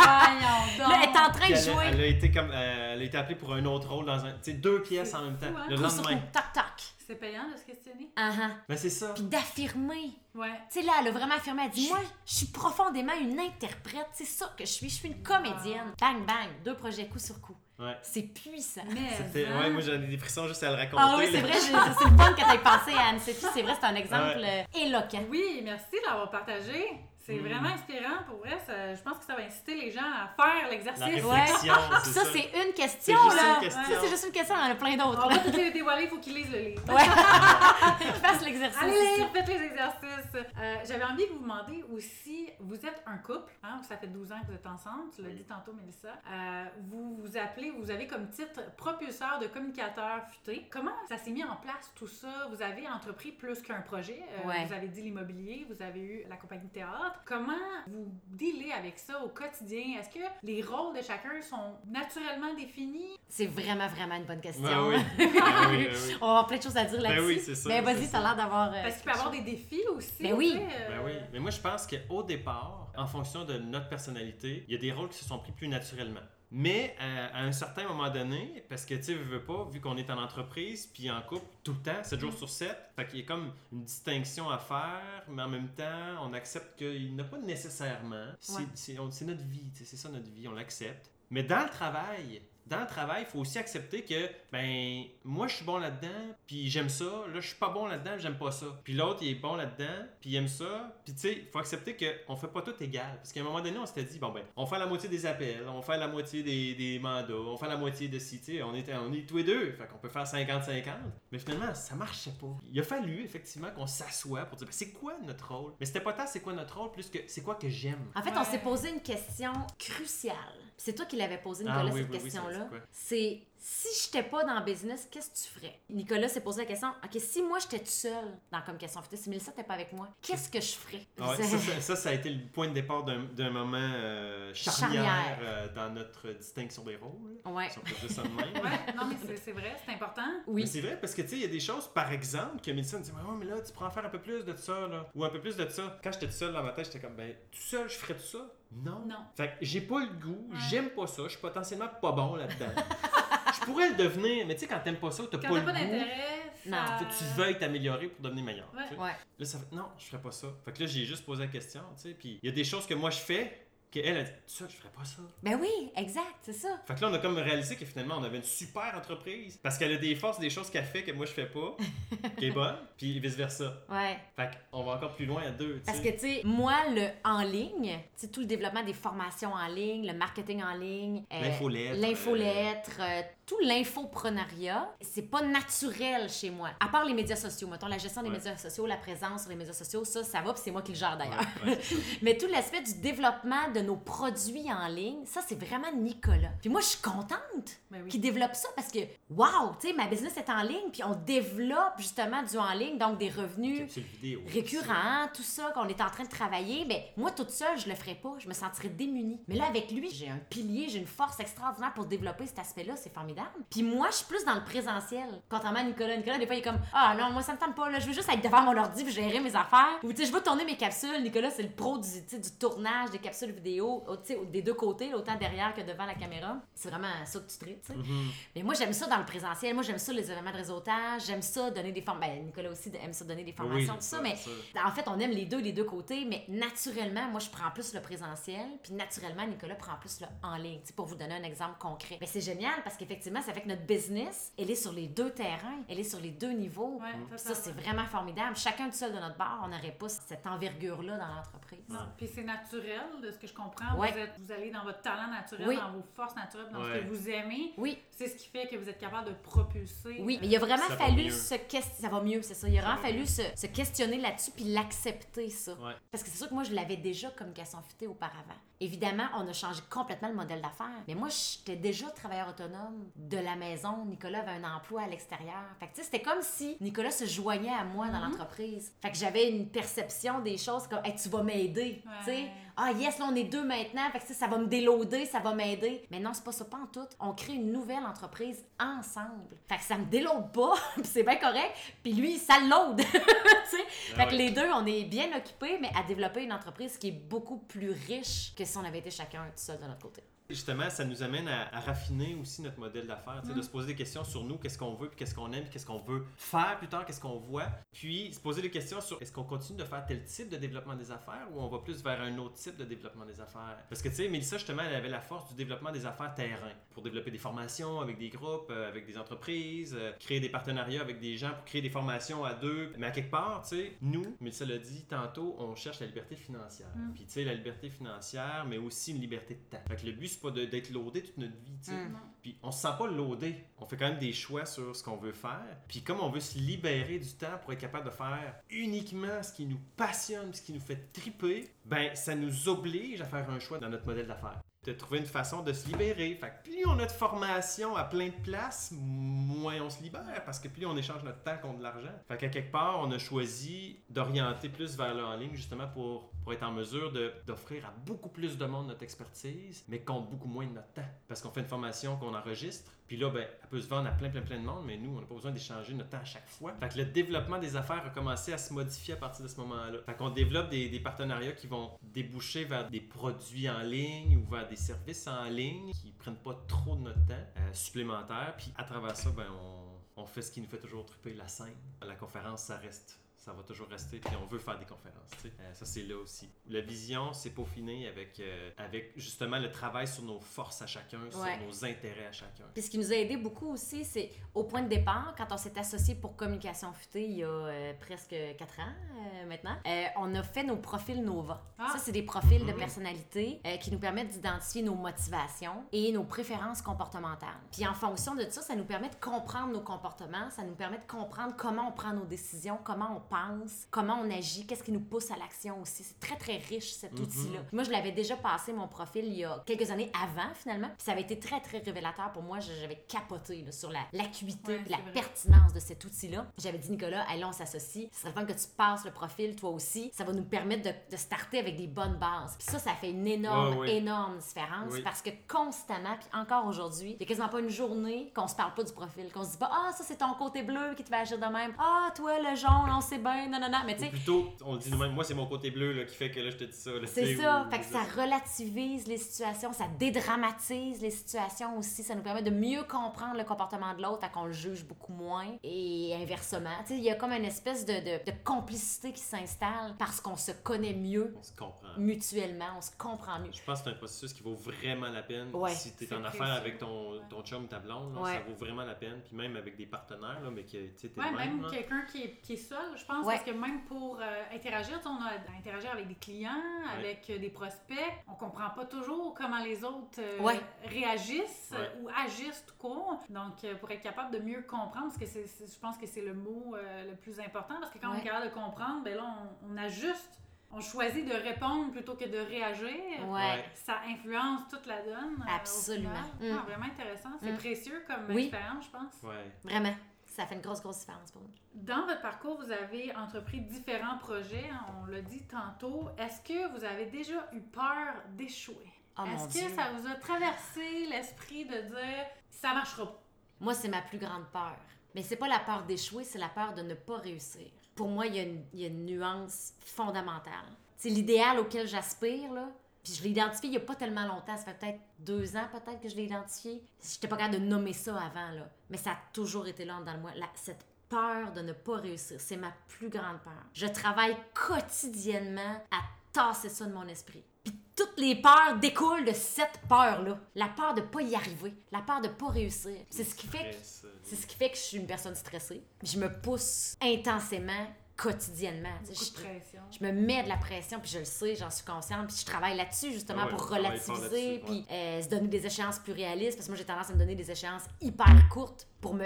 Là, 0.77 0.99
elle 1.01 1.09
est 1.09 1.17
en 1.17 1.31
train 1.31 1.45
Puis 1.45 1.53
de 1.53 1.57
elle, 1.57 1.69
a, 1.69 1.73
jouer. 1.73 1.83
elle 1.87 2.01
a 2.01 2.05
été 2.05 2.31
comme 2.31 2.51
euh, 2.51 2.93
elle 2.93 3.01
a 3.01 3.03
été 3.03 3.17
appelée 3.17 3.35
pour 3.35 3.53
un 3.53 3.63
autre 3.65 3.89
rôle 3.89 4.05
dans 4.05 4.25
un 4.25 4.31
tu 4.33 4.37
sais 4.51 4.53
deux 4.53 4.81
pièces 4.81 5.13
en 5.13 5.21
même 5.23 5.37
temps 5.37 5.47
fou, 5.47 5.57
hein? 5.57 5.65
le 5.69 5.75
lendemain 5.77 6.17
tac, 6.33 6.51
tac. 6.53 6.63
C'est 7.05 7.15
payant 7.19 7.47
de 7.51 7.55
se 7.57 7.63
questionner? 7.65 8.09
Ah, 8.15 8.31
ah. 8.41 8.49
ben 8.67 8.77
c'est 8.77 8.89
ça 8.89 9.13
Puis 9.13 9.23
d'affirmer. 9.23 10.11
Ouais. 10.33 10.49
Tu 10.71 10.79
sais, 10.79 10.85
là, 10.85 10.93
elle 11.01 11.07
a 11.07 11.11
vraiment 11.11 11.35
affirmé. 11.35 11.63
Elle 11.65 11.71
dit 11.71 11.87
Moi, 11.89 11.99
je 12.25 12.33
suis 12.33 12.47
profondément 12.47 13.13
une 13.21 13.39
interprète. 13.39 14.07
C'est 14.13 14.25
ça 14.25 14.47
que 14.57 14.65
je 14.65 14.69
suis. 14.71 14.89
Je 14.89 14.95
suis 14.95 15.07
une 15.09 15.21
comédienne. 15.21 15.93
Bang, 15.99 16.25
bang. 16.25 16.49
Deux 16.63 16.75
projets 16.75 17.07
coup 17.07 17.19
sur 17.19 17.39
coup. 17.41 17.55
ouais 17.79 17.97
C'est 18.01 18.23
puissant. 18.23 18.81
Mais. 18.89 19.09
c'était 19.17 19.45
hein? 19.47 19.59
ouais 19.59 19.69
moi 19.69 19.81
j'avais 19.81 20.07
des 20.07 20.17
frissons 20.17 20.47
juste 20.47 20.63
à 20.63 20.69
le 20.71 20.75
raconter 20.77 21.03
Ah 21.05 21.15
oui, 21.17 21.25
c'est 21.31 21.41
vrai, 21.41 21.51
j'ai- 21.53 21.59
c'est 21.59 22.09
le 22.09 22.17
fun 22.17 22.33
que 22.33 22.51
t'aies 22.51 22.63
pensé 22.63 22.91
à 22.97 23.09
Anne-Sophie. 23.09 23.45
C'est 23.53 23.61
vrai, 23.61 23.73
c'est 23.79 23.85
un 23.87 23.95
exemple 24.03 24.39
Ouais. 24.39 24.65
euh, 24.73 24.79
éloquent. 24.79 25.25
Oui, 25.29 25.61
merci 25.63 25.91
de 26.01 26.07
l'avoir 26.07 26.29
partagé. 26.31 26.85
C'est 27.25 27.35
Mm. 27.37 27.47
vraiment 27.47 27.69
inspirant. 27.69 28.23
Pour 28.27 28.37
vrai, 28.37 28.59
ça- 28.67 28.93
je 28.93 29.01
pense 29.01 29.17
que 29.17 29.23
ça 29.25 29.35
va 29.35 29.41
inciter 29.43 29.73
les 29.75 29.89
gens 29.89 30.01
à 30.03 30.27
faire 30.39 30.69
l'exercice. 30.69 31.03
Puis 31.03 31.15
c'est 31.15 31.67
ça, 31.67 31.99
ça, 32.03 32.21
c'est 32.31 32.51
une 32.67 32.73
question, 32.73 33.15
C'est 33.17 33.31
juste 33.31 33.35
là. 33.41 33.55
une 33.55 33.61
question. 33.61 33.83
Ça, 33.83 33.99
c'est 34.01 34.09
juste 34.09 34.25
une 34.27 34.31
question. 34.31 34.55
Il 34.55 34.65
y 34.65 34.69
en 34.69 34.71
a 34.71 34.75
plein 34.75 34.95
d'autres. 34.95 35.23
On 35.25 35.29
va 35.29 35.39
toutes 35.39 35.55
les 35.57 35.71
dévoiler, 35.71 36.03
il 36.03 36.09
faut 36.09 36.19
qu'ils 36.19 36.35
lisent 36.35 36.51
le 36.51 36.59
livre. 36.59 36.83
Ouais. 36.87 37.01
Fasse 38.21 38.45
l'exercice. 38.45 38.79
Allez 38.81 39.17
lire, 39.17 39.29
faites 39.33 39.47
les 39.47 39.63
exercices. 39.65 40.35
Euh, 40.35 40.75
J'avais 40.87 41.03
envie 41.03 41.25
de 41.27 41.31
vous 41.33 41.39
demander 41.39 41.83
aussi, 41.91 42.49
vous 42.59 42.75
êtes 42.85 43.01
un 43.07 43.17
couple, 43.17 43.51
hein, 43.63 43.79
ça 43.81 43.97
fait 43.97 44.07
12 44.07 44.31
ans 44.31 44.39
que 44.41 44.47
vous 44.47 44.53
êtes 44.53 44.67
ensemble, 44.67 45.09
tu 45.15 45.21
l'as 45.21 45.29
Oui. 45.29 45.35
dit 45.35 45.45
tantôt, 45.45 45.73
Mélissa. 45.73 46.09
Euh, 46.31 46.65
vous 46.89 47.17
vous 47.17 47.37
appelez, 47.37 47.71
vous 47.71 47.89
avez 47.89 48.05
comme 48.07 48.29
titre 48.29 48.61
propulseur 48.77 49.39
de 49.39 49.47
communicateur 49.47 50.21
futé. 50.31 50.67
Comment 50.71 50.91
ça 51.09 51.17
s'est 51.17 51.31
mis 51.31 51.43
en 51.43 51.55
place 51.55 51.91
tout 51.95 52.07
ça? 52.07 52.47
Vous 52.51 52.61
avez 52.61 52.87
entrepris 52.87 53.31
plus 53.31 53.61
qu'un 53.61 53.81
projet. 53.81 54.21
Euh, 54.43 54.47
Ouais. 54.47 54.63
Vous 54.65 54.73
avez 54.73 54.87
dit 54.89 55.01
l'immobilier, 55.01 55.65
vous 55.69 55.81
avez 55.81 55.99
eu 55.99 56.23
la 56.29 56.35
compagnie 56.37 56.67
de 56.67 56.73
théâtre. 56.73 57.14
Comment 57.25 57.53
vous 57.87 58.11
dealez 58.37 58.71
avec 58.71 58.97
ça 58.99 59.23
au 59.23 59.29
quotidien? 59.29 59.99
Est-ce 59.99 60.09
que 60.09 60.23
les 60.43 60.61
rôles 60.61 60.95
de 60.97 61.01
chacun 61.01 61.41
sont 61.41 61.75
naturellement 61.87 62.53
définis? 62.55 63.17
C'est 63.27 63.47
vraiment, 63.47 63.87
vraiment 63.87 64.15
une 64.15 64.23
bonne 64.25 64.41
question. 64.41 64.63
Ben 64.63 64.87
oui. 64.87 64.95
Ben 65.17 65.69
oui, 65.69 65.85
ben 65.87 65.93
oui. 65.93 66.15
On 66.21 66.25
va 66.25 66.31
avoir 66.31 66.47
plein 66.47 66.57
de 66.57 66.63
choses 66.63 66.77
à 66.77 66.85
dire 66.85 67.01
Ben 67.01 67.09
là-dessus. 67.09 67.25
oui, 67.27 67.39
c'est 67.43 67.55
ça, 67.55 67.69
Mais 67.69 67.81
vas-y, 67.81 68.05
ça. 68.05 68.19
l'air 68.21 68.35
d'avoir. 68.35 68.73
euh, 68.73 68.81
Parce 68.83 68.95
qu'il 68.95 69.03
peut 69.05 69.11
y 69.11 69.13
avoir 69.19 69.31
des 69.31 69.41
défis 69.41 69.81
aussi. 69.95 70.21
Ben 70.23 70.33
oui. 70.33 70.53
euh, 70.57 70.89
Ben 70.89 71.01
oui, 71.05 71.11
mais 71.33 71.39
moi 71.39 71.51
je 71.51 71.59
pense 71.59 71.87
qu'au 71.87 72.23
départ, 72.23 72.87
en 72.97 73.07
fonction 73.07 73.43
de 73.45 73.57
notre 73.57 73.89
personnalité, 73.89 74.65
il 74.67 74.73
y 74.73 74.77
a 74.77 74.79
des 74.79 74.91
rôles 74.91 75.09
qui 75.09 75.17
se 75.17 75.25
sont 75.25 75.39
pris 75.39 75.51
plus 75.51 75.67
naturellement. 75.67 76.21
Mais 76.57 76.95
euh, 77.01 77.27
à 77.33 77.41
un 77.43 77.51
certain 77.51 77.85
moment 77.85 78.09
donné, 78.09 78.63
parce 78.69 78.85
que 78.85 78.93
tu 78.95 79.03
sais, 79.03 79.13
veux, 79.13 79.43
pas, 79.43 79.65
vu 79.69 79.81
qu'on 79.81 79.97
est 79.97 80.09
en 80.09 80.17
entreprise 80.17 80.87
puis 80.87 81.11
en 81.11 81.21
couple 81.21 81.45
tout 81.65 81.73
le 81.73 81.79
temps, 81.79 82.01
7 82.01 82.17
jours 82.17 82.31
Mm. 82.31 82.37
sur 82.37 82.49
7, 82.49 82.77
fait 82.95 83.07
qu'il 83.07 83.19
y 83.19 83.23
a 83.23 83.25
comme 83.25 83.51
une 83.73 83.83
distinction 83.83 84.49
à 84.49 84.57
faire, 84.57 85.23
mais 85.27 85.43
en 85.43 85.49
même 85.49 85.67
temps, 85.69 86.15
on 86.21 86.31
accepte 86.33 86.77
qu'il 86.77 87.13
n'y 87.13 87.21
en 87.21 87.25
a 87.25 87.27
pas 87.27 87.39
nécessairement. 87.39 88.27
C'est 88.39 88.53
Ouais. 88.97 89.25
notre 89.27 89.43
vie, 89.43 89.69
c'est 89.73 89.97
ça 89.97 90.07
notre 90.07 90.31
vie, 90.31 90.47
on 90.47 90.53
l'accepte. 90.53 91.11
Mais 91.29 91.43
dans 91.43 91.63
le 91.63 91.69
travail, 91.69 92.41
dans 92.65 92.79
le 92.79 92.87
travail, 92.87 93.25
il 93.27 93.31
faut 93.31 93.39
aussi 93.39 93.57
accepter 93.57 94.03
que, 94.03 94.29
ben, 94.51 95.03
moi, 95.23 95.47
je 95.47 95.55
suis 95.55 95.65
bon 95.65 95.77
là-dedans, 95.77 96.35
puis 96.47 96.69
j'aime 96.69 96.89
ça. 96.89 97.05
Là, 97.05 97.39
je 97.39 97.47
suis 97.47 97.55
pas 97.55 97.69
bon 97.69 97.85
là-dedans, 97.85 98.17
j'aime 98.17 98.37
pas 98.37 98.51
ça. 98.51 98.65
Puis 98.83 98.93
l'autre, 98.93 99.19
il 99.21 99.29
est 99.29 99.35
bon 99.35 99.55
là-dedans, 99.55 100.05
puis 100.19 100.31
il 100.31 100.35
aime 100.35 100.47
ça. 100.47 100.95
Puis 101.03 101.13
tu 101.13 101.19
sais, 101.19 101.33
il 101.33 101.51
faut 101.51 101.59
accepter 101.59 101.95
qu'on 101.95 102.35
fait 102.35 102.47
pas 102.47 102.61
tout 102.61 102.73
égal. 102.81 103.17
Parce 103.17 103.31
qu'à 103.31 103.41
un 103.41 103.43
moment 103.43 103.61
donné, 103.61 103.77
on 103.77 103.85
s'était 103.85 104.03
dit, 104.03 104.17
bon, 104.17 104.31
ben, 104.31 104.43
on 104.55 104.65
fait 104.65 104.79
la 104.79 104.87
moitié 104.87 105.09
des 105.09 105.25
appels, 105.25 105.63
on 105.67 105.81
fait 105.81 105.97
la 105.97 106.07
moitié 106.07 106.41
des, 106.41 106.73
des 106.73 106.99
mandats, 106.99 107.33
on 107.33 107.57
fait 107.57 107.67
la 107.67 107.77
moitié 107.77 108.07
de 108.07 108.17
ci, 108.17 108.39
tu 108.39 108.57
sais, 108.57 108.63
on 108.63 108.73
est, 108.73 108.91
on 108.93 109.13
est 109.13 109.27
tous 109.27 109.37
les 109.37 109.43
deux. 109.43 109.71
Fait 109.73 109.87
qu'on 109.87 109.97
peut 109.97 110.09
faire 110.09 110.23
50-50. 110.23 110.83
Mais 111.31 111.37
finalement, 111.37 111.73
ça 111.75 111.95
marchait 111.95 112.33
pas. 112.39 112.55
Il 112.71 112.79
a 112.79 112.83
fallu, 112.83 113.23
effectivement, 113.23 113.69
qu'on 113.75 113.87
s'assoie 113.87 114.45
pour 114.45 114.57
dire, 114.57 114.65
ben, 114.67 114.73
c'est 114.73 114.91
quoi 114.91 115.13
notre 115.23 115.53
rôle? 115.53 115.73
Mais 115.79 115.85
c'était 115.85 116.01
pas 116.01 116.13
tant 116.13 116.25
c'est 116.25 116.41
quoi 116.41 116.53
notre 116.53 116.79
rôle, 116.79 116.91
plus 116.91 117.09
que 117.09 117.19
c'est 117.27 117.43
quoi 117.43 117.55
que 117.55 117.69
j'aime. 117.69 118.11
En 118.15 118.23
fait, 118.23 118.33
on 118.35 118.43
s'est 118.43 118.59
posé 118.59 118.89
une 118.89 119.01
question 119.01 119.53
cruciale. 119.77 120.35
C'est 120.77 120.93
toi 120.93 121.05
qui 121.05 121.15
l'avais 121.15 121.37
posé, 121.37 121.63
Ah 121.67 121.73
Nicolas, 121.83 121.93
oui, 121.93 122.01
cette 122.01 122.11
oui, 122.11 122.19
question-là. 122.29 122.69
c'est 122.91 123.41
si 123.67 123.87
j'étais 124.03 124.21
pas 124.21 124.43
dans 124.43 124.59
le 124.59 124.63
business, 124.63 125.07
qu'est-ce 125.09 125.29
que 125.31 125.35
tu 125.37 125.59
ferais? 125.59 125.79
Nicolas 125.89 126.27
s'est 126.27 126.41
posé 126.41 126.61
la 126.61 126.67
question 126.67 126.89
OK, 127.03 127.19
si 127.19 127.41
moi 127.41 127.57
j'étais 127.57 127.79
toute 127.79 127.87
seule 127.87 128.37
dans 128.51 128.61
Comme 128.61 128.77
Question 128.77 129.01
Futée, 129.01 129.17
si 129.17 129.27
Mélissa 129.27 129.49
n'était 129.49 129.63
pas 129.63 129.73
avec 129.73 129.91
moi, 129.91 130.07
qu'est-ce 130.21 130.51
que 130.51 130.61
je 130.61 130.73
ferais? 130.73 131.01
Ouais, 131.19 131.43
ça, 131.43 131.57
ça, 131.57 131.81
ça, 131.81 131.95
ça 131.95 132.09
a 132.09 132.13
été 132.13 132.29
le 132.29 132.45
point 132.45 132.67
de 132.67 132.73
départ 132.73 133.03
d'un 133.05 133.49
moment 133.49 133.77
euh, 133.79 134.53
charnière, 134.53 135.03
Charnière. 135.03 135.39
euh, 135.41 135.67
dans 135.73 135.89
notre 135.89 136.29
distinction 136.33 136.83
des 136.83 136.97
rôles. 136.97 137.39
Ouais. 137.45 137.69
Si 137.71 137.79
on 137.79 137.81
peut 137.81 137.95
dire 138.07 138.11
ça 138.11 138.21
de 138.21 138.27
même. 138.27 138.53
Ouais, 138.63 138.93
non, 138.95 139.05
mais 139.07 139.15
c'est- 139.43 139.51
vrai, 139.51 139.75
c'est 139.83 139.93
important. 139.93 140.21
Mais 140.47 140.53
Oui. 140.53 140.67
c'est 140.67 140.81
vrai 140.81 140.99
parce 140.99 141.15
que 141.15 141.23
tu 141.23 141.29
sais, 141.29 141.35
il 141.37 141.41
y 141.41 141.45
a 141.45 141.47
des 141.47 141.59
choses, 141.59 141.87
par 141.87 142.11
exemple, 142.11 142.61
que 142.63 142.69
Mélissa 142.69 142.99
me 142.99 143.03
dit 143.03 143.11
Ouais, 143.11 143.17
mais 143.39 143.45
là, 143.45 143.61
tu 143.61 143.71
pourrais 143.73 143.87
en 143.87 143.91
faire 143.91 144.05
un 144.05 144.09
peu 144.09 144.19
plus 144.21 144.43
de 144.45 144.53
ça, 144.55 144.87
là. 144.87 145.07
Ou 145.15 145.23
un 145.25 145.29
peu 145.29 145.39
plus 145.41 145.55
de 145.55 145.67
ça. 145.69 145.97
Quand 146.03 146.11
j'étais 146.11 146.27
tout 146.27 146.33
seul 146.33 146.53
dans 146.53 146.61
ma 146.61 146.71
tête, 146.73 146.85
j'étais 146.85 146.99
comme 146.99 147.15
Ben, 147.15 147.33
tout 147.51 147.61
seul, 147.61 147.89
je 147.89 147.95
ferais 147.95 148.13
tout 148.13 148.21
ça 148.21 148.45
Non? 148.75 149.03
Non. 149.07 149.15
Fait 149.35 149.47
que 149.49 149.53
j'ai 149.65 149.81
pas 149.81 149.99
le 150.01 150.07
goût, 150.07 150.47
Ouais. 150.51 150.57
j'aime 150.69 150.89
pas 150.89 151.07
ça, 151.07 151.23
je 151.23 151.29
suis 151.29 151.39
potentiellement 151.39 151.87
pas 152.01 152.11
bon 152.11 152.35
là-dedans. 152.35 152.71
je 153.55 153.65
pourrais 153.65 153.89
le 153.89 153.95
devenir, 153.95 154.45
mais 154.47 154.53
tu 154.55 154.61
sais, 154.61 154.67
quand 154.67 154.79
t'aimes 154.83 154.97
pas 154.97 155.11
ça, 155.11 155.23
t'as 155.31 155.37
pas 155.37 155.47
t'as 155.47 155.53
le 155.59 155.65
pas 155.65 155.71
goût. 155.71 155.77
d'intérêt, 155.79 156.51
Non, 156.65 156.77
ça- 156.77 156.97
Faut 156.97 157.05
que 157.05 157.09
tu 157.17 157.23
veuilles 157.37 157.57
t'améliorer 157.59 158.07
pour 158.07 158.23
devenir 158.23 158.43
meilleur. 158.43 158.67
Ouais. 158.97 159.11
Là, 159.39 159.45
ça 159.45 159.59
fait 159.59 159.75
non, 159.75 159.85
je 159.99 160.05
ferais 160.05 160.21
pas 160.21 160.31
ça. 160.31 160.47
Fait 160.65 160.71
que 160.73 160.81
là, 160.81 160.87
j'ai 160.87 161.05
juste 161.05 161.23
posé 161.25 161.43
la 161.43 161.47
question, 161.51 161.81
tu 161.95 162.01
sais. 162.01 162.13
Puis 162.15 162.39
il 162.41 162.49
y 162.49 162.51
a 162.51 162.55
des 162.55 162.63
choses 162.63 162.85
que 162.87 162.93
moi 162.95 163.11
je 163.11 163.19
fais, 163.19 163.67
qu'elle 164.01 164.17
a 164.17 164.23
dit, 164.23 164.31
ça, 164.45 164.65
je 164.69 164.75
ferais 164.75 164.89
pas 164.89 165.05
ça. 165.05 165.21
Ben 165.41 165.57
oui, 165.59 165.91
exact, 165.95 166.35
c'est 166.41 166.53
ça. 166.53 166.81
Fait 166.85 166.95
que 166.95 167.01
là, 167.01 167.09
on 167.09 167.13
a 167.13 167.19
comme 167.19 167.37
réalisé 167.37 167.75
que 167.75 167.85
finalement, 167.85 168.15
on 168.19 168.23
avait 168.23 168.37
une 168.37 168.43
super 168.43 168.93
entreprise. 168.95 169.59
Parce 169.61 169.77
qu'elle 169.77 169.93
a 169.93 169.97
des 169.97 170.15
forces, 170.15 170.39
des 170.39 170.49
choses 170.49 170.69
qu'elle 170.69 170.85
fait 170.85 171.03
que 171.03 171.11
moi 171.11 171.25
je 171.25 171.31
fais 171.31 171.45
pas, 171.45 171.77
qui 172.37 172.47
est 172.47 172.51
bonne, 172.51 172.75
puis 172.97 173.19
vice 173.19 173.35
versa. 173.35 173.73
Ouais. 173.89 174.17
Fait 174.35 174.49
qu'on 174.71 174.83
va 174.83 174.93
encore 174.93 175.15
plus 175.15 175.25
loin 175.25 175.43
à 175.43 175.51
deux, 175.51 175.81
Parce 175.85 175.99
que, 175.99 176.09
tu 176.09 176.19
sais, 176.19 176.41
moi, 176.43 176.73
le 176.93 177.07
en 177.23 177.41
ligne, 177.43 177.99
tu 178.17 178.25
sais, 178.25 178.27
tout 178.27 178.41
le 178.41 178.45
développement 178.47 178.83
des 178.83 178.93
formations 178.93 179.53
en 179.53 179.67
ligne, 179.67 180.05
le 180.07 180.13
marketing 180.13 180.63
en 180.63 180.73
ligne, 180.73 181.23
euh, 181.31 181.41
L'infolettre, 181.41 181.99
l'infolettre, 181.99 182.97
euh, 182.99 183.21
tout 183.45 183.57
l'infoprenariat, 183.61 184.89
c'est 185.01 185.21
pas 185.23 185.41
naturel 185.41 186.29
chez 186.29 186.49
moi. 186.49 186.69
À 186.79 186.87
part 186.87 187.05
les 187.05 187.13
médias 187.13 187.35
sociaux, 187.35 187.67
mettons, 187.67 187.87
la 187.87 187.97
gestion 187.97 188.21
des 188.21 188.29
Ouais. 188.29 188.35
médias 188.37 188.57
sociaux, 188.57 188.85
la 188.85 188.97
présence 188.97 189.41
sur 189.41 189.49
les 189.49 189.55
médias 189.55 189.73
sociaux, 189.73 190.03
ça, 190.03 190.23
ça 190.23 190.41
va, 190.41 190.53
puis 190.53 190.61
c'est 190.63 190.71
moi 190.71 190.81
qui 190.81 190.91
le 190.93 190.97
gère 190.97 191.17
d'ailleurs. 191.17 191.39
Ouais, 191.65 191.71
ouais. 191.71 191.79
Mais 192.21 192.37
tout 192.37 192.47
l'aspect 192.47 192.81
du 192.81 192.95
développement 192.95 193.69
de 193.73 193.81
nos 193.81 193.95
produits 193.97 194.71
en 194.71 194.87
ligne, 194.87 195.25
ça, 195.25 195.41
c'est 195.47 195.59
vraiment 195.59 195.91
Nicolas. 195.93 196.49
Puis 196.61 196.69
moi, 196.69 196.81
je 196.81 196.87
suis 196.87 197.01
contente 197.01 197.79
Ben 197.91 198.01
oui. 198.03 198.09
qu'il 198.09 198.21
développe 198.21 198.55
ça 198.55 198.67
parce 198.75 198.91
que, 198.91 198.99
wow, 199.29 199.75
tu 199.79 199.89
sais, 199.89 199.93
ma 199.93 200.07
business 200.07 200.35
est 200.37 200.49
en 200.49 200.61
ligne, 200.63 200.89
puis 200.91 201.03
on 201.03 201.13
développe 201.15 201.93
justement 201.97 202.41
du 202.43 202.57
en 202.57 202.73
ligne, 202.73 202.97
donc 202.97 203.17
des 203.17 203.29
revenus 203.29 203.79
Capsule 203.81 204.03
vidéo. 204.21 204.41
récurrent, 204.51 205.27
tout 205.33 205.43
ça, 205.43 205.71
qu'on 205.73 205.87
est 205.87 206.01
en 206.01 206.09
train 206.09 206.23
de 206.23 206.29
travailler, 206.29 206.85
mais 206.85 207.11
moi, 207.17 207.31
toute 207.31 207.51
seule, 207.51 207.77
je 207.79 207.87
le 207.89 207.95
ferais 207.95 208.15
pas. 208.15 208.33
Je 208.39 208.47
me 208.47 208.53
sentirais 208.53 208.89
démunie. 208.89 209.39
Mais 209.47 209.55
là, 209.55 209.65
avec 209.67 209.91
lui, 209.91 210.09
j'ai 210.09 210.29
un 210.29 210.39
pilier, 210.49 210.87
j'ai 210.89 210.99
une 210.99 211.05
force 211.07 211.39
extraordinaire 211.39 211.93
pour 211.93 212.05
développer 212.05 212.45
cet 212.47 212.59
aspect-là. 212.59 212.95
C'est 212.95 213.13
formidable. 213.13 213.34
Puis 213.69 213.83
moi, 213.83 214.07
je 214.11 214.15
suis 214.17 214.25
plus 214.25 214.43
dans 214.45 214.55
le 214.55 214.63
présentiel. 214.63 215.27
Contrairement 215.49 215.79
à 215.79 215.83
Nicolas. 215.83 216.15
Nicolas, 216.17 216.37
des 216.37 216.45
fois, 216.45 216.55
il 216.55 216.59
est 216.59 216.61
comme 216.61 216.79
Ah 216.93 217.15
non, 217.17 217.31
moi, 217.31 217.41
ça 217.41 217.53
me 217.53 217.57
tente 217.57 217.75
pas. 217.75 217.89
Là, 217.89 217.99
je 217.99 218.07
veux 218.07 218.13
juste 218.13 218.29
être 218.29 218.41
devant 218.43 218.61
mon 218.61 218.77
ordi 218.77 219.03
puis 219.03 219.13
gérer 219.13 219.39
mes 219.39 219.55
affaires. 219.55 219.99
Ou 220.03 220.11
tu 220.11 220.17
sais, 220.21 220.25
je 220.25 220.31
veux 220.33 220.41
tourner 220.41 220.65
mes 220.65 220.77
capsules. 220.77 221.21
Nicolas, 221.23 221.49
c'est 221.51 221.63
le 221.63 221.69
pro 221.69 221.97
du, 221.97 222.09
du 222.39 222.51
tournage 222.59 223.09
des 223.11 223.19
capsules 223.19 223.51
vidéo. 223.51 224.03
tu 224.25 224.33
sais, 224.33 224.39
des 224.45 224.61
deux 224.61 224.73
côtés, 224.73 225.09
là, 225.09 225.17
autant 225.17 225.35
derrière 225.35 225.73
que 225.73 225.81
devant 225.81 226.05
la 226.05 226.15
caméra. 226.15 226.57
C'est 226.73 226.89
vraiment 226.89 227.07
ça 227.25 227.39
que 227.39 227.47
tu 227.51 227.57
traites, 227.57 227.81
tu 227.81 227.93
sais. 227.93 227.97
Mhm. 227.97 228.29
Mais 228.55 228.63
moi, 228.63 228.73
j'aime 228.73 228.93
ça 228.93 229.07
dans 229.07 229.17
le 229.17 229.25
présentiel. 229.25 229.73
Moi, 229.73 229.83
j'aime 229.83 229.97
ça 229.97 230.13
les 230.13 230.29
événements 230.31 230.51
de 230.51 230.57
réseautage. 230.57 231.25
J'aime 231.25 231.41
ça 231.41 231.69
donner 231.71 231.91
des 231.91 232.01
formations. 232.01 232.15
Ben, 232.35 232.45
Nicolas 232.45 232.69
aussi 232.71 232.91
aime 233.03 233.11
ça 233.13 233.25
donner 233.25 233.43
des 233.43 233.51
formations, 233.51 233.93
Oui, 233.93 233.99
tout 233.99 234.05
ça. 234.05 234.17
ça, 234.17 234.21
Mais 234.23 234.35
ça. 234.35 234.49
en 234.85 234.91
fait, 234.91 235.05
on 235.07 235.19
aime 235.19 235.31
les 235.31 235.45
deux, 235.45 235.59
les 235.59 235.73
deux 235.73 235.83
côtés. 235.83 236.25
Mais 236.25 236.45
naturellement, 236.47 237.27
moi, 237.29 237.39
je 237.39 237.49
prends 237.49 237.69
plus 237.71 237.93
le 237.93 238.01
présentiel. 238.01 238.65
Puis 238.83 238.93
naturellement, 238.93 239.45
Nicolas 239.45 239.75
prend 239.75 239.95
plus 239.99 240.21
le 240.21 240.27
en 240.43 240.55
ligne. 240.55 240.79
Tu 240.81 240.87
sais, 240.87 240.93
pour 240.93 241.05
vous 241.05 241.15
donner 241.15 241.35
un 241.35 241.43
exemple 241.43 241.75
concret. 241.79 242.17
Mais 242.21 242.27
c'est 242.27 242.41
génial 242.41 242.73
parce 242.83 242.95
qu'effectivement, 242.95 243.23
ça 243.41 243.53
fait 243.53 243.61
que 243.61 243.67
notre 243.67 243.85
business, 243.85 244.53
elle 244.57 244.69
est 244.71 244.75
sur 244.75 244.91
les 244.93 245.07
deux 245.07 245.29
terrains. 245.31 245.81
Elle 245.87 245.99
est 245.99 246.03
sur 246.03 246.19
les 246.19 246.31
deux 246.31 246.51
niveaux. 246.51 246.99
Ouais, 247.01 247.37
ça, 247.37 247.53
c'est 247.55 247.71
vraiment 247.71 248.05
formidable. 248.05 248.55
Chacun 248.55 248.89
tout 248.89 248.95
seul 248.95 249.13
de 249.13 249.19
notre 249.19 249.37
bar, 249.37 249.61
on 249.63 249.67
n'aurait 249.67 249.91
pas 249.91 250.09
cette 250.09 250.45
envergure-là 250.45 251.17
dans 251.17 251.27
l'entreprise. 251.35 251.83
Non, 251.89 251.99
Puis 252.17 252.29
c'est 252.33 252.43
naturel, 252.43 253.01
de 253.21 253.31
ce 253.31 253.37
que 253.37 253.47
je 253.47 253.53
comprends. 253.53 253.95
Ouais. 253.97 254.11
Vous, 254.11 254.17
êtes, 254.19 254.39
vous 254.39 254.51
allez 254.51 254.71
dans 254.71 254.83
votre 254.83 255.01
talent 255.01 255.29
naturel, 255.29 255.67
Oui. 255.67 255.75
dans 255.77 255.91
vos 255.91 256.03
forces 256.15 256.35
naturelles, 256.35 256.69
dans 256.71 256.83
ce 256.83 256.99
que 256.99 257.07
vous 257.07 257.29
aimez. 257.29 257.73
Oui. 257.77 257.97
C'est 258.11 258.27
ce 258.27 258.35
qui 258.35 258.47
fait 258.47 258.67
que 258.67 258.75
vous 258.77 258.89
êtes 258.89 258.97
capable 258.99 259.29
de 259.29 259.33
propulser. 259.35 260.17
Oui, 260.21 260.35
euh, 260.35 260.39
mais 260.41 260.47
il 260.47 260.55
a 260.55 260.59
vraiment 260.59 260.87
Ça 260.87 260.97
fallu 260.97 261.29
se 261.31 261.55
questionner. 261.55 262.01
Ça 262.01 262.09
va 262.09 262.21
mieux, 262.21 262.41
c'est 262.41 262.53
ça. 262.53 262.67
Il 262.67 262.77
a 262.77 262.81
Ça 262.81 262.87
vraiment 262.87 263.01
fallu 263.01 263.25
se, 263.25 263.41
se 263.55 263.67
questionner 263.67 264.17
là-dessus 264.19 264.51
puis 264.51 264.65
l'accepter, 264.65 265.49
ça. 265.49 265.73
Ouais. 265.73 265.93
Parce 266.11 266.23
que 266.23 266.29
c'est 266.29 266.37
sûr 266.37 266.49
que 266.49 266.53
moi, 266.53 266.63
je 266.63 266.73
l'avais 266.73 266.97
déjà 266.97 267.29
communication 267.31 267.81
futée 267.81 268.07
auparavant. 268.07 268.53
Évidemment, 268.79 269.27
on 269.35 269.47
a 269.47 269.53
changé 269.53 269.81
complètement 269.89 270.27
le 270.29 270.35
modèle 270.35 270.61
d'affaires. 270.61 270.89
Mais 271.07 271.15
moi, 271.15 271.29
j'étais 271.29 271.75
déjà 271.77 272.09
travailleur 272.09 272.49
autonome 272.49 273.05
de 273.15 273.37
la 273.37 273.55
maison. 273.55 274.05
Nicolas 274.05 274.39
avait 274.39 274.51
un 274.63 274.75
emploi 274.75 275.03
à 275.03 275.07
l'extérieur. 275.07 275.63
Fait 275.79 275.87
que, 275.87 275.91
tu 275.95 275.97
sais, 275.97 276.03
c'était 276.03 276.21
comme 276.21 276.41
si 276.41 276.77
Nicolas 276.81 277.11
se 277.11 277.25
joignait 277.25 277.73
à 277.73 277.83
moi 277.85 278.07
dans 278.07 278.19
l'entreprise. 278.19 278.93
Fait 279.01 279.11
que 279.11 279.17
j'avais 279.17 279.49
une 279.49 279.69
perception 279.69 280.39
des 280.41 280.57
choses 280.57 280.87
comme, 280.87 280.99
hey, 281.05 281.15
tu 281.15 281.29
vas 281.29 281.43
m'aider. 281.43 282.03
Tu 282.19 282.25
sais, 282.25 282.49
ah 282.77 282.91
yes, 282.91 283.17
là, 283.19 283.27
on 283.31 283.35
est 283.35 283.45
deux 283.45 283.63
maintenant. 283.63 284.09
Fait 284.11 284.19
que, 284.19 284.23
tu 284.25 284.33
sais, 284.33 284.39
ça 284.39 284.47
va 284.47 284.57
me 284.57 284.67
déloader, 284.67 285.25
ça 285.25 285.39
va 285.39 285.53
m'aider. 285.53 286.05
Mais 286.11 286.19
non, 286.19 286.33
c'est 286.33 286.43
pas 286.43 286.51
ça, 286.51 286.65
pas 286.65 286.77
en 286.77 286.87
tout. 286.87 287.07
On 287.21 287.33
crée 287.33 287.53
une 287.53 287.71
nouvelle 287.71 288.03
entreprise 288.05 288.65
ensemble. 288.79 289.55
Fait 289.69 289.77
que 289.77 289.83
ça 289.83 289.97
me 289.97 290.05
déloade 290.05 290.51
pas, 290.51 290.73
puis 290.95 291.05
c'est 291.05 291.23
bien 291.23 291.37
correct. 291.37 291.71
Puis 292.03 292.13
lui, 292.13 292.37
ça 292.37 292.59
l'aude. 292.59 292.97
tu 293.01 293.05
sais. 293.11 293.83
Fait 293.87 294.13
Ah 294.19 294.25
que 294.25 294.31
ouais. 294.31 294.37
les 294.37 294.51
deux, 294.51 294.69
on 294.73 294.85
est 294.85 295.05
bien 295.05 295.27
occupés, 295.37 295.77
mais 295.79 295.89
à 295.97 296.03
développer 296.03 296.43
une 296.43 296.51
entreprise 296.53 296.97
qui 296.97 297.07
est 297.07 297.11
beaucoup 297.11 297.59
plus 297.59 297.91
riche 297.91 298.53
que 298.55 298.65
si 298.65 298.77
on 298.77 298.83
avait 298.83 298.99
été 298.99 299.09
chacun 299.09 299.43
tout 299.45 299.51
seul 299.55 299.77
de 299.79 299.85
notre 299.85 300.01
côté. 300.01 300.21
Justement, 300.49 300.89
ça 300.89 301.05
nous 301.05 301.23
amène 301.23 301.47
à, 301.47 301.75
à 301.75 301.79
raffiner 301.79 302.35
aussi 302.39 302.61
notre 302.61 302.79
modèle 302.79 303.07
d'affaires, 303.07 303.41
de 303.41 303.61
se 303.61 303.69
poser 303.69 303.87
des 303.87 303.95
questions 303.95 304.23
sur 304.23 304.43
nous, 304.43 304.57
qu'est-ce 304.57 304.77
qu'on 304.77 304.93
veut, 304.93 305.07
puis 305.07 305.17
qu'est-ce 305.17 305.35
qu'on 305.35 305.51
aime, 305.53 305.63
puis 305.63 305.73
qu'est-ce 305.73 305.85
qu'on 305.85 305.99
veut 305.99 306.25
faire 306.37 306.77
plus 306.77 306.87
tard, 306.87 307.05
qu'est-ce 307.05 307.21
qu'on 307.21 307.37
voit, 307.37 307.67
puis 307.91 308.33
se 308.33 308.39
poser 308.39 308.61
des 308.61 308.69
questions 308.69 309.01
sur 309.01 309.21
est-ce 309.21 309.31
qu'on 309.31 309.43
continue 309.43 309.79
de 309.79 309.83
faire 309.83 310.05
tel 310.05 310.23
type 310.23 310.49
de 310.49 310.57
développement 310.57 310.95
des 310.95 311.11
affaires 311.11 311.47
ou 311.53 311.61
on 311.61 311.67
va 311.67 311.79
plus 311.79 312.03
vers 312.03 312.21
un 312.21 312.37
autre 312.37 312.55
type 312.55 312.77
de 312.77 312.85
développement 312.85 313.25
des 313.25 313.39
affaires? 313.39 313.77
Parce 313.89 314.01
que 314.01 314.09
tu 314.09 314.15
sais, 314.15 314.27
Mélissa, 314.27 314.57
justement, 314.57 314.83
elle 314.87 314.95
avait 314.95 315.09
la 315.09 315.21
force 315.21 315.49
du 315.49 315.55
développement 315.55 315.91
des 315.91 316.05
affaires 316.05 316.33
terrain 316.35 316.71
pour 316.93 317.03
développer 317.03 317.31
des 317.31 317.37
formations 317.37 317.99
avec 317.99 318.17
des 318.17 318.29
groupes, 318.29 318.69
euh, 318.71 318.89
avec 318.89 319.05
des 319.05 319.17
entreprises, 319.17 319.95
euh, 319.97 320.11
créer 320.19 320.39
des 320.39 320.49
partenariats 320.49 321.01
avec 321.01 321.19
des 321.19 321.37
gens 321.37 321.51
pour 321.53 321.65
créer 321.65 321.81
des 321.81 321.89
formations 321.89 322.43
à 322.45 322.53
deux. 322.53 322.91
Mais 322.97 323.07
à 323.07 323.11
quelque 323.11 323.31
part, 323.31 323.63
tu 323.67 323.75
sais, 323.75 323.97
nous, 324.01 324.35
Mélissa 324.39 324.65
l'a 324.65 324.77
dit 324.77 325.05
tantôt, 325.07 325.55
on 325.59 325.75
cherche 325.75 325.99
la 325.99 326.07
liberté 326.07 326.35
financière. 326.35 326.89
Mm. 326.95 327.13
Puis 327.13 327.25
tu 327.25 327.31
sais, 327.31 327.43
la 327.43 327.53
liberté 327.53 327.89
financière, 327.89 328.65
mais 328.67 328.77
aussi 328.77 329.11
une 329.11 329.21
liberté 329.21 329.55
de 329.55 329.77
temps. 329.77 329.83
Fait 329.87 329.95
que 329.95 330.05
le 330.05 330.13
but, 330.13 330.34
c'est 330.35 330.41
pas 330.41 330.51
d'être 330.51 330.91
loadé 330.91 331.23
toute 331.23 331.37
notre 331.37 331.57
vie, 331.63 331.77
tu 331.83 331.91
sais. 331.91 332.05
Mm. 332.05 332.11
Non. 332.11 332.19
Puis 332.41 332.57
on 332.61 332.71
se 332.71 332.81
sent 332.81 332.93
pas 332.97 333.07
loadé. 333.07 333.55
On 333.79 333.85
fait 333.85 333.97
quand 333.97 334.07
même 334.07 334.19
des 334.19 334.33
choix 334.33 334.65
sur 334.65 334.95
ce 334.95 335.03
qu'on 335.03 335.17
veut 335.17 335.31
faire. 335.31 335.77
Puis 335.87 336.03
comme 336.03 336.19
on 336.19 336.29
veut 336.29 336.39
se 336.39 336.57
libérer 336.57 337.17
du 337.17 337.33
temps 337.33 337.57
pour 337.61 337.73
être 337.73 337.79
capable 337.79 338.05
de 338.05 338.11
faire 338.11 338.55
uniquement 338.69 339.41
ce 339.41 339.51
qui 339.51 339.65
nous 339.65 339.79
passionne, 339.95 340.53
ce 340.53 340.61
qui 340.61 340.73
nous 340.73 340.79
fait 340.79 341.11
triper, 341.11 341.67
ben 341.85 342.15
ça 342.15 342.35
nous 342.35 342.69
oblige 342.69 343.21
à 343.21 343.25
faire 343.25 343.49
un 343.49 343.59
choix 343.59 343.79
dans 343.79 343.89
notre 343.89 344.05
modèle 344.05 344.27
d'affaires. 344.27 344.61
De 344.83 344.93
trouver 344.93 345.17
une 345.17 345.25
façon 345.25 345.63
de 345.63 345.73
se 345.73 345.87
libérer. 345.87 346.35
Fait 346.35 346.49
que 346.49 346.69
plus 346.69 346.85
on 346.85 346.99
a 346.99 347.07
de 347.07 347.11
formation 347.11 347.95
à 347.95 348.03
plein 348.03 348.27
de 348.27 348.43
places, 348.43 348.93
moins 348.95 349.81
on 349.81 349.89
se 349.89 350.03
libère 350.03 350.43
parce 350.45 350.59
que 350.59 350.67
plus 350.67 350.85
on 350.85 350.95
échange 350.95 351.23
notre 351.23 351.41
temps 351.41 351.57
contre 351.59 351.79
de 351.79 351.83
l'argent. 351.83 352.13
Fait 352.27 352.37
qu'à 352.37 352.49
quelque 352.49 352.71
part, 352.71 352.99
on 352.99 353.11
a 353.11 353.17
choisi 353.17 353.99
d'orienter 354.09 354.69
plus 354.69 354.95
vers 354.95 355.15
le 355.15 355.23
en 355.23 355.35
ligne 355.35 355.55
justement 355.55 355.87
pour, 355.87 356.31
pour 356.45 356.53
être 356.53 356.61
en 356.61 356.71
mesure 356.71 357.11
d'offrir 357.47 357.87
à 357.87 357.93
beaucoup 358.05 358.29
plus 358.29 358.55
de 358.55 358.65
monde 358.67 358.85
notre 358.85 359.01
expertise, 359.01 359.83
mais 359.87 360.01
contre 360.01 360.29
beaucoup 360.29 360.47
moins 360.47 360.67
de 360.67 360.73
notre 360.73 360.93
temps. 360.93 361.09
Parce 361.27 361.41
qu'on 361.41 361.49
fait 361.49 361.61
une 361.61 361.65
formation 361.65 362.17
qu'on 362.17 362.35
enregistre, 362.35 362.91
puis 363.07 363.17
là, 363.17 363.31
ben, 363.31 363.47
elle 363.63 363.69
peut 363.69 363.81
se 363.81 363.87
vendre 363.87 364.07
à 364.09 364.11
plein, 364.11 364.29
plein, 364.29 364.43
plein 364.43 364.59
de 364.59 364.63
monde, 364.63 364.83
mais 364.85 364.95
nous, 364.95 365.09
on 365.09 365.21
n'a 365.21 365.25
pas 365.25 365.33
besoin 365.33 365.49
d'échanger 365.49 365.95
notre 365.95 366.11
temps 366.11 366.21
à 366.21 366.23
chaque 366.25 366.47
fois. 366.47 366.75
Fait 366.79 366.89
que 366.89 366.99
le 366.99 367.05
développement 367.05 367.57
des 367.57 367.75
affaires 367.75 368.05
a 368.05 368.11
commencé 368.11 368.53
à 368.53 368.59
se 368.59 368.71
modifier 368.71 369.15
à 369.15 369.17
partir 369.17 369.43
de 369.43 369.49
ce 369.49 369.57
moment-là. 369.57 369.97
Fait 370.05 370.13
qu'on 370.13 370.29
développe 370.29 370.69
des, 370.69 370.99
partenariats 370.99 371.53
qui 371.53 371.65
vont 371.65 371.89
déboucher 372.03 372.65
vers 372.65 372.91
des 372.91 373.01
produits 373.01 373.67
en 373.67 373.79
ligne 373.79 374.37
ou 374.37 374.47
vers 374.47 374.67
des 374.67 374.75
services 374.75 375.25
en 375.25 375.45
ligne 375.45 375.93
qui 375.93 376.11
prennent 376.11 376.35
pas 376.35 376.63
trop 376.67 376.95
de 376.95 377.01
notre 377.01 377.25
temps 377.25 377.33
euh, 377.57 377.73
supplémentaire. 377.73 378.53
Puis 378.55 378.71
à 378.77 378.83
travers 378.83 379.17
ça, 379.17 379.31
ben, 379.31 379.47
on, 379.51 380.21
on 380.21 380.25
fait 380.27 380.43
ce 380.43 380.51
qui 380.51 380.61
nous 380.61 380.67
fait 380.67 380.77
toujours 380.77 381.07
triper, 381.07 381.33
la 381.33 381.47
scène. 381.47 381.73
La 382.05 382.13
conférence, 382.13 382.65
ça 382.65 382.77
reste. 382.77 383.19
Ça 383.45 383.53
va 383.53 383.61
toujours 383.61 383.87
rester, 383.89 384.17
puis 384.17 384.35
on 384.41 384.47
veut 384.47 384.57
faire 384.57 384.79
des 384.79 384.85
conférences. 384.85 385.29
Euh, 385.45 385.73
ça, 385.73 385.85
c'est 385.85 386.01
là 386.01 386.15
aussi. 386.17 386.49
La 386.67 386.81
vision, 386.81 387.31
c'est 387.31 387.51
peaufiné 387.51 388.07
avec, 388.07 388.39
euh, 388.39 388.71
avec 388.75 389.11
justement 389.15 389.59
le 389.59 389.69
travail 389.71 390.07
sur 390.07 390.23
nos 390.23 390.39
forces 390.39 390.81
à 390.81 390.87
chacun, 390.87 391.19
Ouais. 391.25 391.29
sur 391.31 391.67
nos 391.67 391.85
intérêts 391.85 392.25
à 392.25 392.31
chacun. 392.31 392.63
Puis 392.73 392.81
ce 392.81 392.89
qui 392.89 392.97
nous 392.97 393.11
a 393.11 393.15
aidé 393.15 393.37
beaucoup 393.37 393.67
aussi, 393.67 394.03
c'est 394.03 394.31
au 394.55 394.63
point 394.63 394.81
de 394.81 394.87
départ, 394.89 395.35
quand 395.37 395.45
on 395.51 395.57
s'est 395.57 395.77
associé 395.77 396.15
pour 396.15 396.35
Communication 396.35 396.91
Futée 396.93 397.25
il 397.25 397.37
y 397.37 397.43
a 397.43 397.47
euh, 397.47 397.93
presque 397.99 398.35
quatre 398.57 398.79
ans 398.79 398.91
euh, 399.15 399.45
maintenant, 399.45 399.75
euh, 399.85 400.05
on 400.17 400.33
a 400.33 400.41
fait 400.41 400.63
nos 400.63 400.77
profils 400.77 401.23
Nova. 401.23 401.61
Ah. 401.77 401.89
Ça, 401.93 401.99
c'est 401.99 402.11
des 402.11 402.23
profils 402.23 402.65
de 402.65 402.71
personnalité 402.73 403.61
euh, 403.67 403.77
qui 403.77 403.91
nous 403.91 403.99
permettent 403.99 404.29
d'identifier 404.31 404.81
nos 404.81 404.95
motivations 404.95 405.83
et 405.91 406.11
nos 406.11 406.23
préférences 406.23 406.81
comportementales. 406.81 407.49
Puis 407.71 407.85
en 407.85 407.93
fonction 407.93 408.33
de 408.33 408.41
ça, 408.49 408.63
ça 408.63 408.75
nous 408.75 408.85
permet 408.85 409.09
de 409.09 409.15
comprendre 409.15 409.71
nos 409.71 409.81
comportements, 409.81 410.49
ça 410.49 410.63
nous 410.63 410.73
permet 410.73 410.97
de 410.97 411.03
comprendre 411.05 411.55
comment 411.55 411.89
on 411.89 411.91
prend 411.91 412.13
nos 412.13 412.25
décisions, 412.25 412.79
comment 412.83 413.15
on 413.17 413.19
pense, 413.35 413.87
comment 413.91 414.19
on 414.23 414.29
agit, 414.31 414.65
qu'est-ce 414.65 414.83
qui 414.83 414.91
nous 414.91 414.99
pousse 414.99 415.29
à 415.31 415.35
l'action 415.37 415.81
aussi. 415.81 416.03
C'est 416.03 416.19
très, 416.19 416.35
très 416.37 416.57
riche, 416.57 416.91
cet 416.93 417.13
Mhm. 417.13 417.23
outil-là. 417.25 417.59
Moi, 417.71 417.83
je 417.83 417.91
l'avais 417.91 418.11
déjà 418.11 418.35
passé, 418.35 418.71
mon 418.73 418.87
profil, 418.87 419.25
il 419.25 419.33
y 419.33 419.45
a 419.45 419.61
quelques 419.65 419.89
années 419.91 420.11
avant, 420.21 420.53
finalement. 420.53 420.87
Puis 420.89 421.05
ça 421.05 421.11
avait 421.11 421.21
été 421.21 421.39
très, 421.39 421.59
très 421.61 421.79
révélateur 421.79 422.31
pour 422.31 422.43
moi. 422.43 422.59
J'avais 422.59 423.03
capoté 423.07 423.61
là, 423.63 423.71
sur 423.71 423.91
la- 423.91 423.99
l'acuité 424.13 424.73
Ouais, 424.73 424.83
la 424.89 424.97
c'est 424.97 425.03
vrai. 425.03 425.11
pertinence 425.13 425.73
de 425.73 425.79
cet 425.79 426.03
outil-là. 426.05 426.45
J'avais 426.57 426.77
dit, 426.77 426.91
Nicolas, 426.91 427.25
allons, 427.29 427.49
on 427.49 427.53
s'associe. 427.53 428.07
Ce 428.11 428.21
serait 428.21 428.29
le 428.29 428.35
fun 428.35 428.45
que 428.45 428.53
tu 428.53 428.67
passes 428.77 429.05
le 429.05 429.11
profil, 429.11 429.55
toi 429.55 429.69
aussi. 429.71 430.11
Ça 430.13 430.23
va 430.23 430.31
nous 430.33 430.43
permettre 430.43 430.83
de, 430.83 431.11
de 431.11 431.17
starter 431.17 431.59
avec 431.59 431.75
des 431.75 431.87
bonnes 431.87 432.17
bases. 432.17 432.55
Puis 432.57 432.67
ça, 432.69 432.79
ça 432.79 432.93
fait 432.93 433.11
une 433.11 433.27
énorme, 433.27 433.73
Ouais, 433.77 433.79
ouais. 433.79 433.95
énorme 433.97 434.37
différence 434.37 434.91
Oui. 434.93 435.01
parce 435.03 435.21
que 435.21 435.29
constamment, 435.47 436.15
puis 436.19 436.27
encore 436.33 436.65
aujourd'hui, 436.67 437.11
il 437.13 437.19
y 437.19 437.23
a 437.23 437.25
quasiment 437.25 437.49
pas 437.49 437.59
une 437.59 437.69
journée 437.69 438.31
qu'on 438.35 438.47
se 438.47 438.55
parle 438.55 438.73
pas 438.73 438.83
du 438.83 438.93
profil, 438.93 439.31
qu'on 439.31 439.43
se 439.43 439.51
dit 439.51 439.57
pas, 439.57 439.69
ah, 439.71 439.91
ça, 439.91 440.03
c'est 440.03 440.17
ton 440.17 440.33
côté 440.35 440.63
bleu 440.63 440.93
qui 440.95 441.03
te 441.03 441.09
fait 441.09 441.15
agir 441.15 441.37
de 441.39 441.45
même. 441.45 441.73
Ah, 441.79 442.09
toi, 442.15 442.39
le 442.39 442.55
jaune, 442.55 442.89
on 442.95 443.01
sait 443.01 443.17
bien, 443.25 443.49
non, 443.49 443.59
non, 443.59 443.69
non. 443.69 443.79
Mais 443.85 443.95
tu 443.95 444.03
sais, 444.03 444.09
plutôt, 444.09 444.53
on 444.63 444.73
le 444.73 444.79
dit 444.79 444.89
nous-mêmes, 444.91 445.13
moi, 445.13 445.23
c'est 445.23 445.33
mon 445.33 445.47
côté 445.47 445.71
bleu 445.71 445.91
là, 445.93 446.05
qui 446.05 446.15
fait 446.15 446.31
que 446.31 446.39
là, 446.39 446.49
je 446.51 446.57
te 446.57 446.63
dis 446.65 446.77
ça. 446.77 446.91
C'est 447.07 447.35
ça. 447.35 447.65
ou- 447.67 447.71
Fait 447.71 447.79
que 447.79 447.85
ça 447.85 448.03
relativise 448.21 449.07
les 449.07 449.17
situations, 449.17 449.73
ça 449.73 449.85
dédramatise 449.99 451.01
les 451.01 451.11
situations 451.11 451.77
aussi. 451.77 452.03
Ça 452.03 452.15
nous 452.15 452.21
permet 452.21 452.41
de 452.43 452.49
mieux 452.51 452.83
comprendre 452.83 453.37
le 453.37 453.43
comportement 453.43 453.93
de 453.93 454.01
l'autre, 454.01 454.21
fait 454.21 454.31
qu'on 454.31 454.45
le 454.45 454.51
juge 454.53 454.83
beaucoup 454.85 455.13
moins. 455.13 455.47
Et 455.63 456.15
inversement, 456.21 456.69
tu 456.81 456.93
sais, 456.93 456.97
il 456.97 457.03
y 457.03 457.09
a 457.09 457.15
comme 457.15 457.31
une 457.31 457.45
espèce 457.45 457.85
de, 457.85 457.93
de- 457.93 458.31
de 458.31 458.37
complicité 458.43 459.11
qui 459.11 459.21
s'installe 459.21 459.95
parce 459.97 460.19
qu'on 460.21 460.35
se 460.35 460.51
connaît 460.51 460.93
mieux 460.93 461.33
On 461.37 461.43
se 461.43 461.53
comprend. 461.55 461.87
mutuellement, 461.97 462.65
on 462.77 462.81
se 462.81 462.91
comprend 462.97 463.39
mieux. 463.39 463.51
Je 463.51 463.61
pense 463.63 463.79
que 463.79 463.85
c'est 463.85 463.91
un 463.91 463.97
processus 463.97 464.33
qui 464.33 464.43
vaut 464.43 464.55
vraiment 464.55 465.09
la 465.09 465.23
peine. 465.23 465.49
Ouais. 465.53 465.71
si 465.71 465.95
tu 465.95 466.03
es 466.05 466.13
en 466.13 466.23
affaire 466.23 466.53
avec 466.53 466.77
ton, 466.77 467.19
ton 467.29 467.41
chum 467.43 467.63
ou 467.63 467.67
ta 467.67 467.79
blonde, 467.79 468.13
là, 468.15 468.21
Ouais. 468.21 468.33
ça 468.33 468.39
vaut 468.47 468.55
vraiment 468.55 468.83
la 468.83 468.95
peine. 468.95 469.21
Puis 469.25 469.35
même 469.35 469.55
avec 469.55 469.77
des 469.77 469.85
partenaires, 469.85 470.39
là, 470.43 470.49
mais 470.51 470.63
que 470.63 470.69
tu 470.71 470.89
sais, 470.97 471.09
t'es 471.09 471.19
Ouais, 471.21 471.31
même. 471.31 471.65
quelqu'un 471.71 472.01
qui 472.11 472.35
qui 472.41 472.53
est 472.53 472.57
seul, 472.57 472.97
je 472.97 473.05
pense, 473.05 473.14
Ouais. 473.23 473.33
parce 473.35 473.45
que 473.45 473.51
même 473.51 473.81
pour 473.83 474.19
euh, 474.19 474.43
interagir, 474.53 474.99
on 475.05 475.21
a 475.23 475.29
à 475.29 475.57
interagir 475.57 475.91
avec 475.91 476.07
des 476.07 476.15
clients, 476.15 476.51
avec 476.97 477.29
euh, 477.29 477.37
des 477.39 477.49
prospects, 477.49 477.97
on 478.27 478.33
comprend 478.33 478.69
pas 478.71 478.85
toujours 478.85 479.33
comment 479.33 479.59
les 479.63 479.83
autres 479.83 480.19
euh, 480.19 480.39
Ouais. 480.39 480.59
réagissent 480.85 481.71
Ouais. 481.73 481.91
ou 482.01 482.09
agissent 482.09 482.65
tout 482.65 482.75
court. 482.77 483.19
Donc, 483.29 483.63
euh, 483.63 483.75
pour 483.75 483.89
être 483.91 484.01
capable 484.01 484.31
de 484.33 484.39
mieux 484.39 484.61
comprendre, 484.63 485.07
parce 485.07 485.17
que 485.17 485.25
c'est, 485.25 485.45
c'est- 485.45 485.73
je 485.73 485.79
pense 485.79 485.97
que 485.97 486.05
c'est 486.07 486.21
le 486.21 486.33
mot 486.33 486.75
euh, 486.75 487.09
le 487.11 487.15
plus 487.15 487.39
important, 487.39 487.75
parce 487.79 487.91
que 487.91 487.99
quand 487.99 488.09
on 488.11 488.15
est 488.17 488.23
capable 488.23 488.45
de 488.49 488.53
comprendre, 488.53 489.03
ben 489.03 489.15
là, 489.15 489.23
on, 489.63 489.73
on 489.73 489.77
ajuste. 489.77 490.39
On 490.71 490.81
choisit 490.81 491.25
de 491.25 491.31
répondre 491.33 491.91
plutôt 491.91 492.15
que 492.15 492.25
de 492.25 492.37
réagir. 492.39 493.29
Ouais. 493.29 493.63
Ça 493.75 493.99
influence 494.09 494.61
toute 494.69 494.85
la 494.87 495.01
donne. 495.03 495.37
euh, 495.39 495.51
au 495.51 495.55
Absolument. 495.55 496.09
final. 496.39 496.51
Mm. 496.53 496.57
Ah, 496.59 496.63
vraiment 496.65 496.85
intéressant. 496.85 497.29
C'est 497.41 497.51
Mm. 497.51 497.57
précieux 497.57 498.03
comme 498.07 498.35
Oui. 498.35 498.47
expérience, 498.47 498.85
je 498.85 498.89
pense. 498.89 499.13
Ouais. 499.23 499.51
Vraiment. 499.63 499.95
Ça 500.35 500.45
fait 500.45 500.55
une 500.55 500.61
grosse, 500.61 500.81
grosse 500.81 500.99
différence 500.99 501.31
pour 501.31 501.41
nous. 501.43 501.49
Dans 501.75 502.05
votre 502.05 502.21
parcours, 502.21 502.57
vous 502.61 502.69
avez 502.69 503.15
entrepris 503.15 503.61
différents 503.61 504.17
projets, 504.17 504.69
hein, 504.69 504.85
on 505.01 505.05
l'a 505.05 505.21
dit 505.21 505.43
tantôt. 505.43 506.09
Est-ce 506.17 506.41
que 506.41 506.77
vous 506.77 506.83
avez 506.83 507.05
déjà 507.05 507.47
eu 507.53 507.61
peur 507.61 508.15
d'échouer? 508.31 508.91
Oh 509.17 509.21
mon 509.25 509.33
Est-ce 509.33 509.47
que 509.47 509.65
Dieu. 509.65 509.75
ça 509.77 509.91
vous 509.93 510.05
a 510.07 510.15
traversé 510.15 511.05
l'esprit 511.09 511.63
de 511.63 511.79
dire 511.83 512.25
ça 512.49 512.73
marchera 512.73 513.05
pas? 513.05 513.21
Moi, 513.61 513.73
c'est 513.73 513.87
ma 513.87 514.01
plus 514.01 514.17
grande 514.17 514.43
peur. 514.51 514.75
Mais 515.13 515.23
c'est 515.23 515.37
pas 515.37 515.47
la 515.47 515.59
peur 515.59 515.83
d'échouer, 515.83 516.25
c'est 516.25 516.37
la 516.37 516.49
peur 516.49 516.73
de 516.73 516.81
ne 516.81 516.95
pas 516.95 517.19
réussir. 517.19 517.67
Pour 517.95 518.09
moi, 518.09 518.25
il 518.27 518.35
y 518.35 518.81
y 518.81 518.83
a 518.83 518.87
une 518.87 519.05
nuance 519.05 519.71
fondamentale. 519.85 520.65
C'est 520.97 521.07
l'idéal 521.07 521.59
auquel 521.59 521.87
j'aspire, 521.87 522.51
là. 522.51 522.67
Puis 523.05 523.13
je 523.13 523.23
l'ai 523.23 523.29
identifié 523.29 523.69
il 523.69 523.73
y 523.73 523.77
a 523.77 523.81
pas 523.81 523.95
tellement 523.95 524.25
longtemps. 524.25 524.57
Ça 524.57 524.65
fait 524.65 524.73
peut-être 524.79 524.99
deux 525.19 525.55
ans, 525.55 525.67
peut-être, 525.71 526.01
que 526.01 526.09
je 526.09 526.15
l'ai 526.15 526.23
identifié. 526.25 526.83
J'étais 527.01 527.27
pas 527.27 527.37
capable 527.37 527.59
de 527.59 527.65
nommer 527.65 527.93
ça 527.93 528.15
avant, 528.15 528.51
là. 528.51 528.67
Mais 528.89 528.97
ça 528.97 529.11
a 529.11 529.17
toujours 529.31 529.67
été 529.67 529.85
là 529.85 529.99
dans 530.05 530.17
moi. 530.17 530.31
La- 530.35 530.49
cette 530.55 530.83
peur 531.07 531.53
de 531.53 531.61
ne 531.61 531.71
pas 531.71 531.97
réussir, 531.97 532.41
c'est 532.41 532.57
ma 532.57 532.73
plus 532.87 533.09
grande 533.09 533.39
peur. 533.43 533.53
Je 533.73 533.85
travaille 533.85 534.35
quotidiennement 534.55 535.81
à 535.91 536.01
tasser 536.33 536.69
ça 536.69 536.85
de 536.85 536.93
mon 536.93 537.07
esprit. 537.07 537.43
Puis 537.63 537.73
toutes 537.95 538.17
les 538.17 538.35
peurs 538.41 538.77
découlent 538.79 539.25
de 539.25 539.33
cette 539.33 539.79
peur-là. 539.87 540.37
La 540.55 540.67
peur 540.67 540.93
de 540.93 541.01
pas 541.01 541.21
y 541.21 541.35
arriver, 541.35 541.73
la 541.91 542.01
peur 542.01 542.21
de 542.21 542.27
pas 542.27 542.49
réussir. 542.49 542.97
C'est 543.09 543.23
ce 543.23 543.35
qui 543.35 543.47
fait 543.47 543.71
que 543.71 543.75
euh, 544.07 544.09
c'est 544.23 544.35
ce 544.35 544.45
qui 544.47 544.55
fait 544.55 544.69
que 544.69 544.75
je 544.77 544.81
suis 544.81 544.97
une 544.97 545.07
personne 545.07 545.35
stressée. 545.35 545.83
Je 546.03 546.17
me 546.19 546.27
pousse 546.41 546.95
intensément, 547.01 547.87
quotidiennement. 548.15 548.89
Je, 549.03 549.31
pression. 549.33 549.81
je 549.91 550.05
me 550.05 550.11
mets 550.11 550.43
de 550.43 550.49
la 550.49 550.57
pression, 550.57 550.99
puis 550.99 551.09
je 551.11 551.19
le 551.19 551.25
sais, 551.25 551.55
j'en 551.55 551.69
suis 551.69 551.85
consciente, 551.85 552.27
puis 552.27 552.37
je 552.39 552.45
travaille 552.45 552.77
là-dessus 552.77 553.11
justement 553.11 553.41
Ah 553.43 553.45
ouais, 553.45 553.51
pour 553.51 553.67
relativiser, 553.69 554.59
puis 554.65 554.85
euh, 554.91 555.21
se 555.21 555.27
donner 555.29 555.47
des 555.47 555.65
échéances 555.65 555.99
plus 555.99 556.13
réalistes, 556.13 556.57
parce 556.57 556.67
que 556.67 556.71
moi 556.71 556.77
j'ai 556.77 556.85
tendance 556.85 557.09
à 557.09 557.13
me 557.13 557.19
donner 557.19 557.35
des 557.35 557.51
échéances 557.51 557.83
hyper 558.01 558.47
courtes 558.49 558.87
pour 559.01 559.13
me 559.13 559.25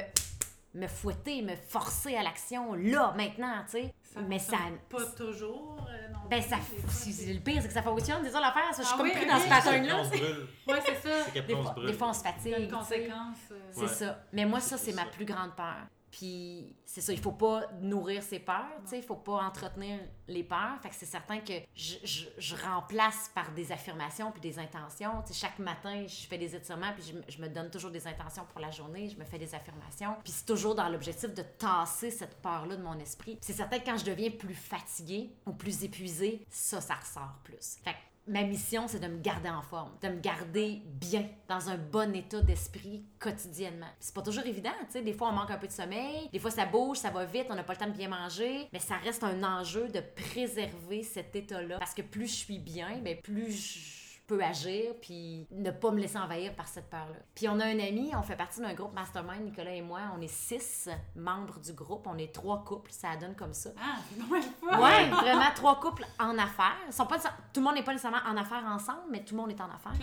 me 0.75 0.85
fouetter, 0.87 1.41
me 1.41 1.55
forcer 1.55 2.15
à 2.15 2.21
l'action 2.21 2.75
là, 2.75 3.11
maintenant, 3.17 3.63
tu 3.65 3.71
sais. 3.71 3.93
Ça 4.13 4.21
Mais 4.21 4.37
ça, 4.37 4.57
Pas 4.87 5.03
toujours. 5.17 5.83
euh, 5.89 6.07
non 6.13 6.19
ben 6.29 6.39
ça, 6.43 6.57
c'est- 6.89 7.33
le 7.33 7.39
pire, 7.39 7.59
c'est 7.63 7.67
que 7.69 7.73
ça 7.73 7.81
fonctionne, 7.81 8.23
ça 8.29 8.39
l'affaire, 8.39 8.71
ça, 8.73 8.83
je 8.83 8.87
suis 8.87 8.91
Ah 8.93 8.97
comme 8.97 9.07
oui, 9.07 9.13
pris 9.13 9.23
ok. 9.23 9.29
dans 9.29 9.39
ce 9.39 9.49
pattern-là. 9.49 10.03
Ouais, 10.03 10.79
c'est 10.85 11.09
ça. 11.09 11.41
Des 11.41 11.53
on 11.55 11.57
se 11.57 11.63
fois, 11.63 11.73
brûle. 11.73 11.87
des 11.87 11.93
fois, 11.93 12.07
on 12.09 12.13
se 12.13 12.19
Il 12.19 12.23
y 12.23 12.27
a 12.27 12.31
fatigue, 12.33 12.55
une 12.59 12.71
conséquence. 12.71 13.37
euh, 13.51 13.55
C'est 13.71 13.81
Ouais. 13.81 13.87
ça. 13.87 14.23
Mais 14.31 14.45
moi, 14.45 14.59
ça, 14.59 14.77
C'est 14.77 14.91
c'est 14.91 14.93
ma 14.95 15.05
plus 15.05 15.25
grande 15.25 15.55
peur. 15.55 15.87
Puis 16.11 16.75
c'est 16.85 17.01
ça, 17.01 17.13
il 17.13 17.19
faut 17.19 17.31
pas 17.31 17.67
nourrir 17.81 18.23
ses 18.23 18.39
peurs, 18.39 18.65
tu 18.83 18.89
sais, 18.89 18.97
il 18.97 19.03
faut 19.03 19.15
pas 19.15 19.43
entretenir 19.43 19.99
les 20.27 20.43
peurs. 20.43 20.79
Fait 20.81 20.89
que 20.89 20.95
c'est 20.95 21.05
certain 21.05 21.39
que 21.39 21.53
je, 21.75 21.95
je, 22.37 22.55
remplace 22.55 23.29
par 23.33 23.51
des 23.51 23.71
affirmations 23.71 24.31
puis 24.31 24.41
des 24.41 24.59
intentions. 24.59 25.21
Tu 25.25 25.33
sais, 25.33 25.39
chaque 25.39 25.59
matin, 25.59 26.05
je 26.07 26.27
fais 26.27 26.37
des 26.37 26.55
étirements 26.55 26.93
puis 26.93 27.03
je, 27.03 27.33
je 27.33 27.41
me 27.41 27.47
donne 27.47 27.69
toujours 27.69 27.91
des 27.91 28.07
intentions 28.07 28.45
pour 28.51 28.59
la 28.59 28.71
journée, 28.71 29.09
je 29.09 29.17
me 29.17 29.23
fais 29.23 29.37
des 29.37 29.53
affirmations. 29.53 30.15
Puis 30.23 30.33
c'est 30.33 30.45
toujours 30.45 30.75
dans 30.75 30.89
l'objectif 30.89 31.33
de 31.33 31.43
tasser 31.43 32.11
cette 32.11 32.41
peur-là 32.41 32.75
de 32.75 32.83
mon 32.83 32.97
esprit. 32.99 33.37
C'est 33.41 33.53
certain 33.53 33.79
que 33.79 33.85
quand 33.85 33.97
je 33.97 34.05
deviens 34.05 34.31
plus 34.31 34.55
fatiguée 34.55 35.31
ou 35.45 35.53
plus 35.53 35.83
épuisée, 35.83 36.45
ça, 36.49 36.81
ça 36.81 36.95
ressort 36.95 37.39
plus. 37.43 37.77
Ma 38.29 38.43
mission, 38.43 38.87
c'est 38.87 38.99
de 38.99 39.07
me 39.07 39.19
garder 39.19 39.49
en 39.49 39.61
forme, 39.61 39.91
de 40.01 40.07
me 40.07 40.19
garder 40.19 40.81
bien, 40.85 41.27
dans 41.47 41.69
un 41.69 41.77
bon 41.77 42.15
état 42.15 42.41
d'esprit 42.41 43.03
quotidiennement. 43.17 43.87
C'est 43.99 44.13
pas 44.13 44.21
toujours 44.21 44.45
évident, 44.45 44.69
tu 44.85 44.93
sais. 44.93 45.01
Des 45.01 45.13
fois, 45.13 45.29
on 45.29 45.31
manque 45.33 45.51
un 45.51 45.57
peu 45.57 45.67
de 45.67 45.71
sommeil, 45.71 46.29
des 46.31 46.39
fois, 46.39 46.51
ça 46.51 46.65
bouge, 46.65 46.97
ça 46.97 47.09
va 47.09 47.25
vite, 47.25 47.47
on 47.49 47.55
n'a 47.55 47.63
pas 47.63 47.73
le 47.73 47.79
temps 47.79 47.87
de 47.87 47.97
bien 47.97 48.07
manger, 48.07 48.67
mais 48.71 48.79
ça 48.79 48.95
reste 48.97 49.23
un 49.23 49.43
enjeu 49.43 49.87
de 49.87 49.99
préserver 49.99 51.01
cet 51.03 51.35
état-là. 51.35 51.79
Parce 51.79 51.95
que 51.95 52.03
plus 52.03 52.27
je 52.27 52.35
suis 52.35 52.59
bien, 52.59 52.99
ben 53.03 53.17
plus 53.19 53.51
je 53.51 54.08
peux 54.29 54.43
agir, 54.43 54.93
puis 55.01 55.47
ne 55.49 55.71
pas 55.71 55.89
me 55.89 55.99
laisser 55.99 56.19
envahir 56.19 56.53
par 56.53 56.67
cette 56.67 56.87
peur-là. 56.87 57.17
Puis 57.33 57.49
on 57.49 57.59
a 57.59 57.65
un 57.65 57.79
ami, 57.79 58.11
on 58.15 58.21
fait 58.21 58.35
partie 58.35 58.61
d'un 58.61 58.75
groupe 58.75 58.93
mastermind, 58.93 59.43
Nicolas 59.43 59.73
et 59.73 59.81
moi, 59.81 60.01
on 60.15 60.21
est 60.21 60.31
six 60.31 60.87
membres 61.15 61.59
du 61.59 61.73
groupe, 61.73 62.05
on 62.05 62.15
est 62.19 62.31
trois 62.31 62.63
couples, 62.63 62.91
ça 62.91 63.15
donne 63.19 63.35
comme 63.35 63.53
ça. 63.53 63.71
Ah. 63.79 63.97
Ouais, 64.79 65.09
vraiment 65.09 65.49
trois 65.55 65.79
couples 65.79 66.05
en 66.19 66.37
affaires. 66.37 66.77
Ils 66.85 66.93
sont 66.93 67.07
pas, 67.07 67.17
tout 67.17 67.59
le 67.59 67.61
monde 67.61 67.73
n'est 67.73 67.83
pas 67.83 67.91
nécessairement 67.91 68.21
en 68.27 68.37
affaires 68.37 68.63
ensemble, 68.65 69.01
mais 69.09 69.23
tout 69.23 69.35
le 69.35 69.41
monde 69.41 69.49
est 69.49 69.61
en 69.61 69.69
affaires. 69.71 69.97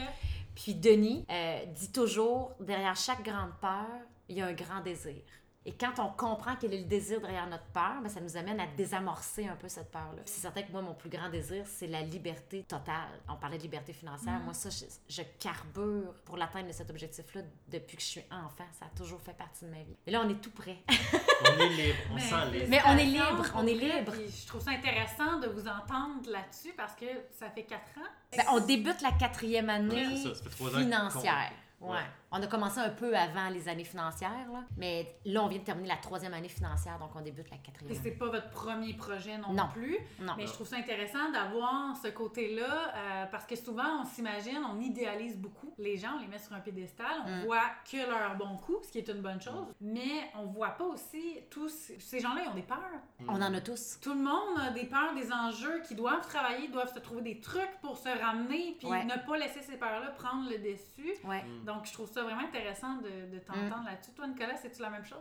Puis 0.56 0.74
Denis 0.74 1.24
euh, 1.30 1.64
dit 1.66 1.92
toujours, 1.92 2.54
derrière 2.58 2.96
chaque 2.96 3.22
grande 3.22 3.52
peur, 3.60 3.86
il 4.28 4.38
y 4.38 4.42
a 4.42 4.46
un 4.46 4.54
grand 4.54 4.80
désir. 4.80 5.22
Et 5.68 5.72
quand 5.72 5.98
on 5.98 6.08
comprend 6.10 6.54
quel 6.54 6.72
est 6.74 6.78
le 6.78 6.84
désir 6.84 7.20
derrière 7.20 7.48
notre 7.48 7.64
peur, 7.64 7.96
ben, 8.00 8.08
ça 8.08 8.20
nous 8.20 8.36
amène 8.36 8.60
à 8.60 8.66
désamorcer 8.68 9.48
un 9.48 9.56
peu 9.56 9.68
cette 9.68 9.90
peur-là. 9.90 10.22
C'est 10.24 10.40
certain 10.40 10.62
que 10.62 10.70
moi, 10.70 10.80
mon 10.80 10.94
plus 10.94 11.10
grand 11.10 11.28
désir, 11.28 11.64
c'est 11.66 11.88
la 11.88 12.02
liberté 12.02 12.62
totale. 12.62 13.08
On 13.28 13.34
parlait 13.34 13.56
de 13.58 13.62
liberté 13.62 13.92
financière. 13.92 14.38
Moi, 14.44 14.54
ça, 14.54 14.70
je, 14.70 14.84
je 15.08 15.22
carbure 15.40 16.14
pour 16.24 16.36
l'atteindre 16.36 16.68
de 16.68 16.72
cet 16.72 16.88
objectif-là 16.90 17.40
depuis 17.68 17.96
que 17.96 18.02
je 18.02 18.06
suis 18.06 18.24
enfant. 18.30 18.64
Ça 18.78 18.86
a 18.86 18.96
toujours 18.96 19.20
fait 19.20 19.32
partie 19.36 19.64
de 19.64 19.70
ma 19.70 19.78
vie. 19.82 19.96
Et 20.06 20.12
là, 20.12 20.22
on 20.24 20.28
est 20.28 20.40
tout 20.40 20.52
prêt. 20.52 20.78
On 20.88 21.58
est 21.60 21.68
libre, 21.70 21.98
on 22.12 22.14
Mais- 22.14 22.20
se 22.20 22.28
sent 22.28 22.50
libre. 22.52 22.66
Mais 22.68 22.80
on 22.86 22.96
est 22.96 23.04
libre, 23.04 23.46
on 23.56 23.66
est 23.66 23.74
libre. 23.74 24.12
Je 24.14 24.46
trouve 24.46 24.62
ça 24.62 24.70
intéressant 24.70 25.40
de 25.40 25.48
vous 25.48 25.66
entendre 25.66 26.30
là-dessus 26.30 26.74
parce 26.76 26.94
que 26.94 27.06
ça 27.38 27.50
fait 27.50 27.64
quatre 27.64 27.98
ans. 27.98 28.08
Ben, 28.36 28.44
on 28.52 28.60
débute 28.60 29.00
la 29.02 29.10
quatrième 29.12 29.68
année 29.68 30.06
Ouais, 30.06 30.16
c'est 30.16 30.28
ça, 30.28 30.34
ça 30.36 30.42
fait 30.44 30.50
trois 30.50 30.68
ans 30.68 30.72
qu'on- 30.74 30.78
financière. 30.78 31.52
Ouais. 31.80 31.90
Ouais. 31.90 31.98
On 32.32 32.42
a 32.42 32.46
commencé 32.48 32.80
un 32.80 32.90
peu 32.90 33.16
avant 33.16 33.48
les 33.50 33.68
années 33.68 33.84
financières, 33.84 34.50
là. 34.52 34.64
mais 34.76 35.16
là, 35.24 35.42
on 35.44 35.46
vient 35.46 35.60
de 35.60 35.64
terminer 35.64 35.88
la 35.88 35.96
troisième 35.96 36.34
année 36.34 36.48
financière, 36.48 36.98
donc 36.98 37.10
on 37.14 37.20
débute 37.20 37.48
la 37.50 37.56
Et 37.56 37.60
quatrième. 37.60 38.00
c'est 38.02 38.10
pas 38.10 38.26
votre 38.26 38.50
premier 38.50 38.94
projet 38.94 39.38
non, 39.38 39.52
Non. 39.52 39.68
plus. 39.72 39.96
Non. 40.20 40.32
Mais 40.36 40.46
je 40.46 40.52
trouve 40.52 40.66
ça 40.66 40.76
intéressant 40.76 41.30
d'avoir 41.30 41.96
ce 41.96 42.08
côté-là 42.08 42.92
euh, 42.96 43.26
parce 43.26 43.46
que 43.46 43.54
souvent 43.54 44.02
on 44.02 44.04
s'imagine, 44.04 44.58
on 44.70 44.80
idéalise 44.80 45.36
beaucoup 45.38 45.72
les 45.78 45.96
gens, 45.96 46.16
on 46.16 46.20
les 46.20 46.26
met 46.26 46.38
sur 46.38 46.52
un 46.54 46.60
piédestal, 46.60 47.06
on 47.26 47.30
Mm. 47.30 47.44
voit 47.44 47.62
que 47.90 47.96
leur 47.98 48.34
bon 48.36 48.56
coup, 48.56 48.78
ce 48.82 48.90
qui 48.90 48.98
est 48.98 49.08
une 49.08 49.20
bonne 49.22 49.40
chose, 49.40 49.66
mais 49.80 50.30
on 50.34 50.46
voit 50.46 50.70
pas 50.70 50.84
aussi 50.84 51.38
tous 51.50 51.92
ces 51.98 52.18
gens-là, 52.20 52.42
ils 52.44 52.48
ont 52.50 52.54
des 52.54 52.62
peurs. 52.62 52.80
On 53.28 53.40
en 53.40 53.54
a 53.54 53.60
tous. 53.60 53.98
Tout 54.00 54.14
le 54.14 54.20
monde 54.20 54.58
a 54.58 54.70
des 54.70 54.84
peurs, 54.86 55.14
des 55.14 55.32
enjeux 55.32 55.80
qui 55.86 55.94
doivent 55.94 56.26
travailler, 56.26 56.68
doivent 56.68 56.92
se 56.92 56.98
trouver 56.98 57.22
des 57.22 57.40
trucs 57.40 57.78
pour 57.82 57.96
se 57.96 58.08
ramener, 58.08 58.74
puis 58.78 58.88
Ouais. 58.88 59.04
ne 59.04 59.14
pas 59.26 59.38
laisser 59.38 59.62
ces 59.62 59.76
peurs-là 59.76 60.10
prendre 60.10 60.50
le 60.50 60.58
dessus. 60.58 61.14
Ouais. 61.24 61.44
Donc, 61.64 61.86
je 61.86 61.92
trouve 61.92 62.10
ça 62.10 62.24
vraiment 62.26 62.46
intéressant 62.46 62.96
de, 62.96 63.34
de 63.34 63.38
t'entendre 63.40 63.84
là-dessus. 63.84 64.12
Toi, 64.14 64.26
Nicolas, 64.28 64.56
c'est-tu 64.56 64.82
la 64.82 64.90
même 64.90 65.04
chose? 65.04 65.18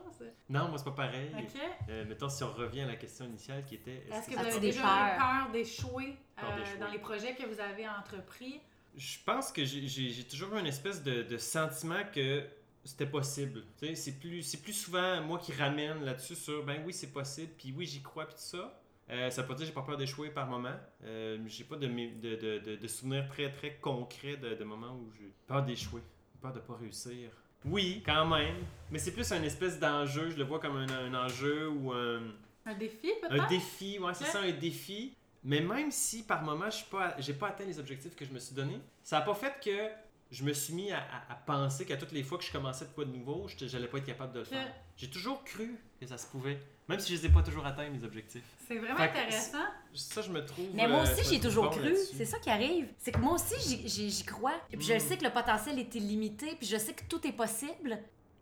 Non, 0.49 0.67
moi, 0.69 0.77
c'est 0.77 0.83
pas 0.85 0.91
pareil. 0.91 1.31
OK. 1.37 1.61
Euh, 1.89 2.05
mettons, 2.05 2.29
si 2.29 2.43
on 2.43 2.51
revient 2.51 2.81
à 2.81 2.87
la 2.87 2.95
question 2.95 3.25
initiale 3.25 3.63
qui 3.65 3.75
était... 3.75 4.05
Est-ce 4.11 4.27
que 4.29 4.33
que 4.35 4.39
vous 4.39 4.45
avez 4.45 4.59
déjà 4.59 4.81
eu 4.81 5.17
peur 5.17 5.51
d'échouer 5.51 6.17
euh, 6.43 6.57
d'échouer. 6.57 6.77
dans 6.79 6.87
les 6.89 6.99
projets 6.99 7.35
que 7.35 7.45
vous 7.45 7.59
avez 7.59 7.87
entrepris? 7.87 8.59
Je 8.95 9.17
pense 9.25 9.51
que 9.51 9.63
j'ai- 9.65 10.23
toujours 10.23 10.55
eu 10.55 10.59
une 10.59 10.67
espèce 10.67 11.03
de, 11.03 11.23
de 11.23 11.37
sentiment 11.37 12.03
que 12.13 12.43
c'était 12.83 13.05
possible. 13.07 13.63
C'est 13.95 14.19
plus, 14.19 14.41
c'est 14.43 14.61
plus 14.61 14.73
souvent 14.73 15.21
moi 15.21 15.39
qui 15.39 15.51
ramène 15.53 16.03
là-dessus 16.03 16.35
sur 16.35 16.63
ben 16.63 16.81
oui, 16.85 16.93
c'est 16.93 17.11
possible, 17.11 17.51
puis 17.57 17.73
oui, 17.75 17.85
j'y 17.85 18.01
crois, 18.01 18.25
puis 18.25 18.35
tout 18.35 18.41
ça. 18.57 18.79
Euh, 19.09 19.29
ça 19.29 19.41
veut 19.43 19.47
pas 19.47 19.53
dire 19.53 19.61
que 19.63 19.67
j'ai 19.67 19.73
pas 19.73 19.83
peur 19.83 19.97
d'échouer 19.97 20.29
par 20.29 20.47
moment. 20.47 20.73
Euh, 21.03 21.37
j'ai 21.45 21.63
pas 21.63 21.75
de, 21.75 21.87
de, 21.87 22.35
de, 22.35 22.59
de, 22.59 22.75
de 22.75 22.87
souvenirs 22.87 23.27
très 23.27 23.51
très 23.51 23.75
concrets 23.75 24.37
de, 24.37 24.55
de 24.55 24.63
moments 24.63 24.93
où 24.95 25.11
j'ai 25.19 25.31
peur 25.45 25.61
d'échouer, 25.63 26.01
peur 26.41 26.53
de 26.53 26.59
pas 26.59 26.75
réussir. 26.75 27.29
Oui, 27.65 28.03
quand 28.05 28.25
même, 28.27 28.57
mais 28.91 28.99
c'est 28.99 29.11
plus 29.11 29.31
un 29.31 29.41
espèce 29.43 29.79
d'enjeu. 29.79 30.29
Je 30.29 30.37
le 30.37 30.43
vois 30.43 30.59
comme 30.59 30.75
un, 30.77 30.87
un 30.89 31.13
enjeu 31.25 31.67
ou 31.69 31.91
un, 31.91 32.21
Un 32.65 32.73
défi, 32.75 33.09
peut-être? 33.21 33.43
un 33.43 33.47
défi, 33.47 33.97
ouais, 33.99 34.13
c'est 34.13 34.25
ça, 34.25 34.41
un 34.41 34.51
défi. 34.51 35.15
Mais 35.43 35.61
même 35.61 35.91
si 35.91 36.23
par 36.23 36.41
moment, 36.43 36.69
je 36.69 36.77
n'ai 36.79 36.89
pas, 36.91 37.15
j'ai 37.19 37.33
pas 37.33 37.47
atteint 37.49 37.65
les 37.65 37.79
objectifs 37.79 38.15
que 38.15 38.25
je 38.25 38.31
me 38.31 38.39
suis 38.39 38.55
donné, 38.55 38.79
ça 39.03 39.19
n'a 39.19 39.25
pas 39.25 39.33
fait 39.35 39.53
que 39.63 39.89
je 40.31 40.43
me 40.43 40.53
suis 40.53 40.73
mis 40.73 40.91
à, 40.91 40.97
à- 40.99 41.33
à 41.33 41.35
penser 41.35 41.85
qu'à 41.85 41.97
toutes 41.97 42.11
les 42.11 42.23
fois 42.23 42.37
que 42.39 42.43
je 42.43 42.51
commençais 42.51 42.85
de 42.85 42.89
quoi 42.91 43.05
de 43.05 43.11
nouveau, 43.11 43.47
je 43.47 43.65
n'allais 43.65 43.87
pas 43.87 43.99
être 43.99 44.05
capable 44.05 44.33
de 44.33 44.39
le 44.39 44.45
faire. 44.45 44.71
J'ai 44.97 45.09
toujours 45.09 45.43
cru 45.43 45.75
que 45.99 46.05
ça 46.07 46.17
se 46.17 46.25
pouvait, 46.27 46.59
même 46.87 46.99
si 46.99 47.15
je 47.15 47.21
les 47.21 47.25
ai 47.27 47.29
pas 47.29 47.41
toujours 47.41 47.65
atteints, 47.65 47.89
mes 47.89 48.03
objectifs. 48.03 48.43
C'est 48.67 48.77
vraiment 48.77 48.97
Fait 48.97 49.03
intéressant. 49.09 49.57
Ça, 49.93 50.21
je 50.21 50.29
me 50.29 50.45
trouve. 50.45 50.65
Mais 50.73 50.87
moi 50.87 50.99
euh, 50.99 51.03
aussi, 51.03 51.21
me 51.21 51.23
j'y 51.23 51.35
ai 51.35 51.39
toujours 51.39 51.65
bon 51.69 51.77
cru. 51.77 51.95
C'est 52.15 52.25
ça 52.25 52.37
qui 52.39 52.49
arrive. 52.49 52.87
C'est 52.97 53.11
que 53.11 53.19
moi 53.19 53.33
aussi, 53.33 53.55
j'y- 53.87 53.87
crois. 54.25 54.53
Et 54.71 54.77
puis 54.77 54.85
je 54.85 54.93
Mm. 54.93 54.99
sais 54.99 55.17
que 55.17 55.23
le 55.23 55.31
potentiel 55.31 55.79
est 55.79 55.93
illimité, 55.95 56.55
puis 56.57 56.67
je 56.67 56.77
sais 56.77 56.93
que 56.93 57.03
tout 57.09 57.25
est 57.27 57.31
possible, 57.33 57.99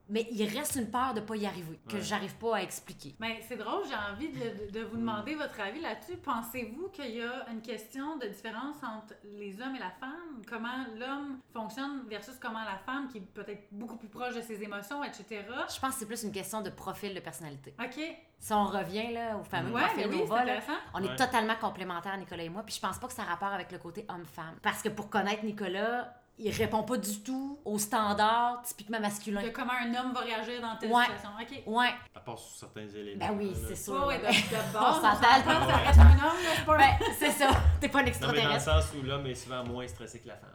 mais 0.09 0.27
il 0.31 0.45
reste 0.57 0.75
une 0.75 0.89
peur 0.91 1.13
de 1.13 1.21
pas 1.21 1.35
y 1.35 1.45
arriver, 1.45 1.79
que 1.87 1.95
Ouais. 1.95 2.01
j'arrive 2.01 2.35
pas 2.35 2.57
à 2.57 2.61
expliquer. 2.61 3.15
Mais 3.19 3.41
c'est 3.47 3.55
drôle, 3.57 3.83
j'ai 3.87 3.95
envie 3.95 4.29
de, 4.29 4.81
vous 4.83 4.97
demander 4.97 5.35
votre 5.35 5.59
avis 5.61 5.79
là-dessus. 5.81 6.17
Pensez-vous 6.17 6.89
qu'il 6.89 7.15
y 7.15 7.21
a 7.21 7.49
une 7.49 7.61
question 7.61 8.17
de 8.17 8.27
différence 8.27 8.75
entre 8.83 9.13
les 9.23 9.61
hommes 9.61 9.75
et 9.75 9.79
la 9.79 9.91
femme? 9.91 10.41
Comment 10.49 10.85
l'homme 10.99 11.39
fonctionne 11.53 12.03
versus 12.09 12.35
comment 12.39 12.63
la 12.63 12.77
femme, 12.85 13.07
qui 13.07 13.19
est 13.19 13.21
peut-être 13.21 13.67
beaucoup 13.71 13.95
plus 13.97 14.09
proche 14.09 14.35
de 14.35 14.41
ses 14.41 14.61
émotions, 14.61 15.03
etc. 15.03 15.25
Je 15.73 15.79
pense 15.79 15.93
que 15.93 15.99
c'est 15.99 16.05
plus 16.05 16.23
une 16.23 16.31
question 16.31 16.61
de 16.61 16.69
profil 16.69 17.13
de 17.13 17.19
personnalité. 17.19 17.73
OK. 17.79 17.99
Si 18.39 18.51
on 18.51 18.65
revient 18.65 19.13
là, 19.13 19.37
au 19.37 19.43
fameux 19.43 19.69
Mm. 19.69 19.73
Ouais, 19.73 19.81
profil 19.83 20.07
mais 20.09 20.13
oui, 20.15 20.19
Nova, 20.19 20.43
là, 20.45 20.59
on 20.93 21.01
est 21.03 21.07
Ouais. 21.07 21.15
totalement 21.15 21.55
complémentaires, 21.55 22.17
Nicolas 22.17 22.43
et 22.43 22.49
moi, 22.49 22.63
puis 22.63 22.75
je 22.75 22.81
pense 22.81 22.97
pas 22.99 23.07
que 23.07 23.13
ça 23.13 23.21
a 23.21 23.25
rapport 23.25 23.53
avec 23.53 23.71
le 23.71 23.77
côté 23.77 24.05
homme-femme. 24.09 24.55
Parce 24.61 24.81
que 24.81 24.89
pour 24.89 25.09
connaître 25.09 25.45
Nicolas, 25.45 26.13
il 26.39 26.51
répond 26.51 26.83
pas 26.83 26.97
du 26.97 27.19
tout 27.19 27.59
aux 27.63 27.77
standards 27.77 28.61
typiquement 28.63 28.99
masculins. 28.99 29.43
De 29.43 29.49
comment 29.49 29.73
un 29.73 29.93
homme 29.93 30.13
va 30.13 30.21
réagir 30.21 30.61
dans 30.61 30.75
telle 30.77 30.91
Ouais. 30.91 31.03
situation. 31.05 31.29
OK. 31.39 31.63
Ouais, 31.75 31.89
À 32.15 32.19
part 32.19 32.37
sur 32.39 32.55
certains 32.57 32.87
éléments. 32.89 33.27
ben 33.27 33.35
oui, 33.37 33.53
c'est 33.67 33.75
sûr. 33.75 33.93
Ouais, 33.93 34.15
ouais, 34.15 34.17
de, 34.19 34.23
de 34.25 34.29
On 34.29 34.73
base, 34.73 34.75
on 34.75 34.93
s'entend. 34.95 35.21
ça 35.21 35.77
reste 35.77 35.99
un 35.99 36.03
homme, 36.03 36.19
là, 36.19 36.51
c'est 36.55 36.65
pas 36.65 36.77
Ben, 36.77 36.89
c'est 37.19 37.31
ça. 37.31 37.49
T'es 37.83 37.89
pas 37.89 37.99
un 37.99 38.03
Non, 38.03 38.11
mais 38.11 38.17
dans 38.19 38.27
le 38.31 38.37
extraterrestre. 38.37 38.71
sens 38.85 38.93
où 38.97 39.01
l'homme 39.05 39.25
est 39.27 39.35
souvent 39.35 39.63
moins 39.65 39.85
stressé 39.89 40.19
que 40.21 40.27
la 40.29 40.37
femme. 40.37 40.49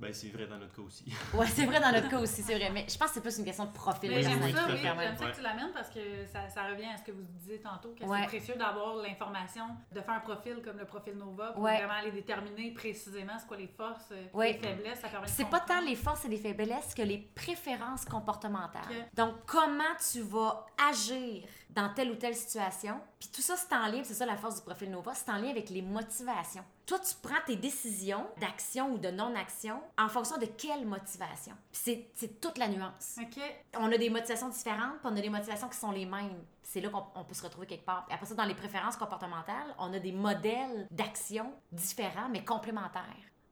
Ben, 0.00 0.12
c'est 0.12 0.28
vrai 0.30 0.48
dans 0.48 0.58
notre 0.58 0.74
cas 0.74 0.82
aussi. 0.82 1.04
Ouais, 1.32 1.46
c'est 1.46 1.64
vrai 1.64 1.78
dans 1.78 1.92
notre 1.92 2.08
cas 2.10 2.18
aussi, 2.18 2.42
c'est 2.42 2.56
vrai. 2.56 2.70
Mais 2.72 2.86
je 2.88 2.98
pense 2.98 3.08
que 3.08 3.14
c'est 3.14 3.20
plus 3.20 3.38
une 3.38 3.44
question 3.44 3.66
de 3.66 3.72
profil. 3.72 4.10
Mais 4.10 4.20
j'aime 4.22 4.42
oui, 4.42 4.52
ça, 4.52 4.66
oui, 4.68 4.78
j'aime 4.82 5.16
ça 5.16 5.24
Ouais. 5.26 5.30
que 5.30 5.36
tu 5.36 5.42
l'amènes 5.42 5.70
parce 5.72 5.90
que 5.90 6.00
ça, 6.32 6.48
ça 6.48 6.64
revient 6.64 6.86
à 6.92 6.96
ce 6.96 7.04
que 7.04 7.12
vous 7.12 7.22
disiez 7.22 7.60
tantôt, 7.60 7.94
que 7.96 8.02
Ouais. 8.04 8.18
c'est 8.22 8.26
précieux 8.38 8.56
d'avoir 8.56 8.96
l'information, 8.96 9.64
de 9.92 10.00
faire 10.00 10.14
un 10.14 10.20
profil 10.20 10.60
comme 10.64 10.78
le 10.78 10.86
profil 10.86 11.14
Nova 11.14 11.52
pour 11.52 11.62
Ouais. 11.62 11.76
vraiment 11.76 11.94
aller 12.00 12.10
déterminer 12.10 12.72
précisément 12.72 13.34
c'est 13.38 13.46
quoi 13.46 13.56
les 13.58 13.68
forces, 13.68 14.08
euh, 14.10 14.24
Ouais. 14.34 14.54
les 14.54 14.58
faiblesses. 14.58 14.98
Ça 15.00 15.08
C'est 15.26 15.48
pas 15.48 15.60
tant 15.60 15.80
les 15.82 15.94
forces 15.94 16.24
et 16.24 16.28
les 16.28 16.38
faiblesses 16.38 16.94
que 16.96 17.02
les 17.02 17.18
préférences 17.18 18.04
comportementales. 18.04 18.82
Donc, 19.14 19.34
comment 19.46 19.84
tu 20.10 20.20
vas 20.22 20.66
agir 20.90 21.44
dans 21.70 21.88
telle 21.92 22.10
ou 22.10 22.14
telle 22.14 22.34
situation. 22.34 23.00
Puis 23.18 23.28
tout 23.34 23.42
ça, 23.42 23.54
c'est 23.56 23.74
en 23.74 23.86
lien, 23.86 24.02
c'est 24.04 24.14
ça 24.14 24.26
la 24.26 24.36
force 24.36 24.56
du 24.56 24.62
profil 24.62 24.90
Nova, 24.90 25.12
c'est 25.14 25.30
en 25.30 25.36
lien 25.36 25.50
avec 25.50 25.68
les 25.70 25.82
motivations. 25.82 26.06
motivation. 26.06 26.64
Toi, 26.86 26.98
tu 27.00 27.14
prends 27.20 27.40
tes 27.46 27.56
décisions 27.56 28.26
d'action 28.40 28.92
ou 28.92 28.98
de 28.98 29.10
non-action 29.10 29.80
en 29.98 30.08
fonction 30.08 30.38
de 30.38 30.46
quelle 30.46 30.86
motivation. 30.86 31.54
Puis 31.72 32.08
C'est 32.14 32.40
toute 32.40 32.58
la 32.58 32.68
nuance. 32.68 33.16
OK. 33.20 33.42
On 33.78 33.90
a 33.90 33.98
des 33.98 34.08
motivations 34.10 34.48
différentes, 34.48 34.98
puis 35.00 35.10
on 35.12 35.16
a 35.16 35.20
des 35.20 35.30
motivations 35.30 35.68
qui 35.68 35.78
sont 35.78 35.90
les 35.90 36.06
mêmes. 36.06 36.44
C'est 36.62 36.80
là 36.80 36.88
qu'on 36.88 37.04
on 37.14 37.24
peut 37.24 37.34
se 37.34 37.42
retrouver 37.42 37.66
quelque 37.66 37.84
part. 37.84 38.04
Puis 38.06 38.14
après 38.14 38.26
ça, 38.26 38.34
dans 38.34 38.44
les 38.44 38.54
préférences 38.54 38.96
comportementales, 38.96 39.74
on 39.78 39.92
a 39.92 39.98
des 39.98 40.12
modèles 40.12 40.86
d'action 40.90 41.52
différents, 41.72 42.28
mais 42.30 42.44
complémentaires. 42.44 43.02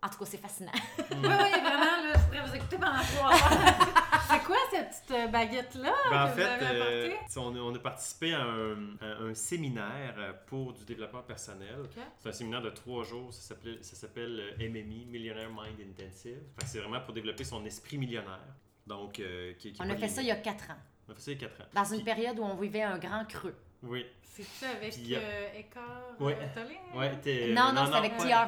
En 0.03 0.09
tout 0.09 0.18
cas, 0.18 0.27
c'est 0.27 0.38
fascinant. 0.38 0.72
Oui, 0.98 1.05
oui, 1.22 1.22
vraiment, 1.22 2.03
là, 2.03 2.12
je 2.14 2.24
pourrais 2.27 2.46
vous 2.46 2.55
écouter 2.55 2.77
pendant 2.77 3.00
trois 3.16 3.33
heures. 3.33 3.88
C'est 4.30 4.42
quoi 4.44 4.56
cette 4.70 4.88
petite 4.90 5.10
euh, 5.10 5.26
baguette-là 5.28 5.92
Ben, 6.10 6.22
en 6.22 6.26
que 6.26 6.30
vous 6.32 6.37
fait, 6.37 6.44
avez 6.44 6.66
euh, 6.80 7.08
apportée? 7.10 7.38
on, 7.40 7.54
a, 7.56 7.58
on 7.58 7.74
a 7.74 7.78
participé 7.78 8.34
à 8.34 8.42
un, 8.42 8.96
à 9.00 9.06
un 9.22 9.34
séminaire 9.34 10.34
pour 10.46 10.72
du 10.72 10.84
développement 10.84 11.22
personnel. 11.22 11.76
C'est 12.18 12.28
un 12.28 12.32
séminaire 12.32 12.62
de 12.62 12.70
trois 12.70 13.04
jours. 13.04 13.32
Ça 13.32 13.54
s'appelle, 13.82 14.40
euh, 14.60 14.68
MMI, 14.68 15.06
Millionaire 15.06 15.48
Mind 15.50 15.80
Intensive. 15.90 16.40
C'est 16.66 16.78
vraiment 16.80 17.00
pour 17.00 17.14
développer 17.14 17.44
son 17.44 17.64
esprit 17.64 17.98
millionnaire. 17.98 18.40
Donc, 18.87 19.18
euh, 19.20 19.52
qui, 19.54 19.72
qui 19.72 19.80
est 19.82 19.84
On 19.84 19.88
a 19.90 19.96
fait 19.96 20.08
ça 20.08 20.20
il 20.22 20.28
y 20.28 20.30
a 20.30 20.37
quatre 20.37 20.70
ans, 20.70 20.76
On 21.08 21.12
a 21.12 21.14
fait 21.14 21.20
ça 21.22 21.32
il 21.32 21.40
y 21.40 21.44
a 21.44 21.48
quatre 21.48 21.60
ans. 21.62 21.68
dans 21.72 21.84
une 21.94 22.04
période 22.04 22.38
où 22.38 22.42
on 22.44 22.54
vivait 22.56 22.82
un 22.82 22.98
grand 22.98 23.24
creux. 23.26 23.56
Oui. 23.85 24.05
C'est-tu 24.23 24.64
avec 24.64 24.92
Puis, 24.92 25.14
euh, 25.14 25.18
euh, 25.20 25.59
Eckhart 25.61 26.20
Ouais. 26.20 26.37
euh, 26.40 26.47
Tolle? 26.55 26.99
Ouais, 26.99 27.16
t'es- 27.23 27.53
non, 27.55 27.73
non, 27.73 27.87
c'est 27.88 27.97
avec 27.99 28.16
pas- 28.16 28.25
T.R. 28.25 28.47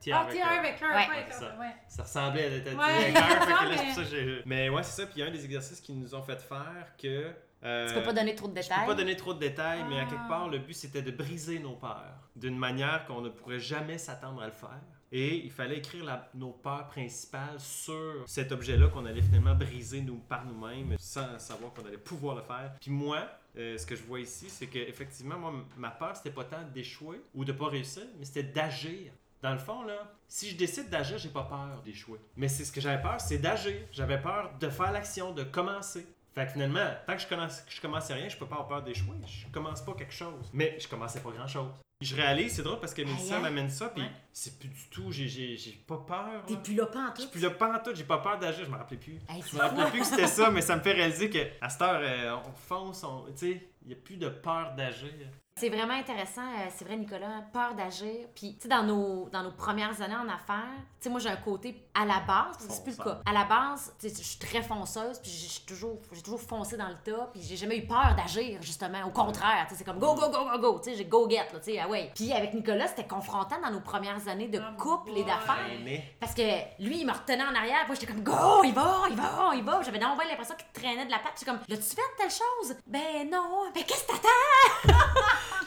T.R. 0.00 0.16
Ah. 0.16 0.26
T.R. 0.28 0.50
Ouais. 0.50 0.60
ouais, 0.60 1.08
Ouais, 1.08 1.26
ça. 1.30 1.56
ouais. 1.60 1.74
Ça 1.86 2.02
ressemblait 2.02 2.44
à 2.44 2.48
l'être 2.48 2.76
Ouais, 2.76 2.94
fait 3.04 3.12
que 3.12 3.14
là, 3.14 3.20
ça 3.20 3.28
c'est 3.28 3.46
pour 3.46 3.70
ressemble, 3.70 3.92
ça 3.94 4.02
que 4.02 4.08
j'ai- 4.08 4.42
Mais 4.46 4.68
ouais, 4.68 4.82
c'est 4.82 5.00
ça. 5.02 5.06
Puis 5.06 5.14
il 5.16 5.20
y 5.20 5.22
a 5.22 5.26
un 5.26 5.30
des 5.30 5.44
exercices 5.44 5.80
qu'ils 5.80 5.98
nous 6.00 6.12
ont 6.14 6.22
fait 6.22 6.40
faire 6.40 6.86
que. 7.00 7.30
euh, 7.62 7.88
Tu 7.88 7.94
peux 7.94 8.02
pas 8.02 8.12
donner 8.12 8.34
trop 8.34 8.48
de 8.48 8.56
Je 8.56 8.62
détails. 8.62 8.80
peux 8.80 8.86
pas 8.86 8.94
donner 8.96 9.16
trop 9.16 9.32
de 9.34 9.38
détails, 9.38 9.84
mais 9.88 10.00
à 10.00 10.06
Ah. 10.06 10.10
quelque 10.10 10.28
part, 10.28 10.48
le 10.48 10.58
but 10.58 10.74
c'était 10.74 11.02
de 11.02 11.10
briser 11.12 11.60
nos 11.60 11.76
peurs 11.76 12.14
d'une 12.34 12.58
manière 12.58 13.04
qu'on 13.06 13.20
ne 13.20 13.28
pourrait 13.28 13.60
jamais 13.60 13.98
s'attendre 13.98 14.42
à 14.42 14.46
le 14.46 14.52
faire. 14.52 14.80
Et 15.10 15.36
il 15.44 15.50
fallait 15.50 15.78
écrire 15.78 16.04
la- 16.04 16.28
nos 16.34 16.50
peurs 16.50 16.86
principales 16.88 17.58
sur 17.58 18.24
cet 18.26 18.52
objet-là 18.52 18.88
qu'on 18.88 19.06
allait 19.06 19.22
finalement 19.22 19.54
briser 19.54 20.02
nous, 20.02 20.16
par 20.18 20.44
nous-mêmes 20.44 20.96
sans 20.98 21.38
savoir 21.38 21.72
qu'on 21.72 21.86
allait 21.86 21.96
pouvoir 21.96 22.34
le 22.36 22.42
faire. 22.42 22.72
Puis 22.80 22.90
moi, 22.90 23.26
euh, 23.58 23.76
ce 23.76 23.86
que 23.86 23.96
je 23.96 24.02
vois 24.04 24.20
ici, 24.20 24.46
c'est 24.48 24.66
que 24.66 24.78
effectivement, 24.78 25.38
moi, 25.38 25.52
ma 25.76 25.90
peur, 25.90 26.14
c'était 26.16 26.30
pas 26.30 26.44
tant 26.44 26.62
d'échouer 26.72 27.20
ou 27.34 27.44
de 27.44 27.52
pas 27.52 27.68
réussir, 27.68 28.04
mais 28.18 28.24
c'était 28.24 28.44
d'agir. 28.44 29.12
Dans 29.42 29.52
le 29.52 29.58
fond, 29.58 29.82
là, 29.82 30.12
si 30.26 30.50
je 30.50 30.56
décide 30.56 30.88
d'agir, 30.90 31.18
j'ai 31.18 31.28
pas 31.28 31.44
peur 31.44 31.80
d'échouer. 31.84 32.18
Mais 32.36 32.48
c'est 32.48 32.64
ce 32.64 32.72
que 32.72 32.80
j'avais 32.80 33.00
peur, 33.00 33.20
c'est 33.20 33.38
d'agir. 33.38 33.76
J'avais 33.92 34.20
peur 34.20 34.52
de 34.58 34.68
faire 34.68 34.92
l'action, 34.92 35.32
de 35.32 35.44
commencer. 35.44 36.06
Fait 36.38 36.46
que 36.46 36.52
finalement, 36.52 36.86
tant 37.06 37.16
que 37.16 37.22
je 37.22 37.26
commence, 37.26 37.60
que 37.62 37.72
je 37.72 37.80
commençais 37.80 38.14
rien, 38.14 38.28
je 38.28 38.36
peux 38.36 38.46
pas 38.46 38.54
avoir 38.56 38.68
peur 38.68 38.82
d'échouer. 38.82 39.16
Je 39.26 39.46
commence 39.52 39.82
pas 39.82 39.92
quelque 39.94 40.12
chose. 40.14 40.48
Mais 40.52 40.76
je 40.78 40.86
commençais 40.86 41.20
pas 41.20 41.30
grand 41.30 41.48
chose. 41.48 41.70
Je 42.00 42.14
réalise, 42.14 42.54
c'est 42.54 42.62
drôle 42.62 42.78
parce 42.78 42.94
que 42.94 43.02
Mélissa 43.02 43.38
hein? 43.38 43.40
m'amène 43.40 43.68
ça, 43.68 43.88
puis 43.88 44.02
Ouais. 44.04 44.10
c'est 44.32 44.56
plus 44.56 44.68
du 44.68 44.88
tout, 44.88 45.10
j'ai- 45.10 45.56
pas 45.84 45.96
peur. 46.06 46.44
T'es 46.46 46.56
plus 46.56 46.74
là 46.76 46.86
pas 46.86 47.10
en 47.10 47.14
Je 47.16 47.22
suis 47.22 47.30
plus 47.30 47.40
là 47.42 47.50
pas 47.50 47.76
en 47.76 47.82
tout, 47.82 47.90
j'ai 47.92 48.04
pas 48.04 48.18
peur 48.18 48.38
d'agir, 48.38 48.64
je 48.64 48.70
me 48.70 48.76
rappelais 48.76 48.98
plus. 48.98 49.14
Hey, 49.28 49.42
Je 49.50 49.56
me 49.56 49.60
rappelais 49.60 49.90
plus 49.90 49.98
que 50.00 50.06
c'était 50.06 50.28
ça, 50.28 50.48
mais 50.52 50.60
ça 50.60 50.76
me 50.76 50.80
fait 50.80 50.92
réaliser 50.92 51.28
que 51.28 51.38
à 51.60 51.68
cette 51.68 51.82
heure, 51.82 52.00
euh, 52.00 52.36
on 52.46 52.52
fonce, 52.52 53.02
on- 53.02 53.24
tu 53.32 53.38
sais, 53.38 53.68
il 53.84 53.90
y 53.90 53.94
a 53.94 53.96
plus 53.96 54.16
de 54.16 54.28
peur 54.28 54.74
d'agir. 54.76 55.10
C'est 55.58 55.68
vraiment 55.68 55.94
intéressant, 55.94 56.42
euh, 56.42 56.68
c'est 56.76 56.84
vrai 56.84 56.96
Nicolas, 56.96 57.42
peur 57.52 57.74
d'agir. 57.74 58.28
Puis 58.34 58.54
tu 58.56 58.62
sais 58.62 58.68
dans 58.68 58.82
nos 58.82 59.28
dans 59.30 59.42
nos 59.42 59.50
premières 59.52 60.00
années 60.00 60.14
en 60.14 60.28
affaires, 60.28 60.76
tu 61.00 61.04
sais 61.04 61.10
moi 61.10 61.18
j'ai 61.20 61.30
un 61.30 61.36
côté 61.36 61.84
à 61.94 62.04
la 62.04 62.20
base, 62.20 62.56
c'est 62.68 62.82
plus 62.84 62.96
le 62.96 63.04
cas. 63.04 63.20
À 63.26 63.32
la 63.32 63.44
base, 63.44 63.92
tu 63.98 64.08
sais 64.08 64.22
je 64.22 64.28
suis 64.28 64.38
très 64.38 64.62
fonceuse, 64.62 65.18
puis 65.18 65.30
j'ai 65.30 65.66
toujours 65.66 65.98
j'ai 66.12 66.22
toujours 66.22 66.40
foncé 66.40 66.76
dans 66.76 66.88
le 66.88 66.96
tas, 66.96 67.30
puis 67.32 67.42
j'ai 67.42 67.56
jamais 67.56 67.78
eu 67.78 67.86
peur 67.86 68.14
d'agir 68.16 68.62
justement, 68.62 69.04
au 69.06 69.10
contraire, 69.10 69.66
tu 69.68 69.70
sais 69.70 69.78
c'est 69.78 69.84
comme 69.84 69.98
go 69.98 70.14
go 70.14 70.28
go 70.30 70.44
go 70.52 70.58
go, 70.58 70.78
tu 70.78 70.90
sais 70.90 70.96
j'ai 70.96 71.04
go 71.04 71.28
get 71.28 71.48
là, 71.52 71.58
tu 71.58 71.72
sais 71.72 71.78
ah 71.78 71.88
ouais. 71.88 72.12
Puis 72.14 72.32
avec 72.32 72.54
Nicolas, 72.54 72.86
c'était 72.86 73.06
confrontant 73.06 73.60
dans 73.60 73.70
nos 73.70 73.80
premières 73.80 74.26
années 74.28 74.48
de 74.48 74.58
Oh 74.58 74.76
couple 74.80 75.10
et 75.16 75.24
d'affaires. 75.24 75.56
Mais 75.84 76.04
Parce 76.20 76.34
que 76.34 76.42
lui, 76.82 77.00
il 77.00 77.06
me 77.06 77.12
retenait 77.12 77.44
en 77.44 77.54
arrière. 77.54 77.78
Puis 77.80 77.88
moi, 77.88 77.94
j'étais 77.94 78.12
comme, 78.12 78.22
go, 78.22 78.62
il 78.64 78.72
va, 78.74 79.02
il 79.10 79.16
va, 79.16 79.50
il 79.54 79.62
va. 79.64 79.82
J'avais 79.82 79.98
vraiment 79.98 80.16
l'impression 80.16 80.54
qu'il 80.56 80.82
traînait 80.82 81.06
de 81.06 81.10
la 81.10 81.18
patte. 81.18 81.32
J'étais 81.38 81.50
comme, 81.50 81.60
l'as-tu 81.68 81.82
fait 81.82 82.02
telle 82.16 82.30
chose? 82.30 82.76
Ben 82.86 83.28
non. 83.30 83.70
Ben 83.74 83.84
qu'est-ce 83.84 84.04
que 84.04 84.12
t'attends? 84.12 84.98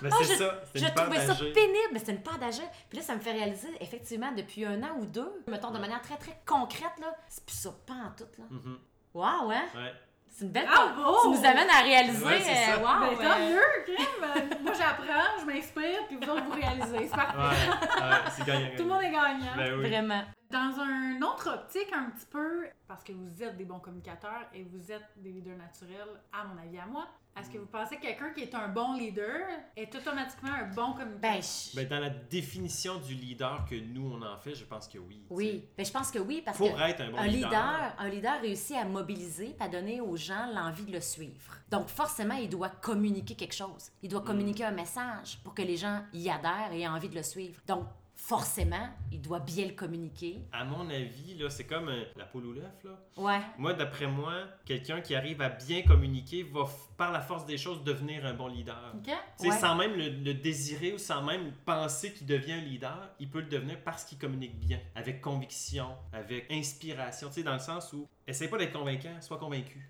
Mais 0.02 0.10
Ah, 0.12 0.16
c'est 0.20 0.34
je- 0.34 0.38
ça, 0.40 0.62
c'est 0.74 0.80
Je 0.80 0.86
une 0.86 0.94
peur 0.94 1.04
trouvais 1.06 1.26
ça 1.26 1.36
pénible, 1.36 1.90
mais 1.94 2.00
c'était 2.00 2.12
une 2.14 2.40
d'agir. 2.40 2.64
Puis 2.90 2.98
là, 3.00 3.04
ça 3.04 3.16
me 3.16 3.20
fait 3.20 3.32
réaliser, 3.32 3.70
effectivement, 3.80 4.32
depuis 4.32 4.66
un 4.66 4.82
an 4.84 4.96
ou 5.00 5.06
deux, 5.06 5.44
mettons 5.48 5.72
de 5.72 5.80
manière 5.80 6.02
très, 6.02 6.18
très 6.18 6.40
concrète, 6.46 7.00
là, 7.00 7.16
c'est 7.28 7.46
plus 7.46 7.56
ça, 7.56 7.70
pas 7.86 7.94
en 7.94 8.12
tout, 8.18 8.28
là. 8.38 8.46
Mhm. 8.50 8.80
Waouh, 9.14 9.52
hein? 9.52 9.64
Ouais. 9.76 9.94
C'est 10.34 10.46
une 10.46 10.52
belle 10.52 10.66
Bravo! 10.66 11.18
Tu 11.24 11.30
nous 11.30 11.46
amènes 11.46 11.70
à 11.70 11.82
réaliser, 11.82 12.26
Ouais, 12.26 12.40
c'est 12.40 12.56
ça. 12.56 12.76
euh, 12.76 12.78
wow, 12.78 13.18
Ben, 13.18 13.18
tant 13.18 13.38
euh, 13.42 13.50
mieux, 13.54 13.86
Kim! 13.86 14.06
Euh, 14.24 14.56
Moi, 14.64 14.72
j'apprends, 14.74 15.40
je 15.42 15.46
m'inspire, 15.46 16.08
puis 16.08 16.16
vous 16.16 16.30
autres, 16.30 16.44
vous 16.46 16.52
réalisez. 16.54 17.00
C'est 17.10 17.16
parfait. 17.16 17.38
Ouais, 17.38 18.02
ouais, 18.02 18.18
c'est 18.32 18.46
gagnant. 18.46 18.70
Tout 18.78 18.84
le 18.84 18.90
monde 18.90 19.02
est 19.02 19.12
gagnant. 19.12 19.56
Ben 19.58 19.74
oui. 19.78 19.90
Vraiment. 19.90 20.24
Dans 20.50 20.80
un 20.80 21.22
autre 21.22 21.50
optique, 21.54 21.92
un 21.94 22.10
petit 22.12 22.26
peu, 22.28 22.66
parce 22.88 23.04
que 23.04 23.12
vous 23.12 23.44
êtes 23.44 23.58
des 23.58 23.66
bons 23.66 23.80
communicateurs 23.80 24.46
et 24.54 24.64
vous 24.64 24.90
êtes 24.92 25.04
des 25.18 25.32
leaders 25.32 25.58
naturels, 25.58 26.22
à 26.32 26.46
mon 26.46 26.58
avis, 26.62 26.80
à 26.80 26.86
moi, 26.86 27.08
est-ce 27.40 27.50
que 27.50 27.58
vous 27.58 27.66
pensez 27.66 27.96
que 27.98 28.02
quelqu'un 28.02 28.32
qui 28.32 28.42
est 28.42 28.54
un 28.56 28.68
bon 28.68 28.94
leader 28.94 29.42
est 29.76 29.94
automatiquement 29.96 30.52
un 30.52 30.66
bon 30.74 30.94
communicateur? 30.94 31.20
Ben, 31.22 31.42
je- 31.42 31.76
Ben, 31.76 31.88
dans 31.88 32.00
la 32.00 32.10
définition 32.10 32.98
du 33.00 33.14
leader 33.16 33.66
que 33.70 33.76
nous 33.76 34.12
on 34.14 34.22
en 34.22 34.38
fait, 34.38 34.54
je 34.56 34.66
pense 34.66 34.88
que 34.88 34.98
oui. 34.98 35.22
oui. 35.30 35.66
Ben, 35.78 35.86
je 35.86 35.92
pense 35.92 36.12
que 36.12 36.20
oui, 36.20 36.42
parce 36.46 36.58
Pour 36.58 36.76
que. 36.76 36.82
être 36.82 37.02
un 37.02 37.12
bon 37.12 37.18
un 37.18 37.28
leader. 37.28 37.50
leader, 37.50 37.96
un 37.98 38.10
leader 38.10 38.42
réussit 38.42 38.76
à 38.76 38.86
mobiliser, 38.86 39.56
à 39.60 39.68
donner 39.70 40.02
aux 40.02 40.16
gens 40.18 40.48
l'envie 40.54 40.86
de 40.86 40.92
le 40.92 41.02
suivre. 41.02 41.56
Donc 41.70 41.88
forcément, 41.88 42.36
il 42.36 42.50
doit 42.50 42.70
communiquer 42.70 43.36
quelque 43.36 43.56
chose. 43.56 43.92
Il 44.04 44.08
Mm. 44.08 44.12
doit 44.12 44.22
communiquer 44.22 44.66
un 44.66 44.72
message 44.72 45.40
pour 45.44 45.54
que 45.54 45.62
les 45.62 45.78
gens 45.78 46.02
y 46.14 46.30
adhèrent 46.30 46.74
et 46.74 46.82
aient 46.82 46.88
envie 46.88 47.10
de 47.10 47.16
le 47.16 47.24
suivre. 47.24 47.62
Donc 47.68 47.86
forcément, 48.22 48.88
il 49.12 49.20
doit 49.20 49.40
bien 49.40 49.66
le 49.66 49.74
communiquer. 49.74 50.42
À 50.52 50.64
mon 50.64 50.88
avis, 50.92 51.34
là, 51.40 51.50
c'est 51.50 51.64
comme 51.64 51.90
euh, 51.90 52.04
la 52.16 52.26
poule 52.26 52.46
ou 52.46 52.54
l'œuf. 52.54 52.84
Là. 52.84 52.92
Ouais. 53.18 53.42
Moi, 53.58 53.74
d'après 53.74 54.06
moi, 54.06 54.34
quelqu'un 54.64 55.02
qui 55.02 55.16
arrive 55.16 55.42
à 55.42 55.50
bien 55.50 55.82
communiquer 55.82 56.44
va, 56.44 56.66
par 56.98 57.12
la 57.12 57.20
force 57.20 57.48
des 57.48 57.58
choses, 57.58 57.84
devenir 57.84 58.24
un 58.26 58.36
bon 58.36 58.48
leader. 58.48 58.94
OK? 58.96 59.06
Tu 59.06 59.12
sais, 59.44 59.50
Ouais. 59.50 59.58
Sans 59.58 59.76
même 59.76 59.96
le, 59.96 60.10
le 60.10 60.34
désirer 60.36 60.94
ou 60.94 61.00
sans 61.00 61.24
même 61.24 61.52
penser 61.66 62.14
qu'il 62.14 62.28
devient 62.28 62.54
un 62.54 62.62
leader, 62.62 63.10
il 63.20 63.28
peut 63.28 63.42
le 63.42 63.48
devenir 63.48 63.84
parce 63.84 64.04
qu'il 64.06 64.20
communique 64.20 64.58
bien, 64.60 64.80
avec 64.94 65.20
conviction, 65.20 65.88
avec 66.14 66.46
inspiration. 66.52 67.28
Tu 67.30 67.34
sais, 67.36 67.44
dans 67.44 67.54
le 67.54 67.60
sens 67.60 67.92
où, 67.92 68.08
essaye 68.28 68.48
pas 68.48 68.60
d'être 68.60 68.74
convaincant, 68.74 69.20
sois 69.20 69.38
convaincu. 69.40 69.90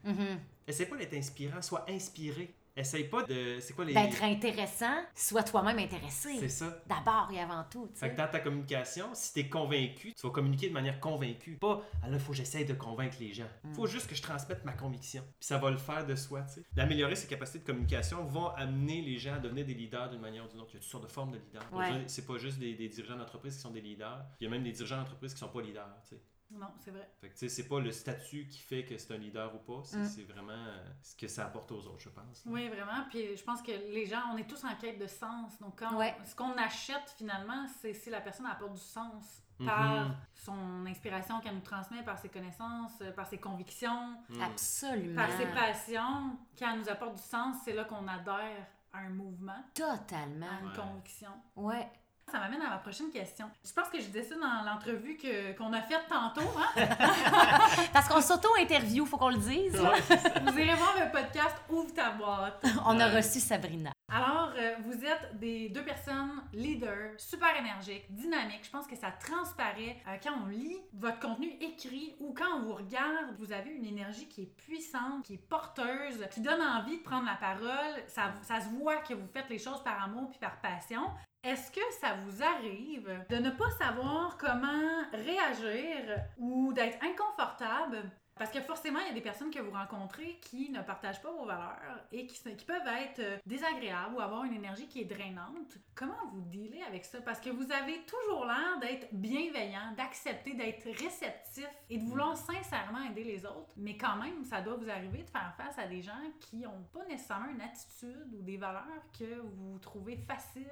Essaye 0.65 0.85
pas 0.85 0.95
d'être 0.95 1.13
inspirant, 1.15 1.61
sois 1.61 1.85
inspiré. 1.89 2.53
Essaye 2.75 3.05
pas 3.05 3.23
de. 3.23 3.57
C'est 3.59 3.73
quoi 3.73 3.85
les. 3.85 3.93
D'être 3.93 4.23
intéressant, 4.23 5.03
sois 5.13 5.43
toi-même 5.43 5.77
C'est 5.77 5.95
intéressé. 5.95 6.49
ça. 6.49 6.83
D'abord 6.87 7.29
et 7.33 7.39
avant 7.39 7.63
tout. 7.69 7.89
tu 7.93 7.99
Fait 7.99 8.11
que 8.11 8.17
dans 8.17 8.27
ta 8.27 8.39
communication, 8.39 9.07
si 9.13 9.33
t'es 9.33 9.49
convaincu, 9.49 10.13
tu 10.13 10.25
vas 10.25 10.31
communiquer 10.31 10.69
de 10.69 10.73
manière 10.73 10.99
convaincue. 10.99 11.57
Pas, 11.57 11.81
ah 12.03 12.09
là, 12.09 12.17
faut 12.19 12.31
que 12.31 12.37
j'essaye 12.37 12.65
de 12.65 12.73
convaincre 12.73 13.17
les 13.19 13.33
gens. 13.33 13.49
Mm. 13.63 13.73
Faut 13.73 13.87
juste 13.87 14.07
que 14.07 14.15
je 14.15 14.21
transmette 14.21 14.63
ma 14.63 14.73
conviction. 14.73 15.23
Puis 15.39 15.47
ça 15.47 15.57
va 15.57 15.69
le 15.69 15.77
faire 15.77 16.05
de 16.05 16.15
soi, 16.15 16.41
tu 16.43 16.55
sais. 16.55 16.63
D'améliorer 16.73 17.15
ses 17.15 17.27
capacités 17.27 17.59
de 17.59 17.65
communication 17.65 18.23
vont 18.25 18.49
amener 18.49 19.01
les 19.01 19.17
gens 19.17 19.35
à 19.35 19.39
devenir 19.39 19.65
des 19.65 19.73
leaders 19.73 20.09
d'une 20.09 20.21
manière 20.21 20.45
ou 20.45 20.47
d'une 20.47 20.61
autre. 20.61 20.71
Il 20.71 20.75
y 20.75 20.77
a 20.77 20.81
toutes 20.81 20.89
sortes 20.89 21.03
de 21.03 21.09
formes 21.11 21.31
de 21.31 21.37
leaders. 21.37 21.73
Ouais. 21.73 22.03
C'est 22.07 22.25
pas 22.25 22.37
juste 22.37 22.59
des, 22.59 22.73
des 22.73 22.87
dirigeants 22.87 23.17
d'entreprise 23.17 23.55
qui 23.55 23.61
sont 23.61 23.71
des 23.71 23.81
leaders. 23.81 24.25
Il 24.39 24.45
y 24.45 24.47
a 24.47 24.49
même 24.49 24.63
des 24.63 24.71
dirigeants 24.71 24.97
d'entreprise 24.97 25.33
qui 25.33 25.39
sont 25.39 25.49
pas 25.49 25.61
leaders, 25.61 25.89
tu 26.07 26.15
sais. 26.15 26.21
Non, 26.53 26.67
c'est 26.79 26.91
vrai. 26.91 27.09
Fait 27.21 27.29
que, 27.29 27.33
tu 27.33 27.39
sais, 27.39 27.49
c'est 27.49 27.67
pas 27.67 27.79
le 27.79 27.91
statut 27.91 28.47
qui 28.47 28.59
fait 28.59 28.83
que 28.83 28.97
c'est 28.97 29.13
un 29.13 29.17
leader 29.17 29.53
ou 29.55 29.59
pas. 29.59 29.81
C'est 29.85 29.97
Mm. 29.99 30.05
c'est 30.05 30.23
vraiment 30.23 30.51
euh, 30.51 30.85
ce 31.01 31.15
que 31.15 31.27
ça 31.27 31.45
apporte 31.45 31.71
aux 31.71 31.85
autres, 31.87 31.99
je 32.01 32.09
pense. 32.09 32.43
Oui, 32.45 32.67
vraiment. 32.69 33.05
Puis 33.09 33.37
je 33.37 33.43
pense 33.43 33.61
que 33.61 33.71
les 33.71 34.05
gens, 34.05 34.21
on 34.33 34.37
est 34.37 34.47
tous 34.47 34.63
en 34.65 34.75
quête 34.75 34.99
de 34.99 35.07
sens. 35.07 35.57
Donc, 35.59 35.79
quand 35.79 35.95
Ouais. 35.97 36.15
ce 36.25 36.35
qu'on 36.35 36.51
achète 36.57 37.09
finalement, 37.17 37.65
c'est 37.81 37.93
si 37.93 38.09
la 38.09 38.21
personne 38.21 38.45
apporte 38.47 38.73
du 38.73 38.79
sens 38.81 39.43
par 39.65 40.07
Mhm. 40.07 40.15
son 40.33 40.85
inspiration 40.87 41.39
qu'elle 41.39 41.53
nous 41.55 41.61
transmet, 41.61 42.03
par 42.03 42.17
ses 42.17 42.29
connaissances, 42.29 42.99
euh, 43.01 43.11
par 43.11 43.27
ses 43.27 43.37
convictions, 43.37 44.17
Mm. 44.29 44.41
Absolument. 44.41 45.15
par 45.27 45.31
ses 45.37 45.45
passions. 45.45 46.37
Quand 46.57 46.73
elle 46.73 46.79
nous 46.79 46.89
apporte 46.89 47.15
du 47.15 47.21
sens, 47.21 47.57
c'est 47.63 47.73
là 47.73 47.85
qu'on 47.85 48.07
adhère 48.07 48.65
à 48.93 48.97
un 48.99 49.09
mouvement, 49.09 49.53
à 49.53 49.63
Totalement. 49.73 50.47
une 50.63 50.67
Ouais. 50.69 50.75
conviction. 50.75 51.31
Ouais. 51.55 51.87
Ça 52.31 52.39
m'amène 52.39 52.61
à 52.61 52.69
ma 52.69 52.77
prochaine 52.77 53.11
question. 53.11 53.49
Je 53.65 53.73
pense 53.73 53.89
que 53.89 53.99
je 53.99 54.05
disais 54.05 54.23
ça 54.23 54.35
dans 54.35 54.63
l'entrevue 54.69 55.17
que- 55.17 55.51
qu'on 55.57 55.73
a 55.73 55.81
faite 55.81 56.05
tantôt. 56.09 56.47
Hein? 56.57 56.85
Parce 57.93 58.07
qu'on 58.07 58.21
s'auto-interview, 58.21 59.05
faut 59.05 59.17
qu'on 59.17 59.29
le 59.29 59.37
dise. 59.37 59.79
Ouais. 59.79 59.99
Vous 60.45 60.57
irez 60.59 60.75
voir 60.75 60.95
le 60.99 61.11
podcast 61.11 61.55
Ouvre 61.69 61.93
ta 61.93 62.11
boîte. 62.11 62.63
On 62.85 62.99
a 62.99 63.07
reçu 63.09 63.39
Sabrina. 63.39 63.91
Alors, 64.13 64.51
euh, 64.57 64.75
vous 64.83 65.05
êtes 65.05 65.39
des 65.39 65.69
deux 65.69 65.83
personnes 65.83 66.41
leaders, 66.53 67.11
super 67.17 67.55
énergiques, 67.57 68.05
dynamiques. 68.13 68.63
Je 68.65 68.69
pense 68.69 68.85
que 68.87 68.95
ça 68.95 69.11
transparaît 69.11 69.97
euh, 70.07 70.17
quand 70.21 70.33
on 70.43 70.47
lit 70.47 70.77
votre 70.93 71.19
contenu 71.19 71.47
écrit 71.61 72.15
ou 72.19 72.33
quand 72.33 72.57
on 72.57 72.61
vous 72.61 72.73
regarde. 72.75 73.35
Vous 73.39 73.51
avez 73.53 73.71
une 73.71 73.85
énergie 73.85 74.27
qui 74.27 74.43
est 74.43 74.55
puissante, 74.57 75.23
qui 75.25 75.35
est 75.35 75.47
porteuse, 75.49 76.25
qui 76.31 76.41
donne 76.41 76.61
envie 76.61 76.97
de 76.97 77.03
prendre 77.03 77.25
la 77.25 77.35
parole. 77.35 78.03
Ça, 78.07 78.33
ça 78.41 78.59
se 78.61 78.67
voit 78.69 78.97
que 78.97 79.13
vous 79.13 79.27
faites 79.33 79.49
les 79.49 79.59
choses 79.59 79.81
par 79.83 80.01
amour 80.03 80.29
puis 80.29 80.39
par 80.39 80.59
passion. 80.61 81.03
Est-ce 81.43 81.71
que 81.71 81.81
ça 81.99 82.17
vous 82.23 82.43
arrive 82.43 83.09
de 83.29 83.37
ne 83.37 83.49
pas 83.49 83.71
savoir 83.71 84.37
comment 84.37 85.01
réagir 85.11 86.23
ou 86.37 86.71
d'être 86.71 87.03
inconfortable 87.03 88.11
Parce 88.37 88.49
que 88.51 88.59
forcément, 88.61 88.99
il 89.01 89.07
y 89.07 89.09
a 89.11 89.13
des 89.13 89.21
personnes 89.21 89.51
que 89.51 89.59
vous 89.59 89.71
rencontrez 89.71 90.39
qui 90.41 90.69
ne 90.71 90.81
partagent 90.81 91.21
pas 91.21 91.31
vos 91.31 91.45
valeurs 91.45 91.99
et 92.11 92.25
qui, 92.25 92.41
qui 92.55 92.65
peuvent 92.65 92.87
être 93.03 93.19
euh, 93.19 93.37
désagréables 93.45 94.15
ou 94.15 94.19
avoir 94.19 94.43
une 94.45 94.53
énergie 94.55 94.87
qui 94.87 95.01
est 95.01 95.05
drainante. 95.05 95.77
Comment 95.93 96.17
vous 96.33 96.41
dealez 96.49 96.81
avec 96.87 97.05
ça? 97.05 97.19
Parce 97.21 97.39
que 97.39 97.49
vous 97.51 97.71
avez 97.71 98.01
toujours 98.05 98.45
l'air 98.45 98.79
d'être 98.79 99.07
bienveillant, 99.11 99.91
d'accepter, 99.95 100.53
d'être 100.53 100.85
réceptif 100.99 101.67
et 101.89 101.97
de 101.97 102.03
vouloir 102.03 102.35
sincèrement 102.35 103.03
aider 103.09 103.23
les 103.23 103.45
autres. 103.45 103.73
Mais 103.77 103.95
quand 103.95 104.15
même, 104.15 104.43
ça 104.45 104.61
doit 104.61 104.75
vous 104.75 104.89
arriver 104.89 105.19
de 105.23 105.29
faire 105.29 105.53
face 105.57 105.77
à 105.77 105.85
des 105.87 106.01
gens 106.01 106.11
qui 106.39 106.57
n'ont 106.57 106.83
pas 106.93 107.05
nécessairement 107.07 107.49
une 107.53 107.61
attitude 107.61 108.27
ou 108.33 108.41
des 108.41 108.57
valeurs 108.57 108.81
que 109.17 109.39
vous 109.41 109.77
trouvez 109.79 110.17
faciles 110.17 110.65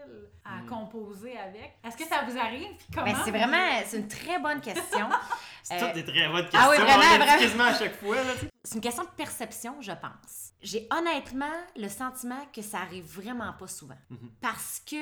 à 0.44 0.62
Mm. 0.62 0.66
composer 0.66 1.38
avec. 1.38 1.78
Est-ce 1.84 1.98
que 1.98 2.06
ça 2.06 2.24
vous 2.28 2.38
arrive? 2.38 2.68
Comment 2.94 3.06
Ben, 3.06 3.16
c'est 3.24 3.32
vous 3.32 3.38
vraiment 3.38 3.82
c'est 3.86 3.98
une 4.00 4.08
très 4.08 4.40
bonne 4.40 4.62
question. 4.62 5.08
C'est 5.62 5.76
Euh, 5.76 5.86
toutes 5.88 5.96
des 6.04 6.06
très 6.06 6.28
bonnes 6.30 6.44
questions. 6.50 6.60
ah 6.64 6.70
oui, 6.72 6.78
vraiment, 6.78 7.24
vraiment. 7.24 7.38
Quasiment 7.50 7.70
à 7.70 7.74
chaque 7.78 7.96
fois. 8.00 8.16
C'est 8.64 8.76
une 8.76 8.82
question 8.82 9.04
de 9.04 9.10
perception, 9.10 9.76
je 9.82 9.92
pense. 9.92 10.52
J'ai 10.62 10.88
honnêtement 10.92 11.46
le 11.78 11.88
sentiment 11.88 12.46
que 12.54 12.62
ça 12.62 12.80
arrive 12.80 13.06
vraiment 13.06 13.54
pas 13.54 13.68
souvent. 13.68 13.98
Mhm. 14.10 14.32
Parce 14.42 14.82
que, 14.86 14.96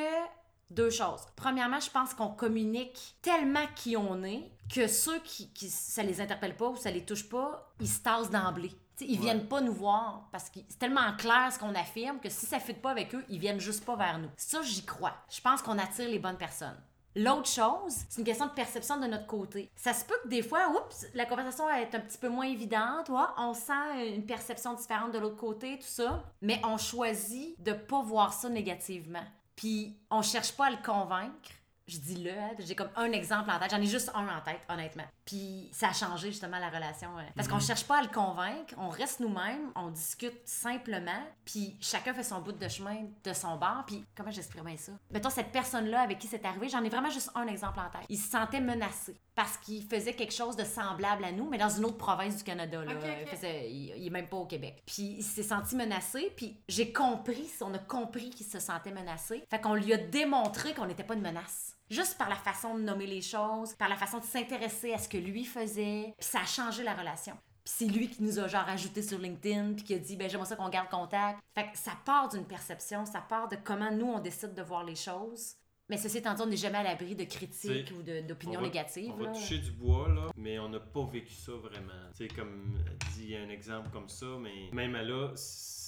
deux 0.69 0.89
choses. 0.89 1.21
Premièrement, 1.35 1.79
je 1.79 1.89
pense 1.89 2.13
qu'on 2.13 2.29
communique 2.29 3.15
tellement 3.21 3.65
qui 3.75 3.95
on 3.97 4.23
est 4.23 4.51
que 4.73 4.87
ceux 4.87 5.19
qui, 5.19 5.51
qui 5.53 5.69
ça 5.69 6.03
les 6.03 6.19
interpelle 6.21 6.55
pas 6.57 6.67
ou 6.69 6.75
ça 6.75 6.91
les 6.91 7.05
touche 7.05 7.27
pas, 7.29 7.73
ils 7.79 7.87
se 7.89 8.01
tassent 8.01 8.29
d'emblée. 8.29 8.71
Ils 8.99 9.17
Ouais. 9.17 9.25
viennent 9.25 9.47
pas 9.47 9.61
nous 9.61 9.73
voir 9.73 10.27
parce 10.31 10.49
que 10.49 10.59
c'est 10.67 10.79
tellement 10.79 11.15
clair 11.17 11.51
ce 11.53 11.59
qu'on 11.59 11.73
affirme 11.75 12.19
que 12.19 12.29
si 12.29 12.45
ça 12.47 12.57
ne 12.57 12.61
fit 12.61 12.73
pas 12.73 12.89
avec 12.91 13.13
eux, 13.13 13.23
ils 13.29 13.39
viennent 13.39 13.59
juste 13.59 13.85
pas 13.85 13.95
vers 13.95 14.17
nous. 14.17 14.29
Ça, 14.35 14.61
j'y 14.63 14.83
crois. 14.85 15.13
Je 15.29 15.39
pense 15.39 15.61
qu'on 15.61 15.77
attire 15.77 16.09
les 16.09 16.17
bonnes 16.19 16.37
personnes. 16.37 16.75
L'autre 17.17 17.49
chose, 17.49 17.95
c'est 18.09 18.19
une 18.19 18.25
question 18.25 18.45
de 18.45 18.51
perception 18.51 18.99
de 18.99 19.07
notre 19.07 19.25
côté. 19.25 19.71
Ça 19.75 19.91
se 19.91 20.05
peut 20.05 20.13
que 20.23 20.27
des 20.27 20.43
fois, 20.43 20.69
oups, 20.69 21.07
la 21.15 21.25
conversation 21.25 21.67
est 21.67 21.95
un 21.95 21.99
petit 21.99 22.17
peu 22.19 22.29
moins 22.29 22.45
évidente, 22.45 23.09
on 23.37 23.55
sent 23.55 24.13
une 24.15 24.23
perception 24.23 24.75
différente 24.75 25.13
de 25.13 25.17
l'autre 25.17 25.35
côté, 25.35 25.79
tout 25.79 25.87
ça, 25.87 26.23
mais 26.41 26.61
on 26.63 26.77
choisit 26.77 27.59
de 27.63 27.73
pas 27.73 28.03
voir 28.03 28.33
ça 28.33 28.49
négativement. 28.49 29.23
Puis 29.55 29.97
on 30.11 30.21
cherche 30.21 30.51
pas 30.51 30.67
à 30.67 30.69
le 30.69 30.77
convaincre. 30.85 31.49
Je 31.87 31.99
dis 31.99 32.15
le, 32.23 32.31
hein, 32.31 32.51
j'ai 32.59 32.75
comme 32.75 32.89
un 32.97 33.11
exemple 33.13 33.49
en 33.49 33.59
tête. 33.59 33.71
J'en 33.71 33.81
ai 33.81 33.85
juste 33.85 34.11
un 34.13 34.27
en 34.27 34.41
tête, 34.41 34.59
honnêtement. 34.69 35.05
Puis 35.25 35.69
ça 35.71 35.89
a 35.89 35.93
changé 35.93 36.31
justement 36.31 36.59
la 36.59 36.69
relation. 36.69 37.17
euh, 37.17 37.21
Parce 37.35 37.47
qu'on 37.47 37.59
cherche 37.59 37.85
pas 37.85 37.99
à 37.99 38.01
le 38.01 38.09
convaincre, 38.09 38.73
on 38.77 38.89
reste 38.89 39.19
nous-mêmes, 39.21 39.71
on 39.75 39.89
discute 39.89 40.35
simplement, 40.45 41.23
puis 41.45 41.77
chacun 41.79 42.13
fait 42.13 42.23
son 42.23 42.41
bout 42.41 42.51
de 42.51 42.67
chemin 42.67 42.97
de 43.23 43.33
son 43.33 43.55
bord. 43.57 43.83
Puis 43.87 44.03
comment 44.15 44.31
j'exprimais 44.31 44.77
ça? 44.77 44.91
Mettons 45.11 45.29
cette 45.29 45.51
personne-là 45.51 46.01
avec 46.01 46.19
qui 46.19 46.27
c'est 46.27 46.43
arrivé, 46.45 46.67
j'en 46.69 46.83
ai 46.83 46.89
vraiment 46.89 47.09
juste 47.09 47.31
un 47.35 47.47
exemple 47.47 47.79
en 47.79 47.89
tête. 47.89 48.05
Il 48.09 48.17
se 48.17 48.29
sentait 48.29 48.59
menacé 48.61 49.15
parce 49.33 49.57
qu'il 49.57 49.83
faisait 49.85 50.13
quelque 50.13 50.33
chose 50.33 50.55
de 50.57 50.63
semblable 50.65 51.23
à 51.23 51.31
nous, 51.31 51.47
mais 51.49 51.57
dans 51.57 51.69
une 51.69 51.85
autre 51.85 51.97
province 51.97 52.37
du 52.37 52.43
Canada. 52.43 52.83
Là. 52.83 52.91
Il, 53.21 53.27
faisait- 53.29 53.69
il- 53.71 53.93
il 53.97 54.07
est 54.07 54.09
même 54.09 54.27
pas 54.27 54.37
au 54.37 54.45
Québec. 54.45 54.83
Puis 54.85 55.15
il 55.19 55.23
s'est 55.23 55.43
senti 55.43 55.75
menacé, 55.75 56.33
puis 56.35 56.57
j'ai 56.67 56.91
compris, 56.91 57.49
on 57.61 57.73
a 57.73 57.79
compris 57.79 58.29
qu'il 58.31 58.45
se 58.45 58.59
sentait 58.59 58.91
menacé. 58.91 59.45
Fait 59.49 59.61
qu'on 59.61 59.75
lui 59.75 59.93
a 59.93 59.97
démontré 59.97 60.73
qu'on 60.73 60.85
n'était 60.87 61.03
pas 61.03 61.13
une 61.13 61.21
menace. 61.21 61.76
Juste 61.89 62.17
par 62.17 62.29
la 62.29 62.35
façon 62.35 62.75
de 62.77 62.81
nommer 62.81 63.07
les 63.07 63.21
choses, 63.21 63.73
par 63.73 63.87
la 63.89 63.95
façon 63.95 64.19
de 64.19 64.25
s'intéresser 64.25 64.93
à 64.93 64.97
ce 64.97 65.07
que 65.07 65.17
lui 65.17 65.45
faisait, 65.45 66.13
puis 66.17 66.27
ça 66.27 66.41
a 66.41 66.45
changé 66.45 66.83
la 66.83 66.93
relation. 66.93 67.33
Puis 67.63 67.73
c'est 67.77 67.85
lui 67.85 68.09
qui 68.09 68.23
nous 68.23 68.39
a 68.39 68.47
genre 68.47 68.67
ajouté 68.67 69.01
sur 69.01 69.19
LinkedIn, 69.19 69.73
puis 69.73 69.83
qui 69.83 69.93
a 69.93 69.99
dit 69.99 70.15
ben 70.15 70.29
j'aimerais 70.29 70.47
ça 70.47 70.55
qu'on 70.55 70.69
garde 70.69 70.89
contact. 70.89 71.39
Fait 71.55 71.71
que 71.71 71.77
ça 71.77 71.91
part 72.05 72.29
d'une 72.29 72.45
perception, 72.45 73.05
ça 73.05 73.21
part 73.21 73.47
de 73.47 73.57
comment 73.63 73.91
nous 73.91 74.07
on 74.07 74.19
décide 74.19 74.53
de 74.53 74.61
voir 74.61 74.83
les 74.83 74.95
choses. 74.95 75.55
Mais 75.89 75.95
ceci 75.97 76.17
étant 76.17 76.33
dit, 76.33 76.41
on 76.41 76.47
n'est 76.47 76.57
jamais 76.57 76.79
à 76.79 76.83
l'abri 76.83 77.15
de 77.15 77.23
critiques 77.23 77.93
ou 77.97 78.01
d'opinions 78.03 78.59
négatives. 78.59 79.09
On 79.13 79.23
va 79.23 79.31
toucher 79.31 79.59
du 79.59 79.71
bois, 79.71 80.09
là, 80.09 80.27
mais 80.35 80.59
on 80.59 80.67
n'a 80.67 80.81
pas 80.81 81.05
vécu 81.05 81.33
ça 81.33 81.53
vraiment. 81.53 81.93
Tu 82.11 82.27
sais, 82.27 82.35
comme 82.35 82.77
dit 83.15 83.37
un 83.37 83.49
exemple 83.49 83.89
comme 83.91 84.09
ça, 84.09 84.25
mais 84.41 84.69
même 84.73 84.95
à 84.95 85.03
là, 85.03 85.31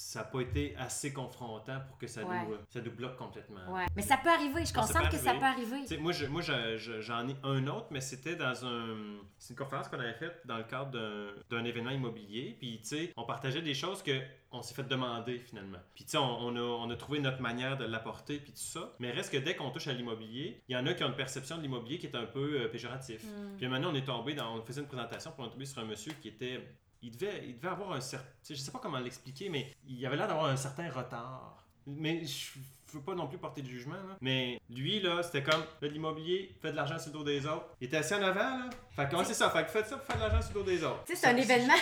ça 0.10 0.22
n'a 0.22 0.26
pas 0.26 0.42
été 0.42 0.76
assez 0.76 1.14
confrontant 1.14 1.80
pour 1.88 2.00
que 2.00 2.08
ça, 2.08 2.24
Ouais. 2.24 2.44
nous, 2.48 2.56
ça 2.72 2.82
nous 2.82 2.90
bloque 2.92 3.16
complètement. 3.16 3.60
Ouais. 3.72 3.86
Mais 3.96 4.02
ça 4.02 4.18
peut 4.18 4.30
arriver, 4.32 4.66
je 4.66 4.74
peut 4.74 4.80
que 4.82 5.18
ça 5.18 5.34
peut 5.36 5.46
arriver. 5.46 5.98
Moi, 6.00 6.14
je- 6.14 6.26
moi 6.26 6.42
je- 6.42 6.78
je- 6.78 7.00
j'en 7.00 7.28
ai 7.28 7.36
un 7.44 7.68
autre, 7.68 7.86
mais 7.92 8.02
c'était 8.02 8.36
dans 8.36 8.66
un. 8.66 8.98
C'est 9.38 9.54
une 9.54 9.60
conférence 9.60 9.88
qu'on 9.88 10.00
avait 10.00 10.16
faite 10.16 10.42
dans 10.46 10.58
le 10.58 10.64
cadre 10.64 10.90
d'un- 10.90 11.32
d'un 11.52 11.64
événement 11.64 11.92
immobilier. 11.92 12.56
Puis, 12.60 12.80
tu 12.82 12.88
sais, 12.88 13.14
on 13.18 13.24
partageait 13.24 13.62
des 13.62 13.76
choses 13.76 14.02
que 14.02 14.20
on 14.52 14.64
s'est 14.64 14.74
fait 14.74 14.84
demander 14.88 15.38
finalement. 15.38 15.78
Puis, 15.94 16.06
tu 16.06 16.10
sais, 16.12 16.18
on, 16.18 16.24
on 16.40 16.56
a, 16.56 16.60
on 16.60 16.90
a 16.90 16.96
trouvé 16.96 17.20
notre 17.20 17.40
manière 17.40 17.78
de 17.78 17.86
l'apporter, 17.86 18.40
puis 18.40 18.52
tout 18.52 18.58
ça. 18.58 18.96
Mais 18.98 19.12
reste 19.12 19.32
que 19.32 19.38
dès 19.38 19.56
qu'on 19.56 19.70
touche 19.70 19.86
à 19.90 19.94
l'immobilier, 19.94 20.64
il 20.68 20.74
y 20.74 20.76
en 20.76 20.88
a 20.88 20.96
qui 20.96 21.04
ont 21.04 21.10
une 21.10 21.16
perception 21.16 21.58
de 21.58 21.62
l'immobilier 21.62 22.00
qui 22.00 22.08
est 22.08 22.16
un 22.16 22.26
peu 22.26 22.62
euh, 22.62 22.68
péjoratif. 22.68 23.24
Mm. 23.24 23.58
Puis 23.58 23.68
maintenant, 23.68 23.92
on 23.92 23.96
est 23.96 24.06
tombé 24.08 24.34
dans. 24.34 24.56
On 24.58 24.64
faisait 24.66 24.82
une 24.82 24.88
présentation, 24.88 25.30
puis 25.34 25.44
on 25.44 25.48
est 25.50 25.52
tombé 25.52 25.66
sur 25.66 25.84
un 25.84 25.86
monsieur 25.86 26.14
qui 26.20 26.30
était. 26.30 26.68
Il 27.02 27.12
devait, 27.12 27.44
il 27.48 27.56
devait 27.56 27.70
avoir 27.70 27.94
un 27.94 28.02
certain. 28.02 28.28
Je 28.50 28.56
sais 28.56 28.72
pas 28.72 28.80
comment 28.80 29.00
l'expliquer, 29.00 29.50
mais 29.50 29.74
il 29.88 30.06
avait 30.06 30.18
l'air 30.18 30.28
d'avoir 30.28 30.48
un 30.48 30.58
certain 30.58 30.90
retard. 30.90 31.66
Mais 31.86 32.24
je 32.26 32.60
veux 32.94 33.02
pas 33.02 33.16
non 33.16 33.28
plus 33.28 33.38
porter 33.38 33.62
de 33.62 33.68
jugement, 33.68 33.96
là. 33.96 34.18
Mais 34.22 34.60
lui, 34.70 35.00
là, 35.00 35.24
c'était 35.24 35.44
comme, 35.44 35.62
là, 35.62 35.88
de 35.88 35.94
l'immobilier, 35.94 36.56
fait 36.62 36.72
de 36.72 36.76
l'argent 36.76 37.00
sur 37.00 37.12
le 37.12 37.20
dos 37.20 37.24
des 37.24 37.46
autres. 37.46 37.68
Il 37.80 37.88
était 37.88 37.98
assis 37.98 38.14
en 38.16 38.22
avant, 38.22 38.40
là. 38.40 38.70
Fait 38.96 39.10
que, 39.10 39.24
c'est 39.24 39.34
ça. 39.34 39.50
Fait 39.50 39.64
que 39.64 39.70
faites 39.70 39.88
ça 39.88 39.98
pour 39.98 40.06
faire 40.06 40.18
de 40.18 40.22
l'argent 40.22 40.42
sur 40.42 40.58
le 40.60 40.64
dos 40.66 40.70
des 40.72 40.84
autres. 40.84 41.04
Tu 41.06 41.16
sais, 41.16 41.22
c'est 41.22 41.28
un 41.28 41.38
événement. 41.38 41.74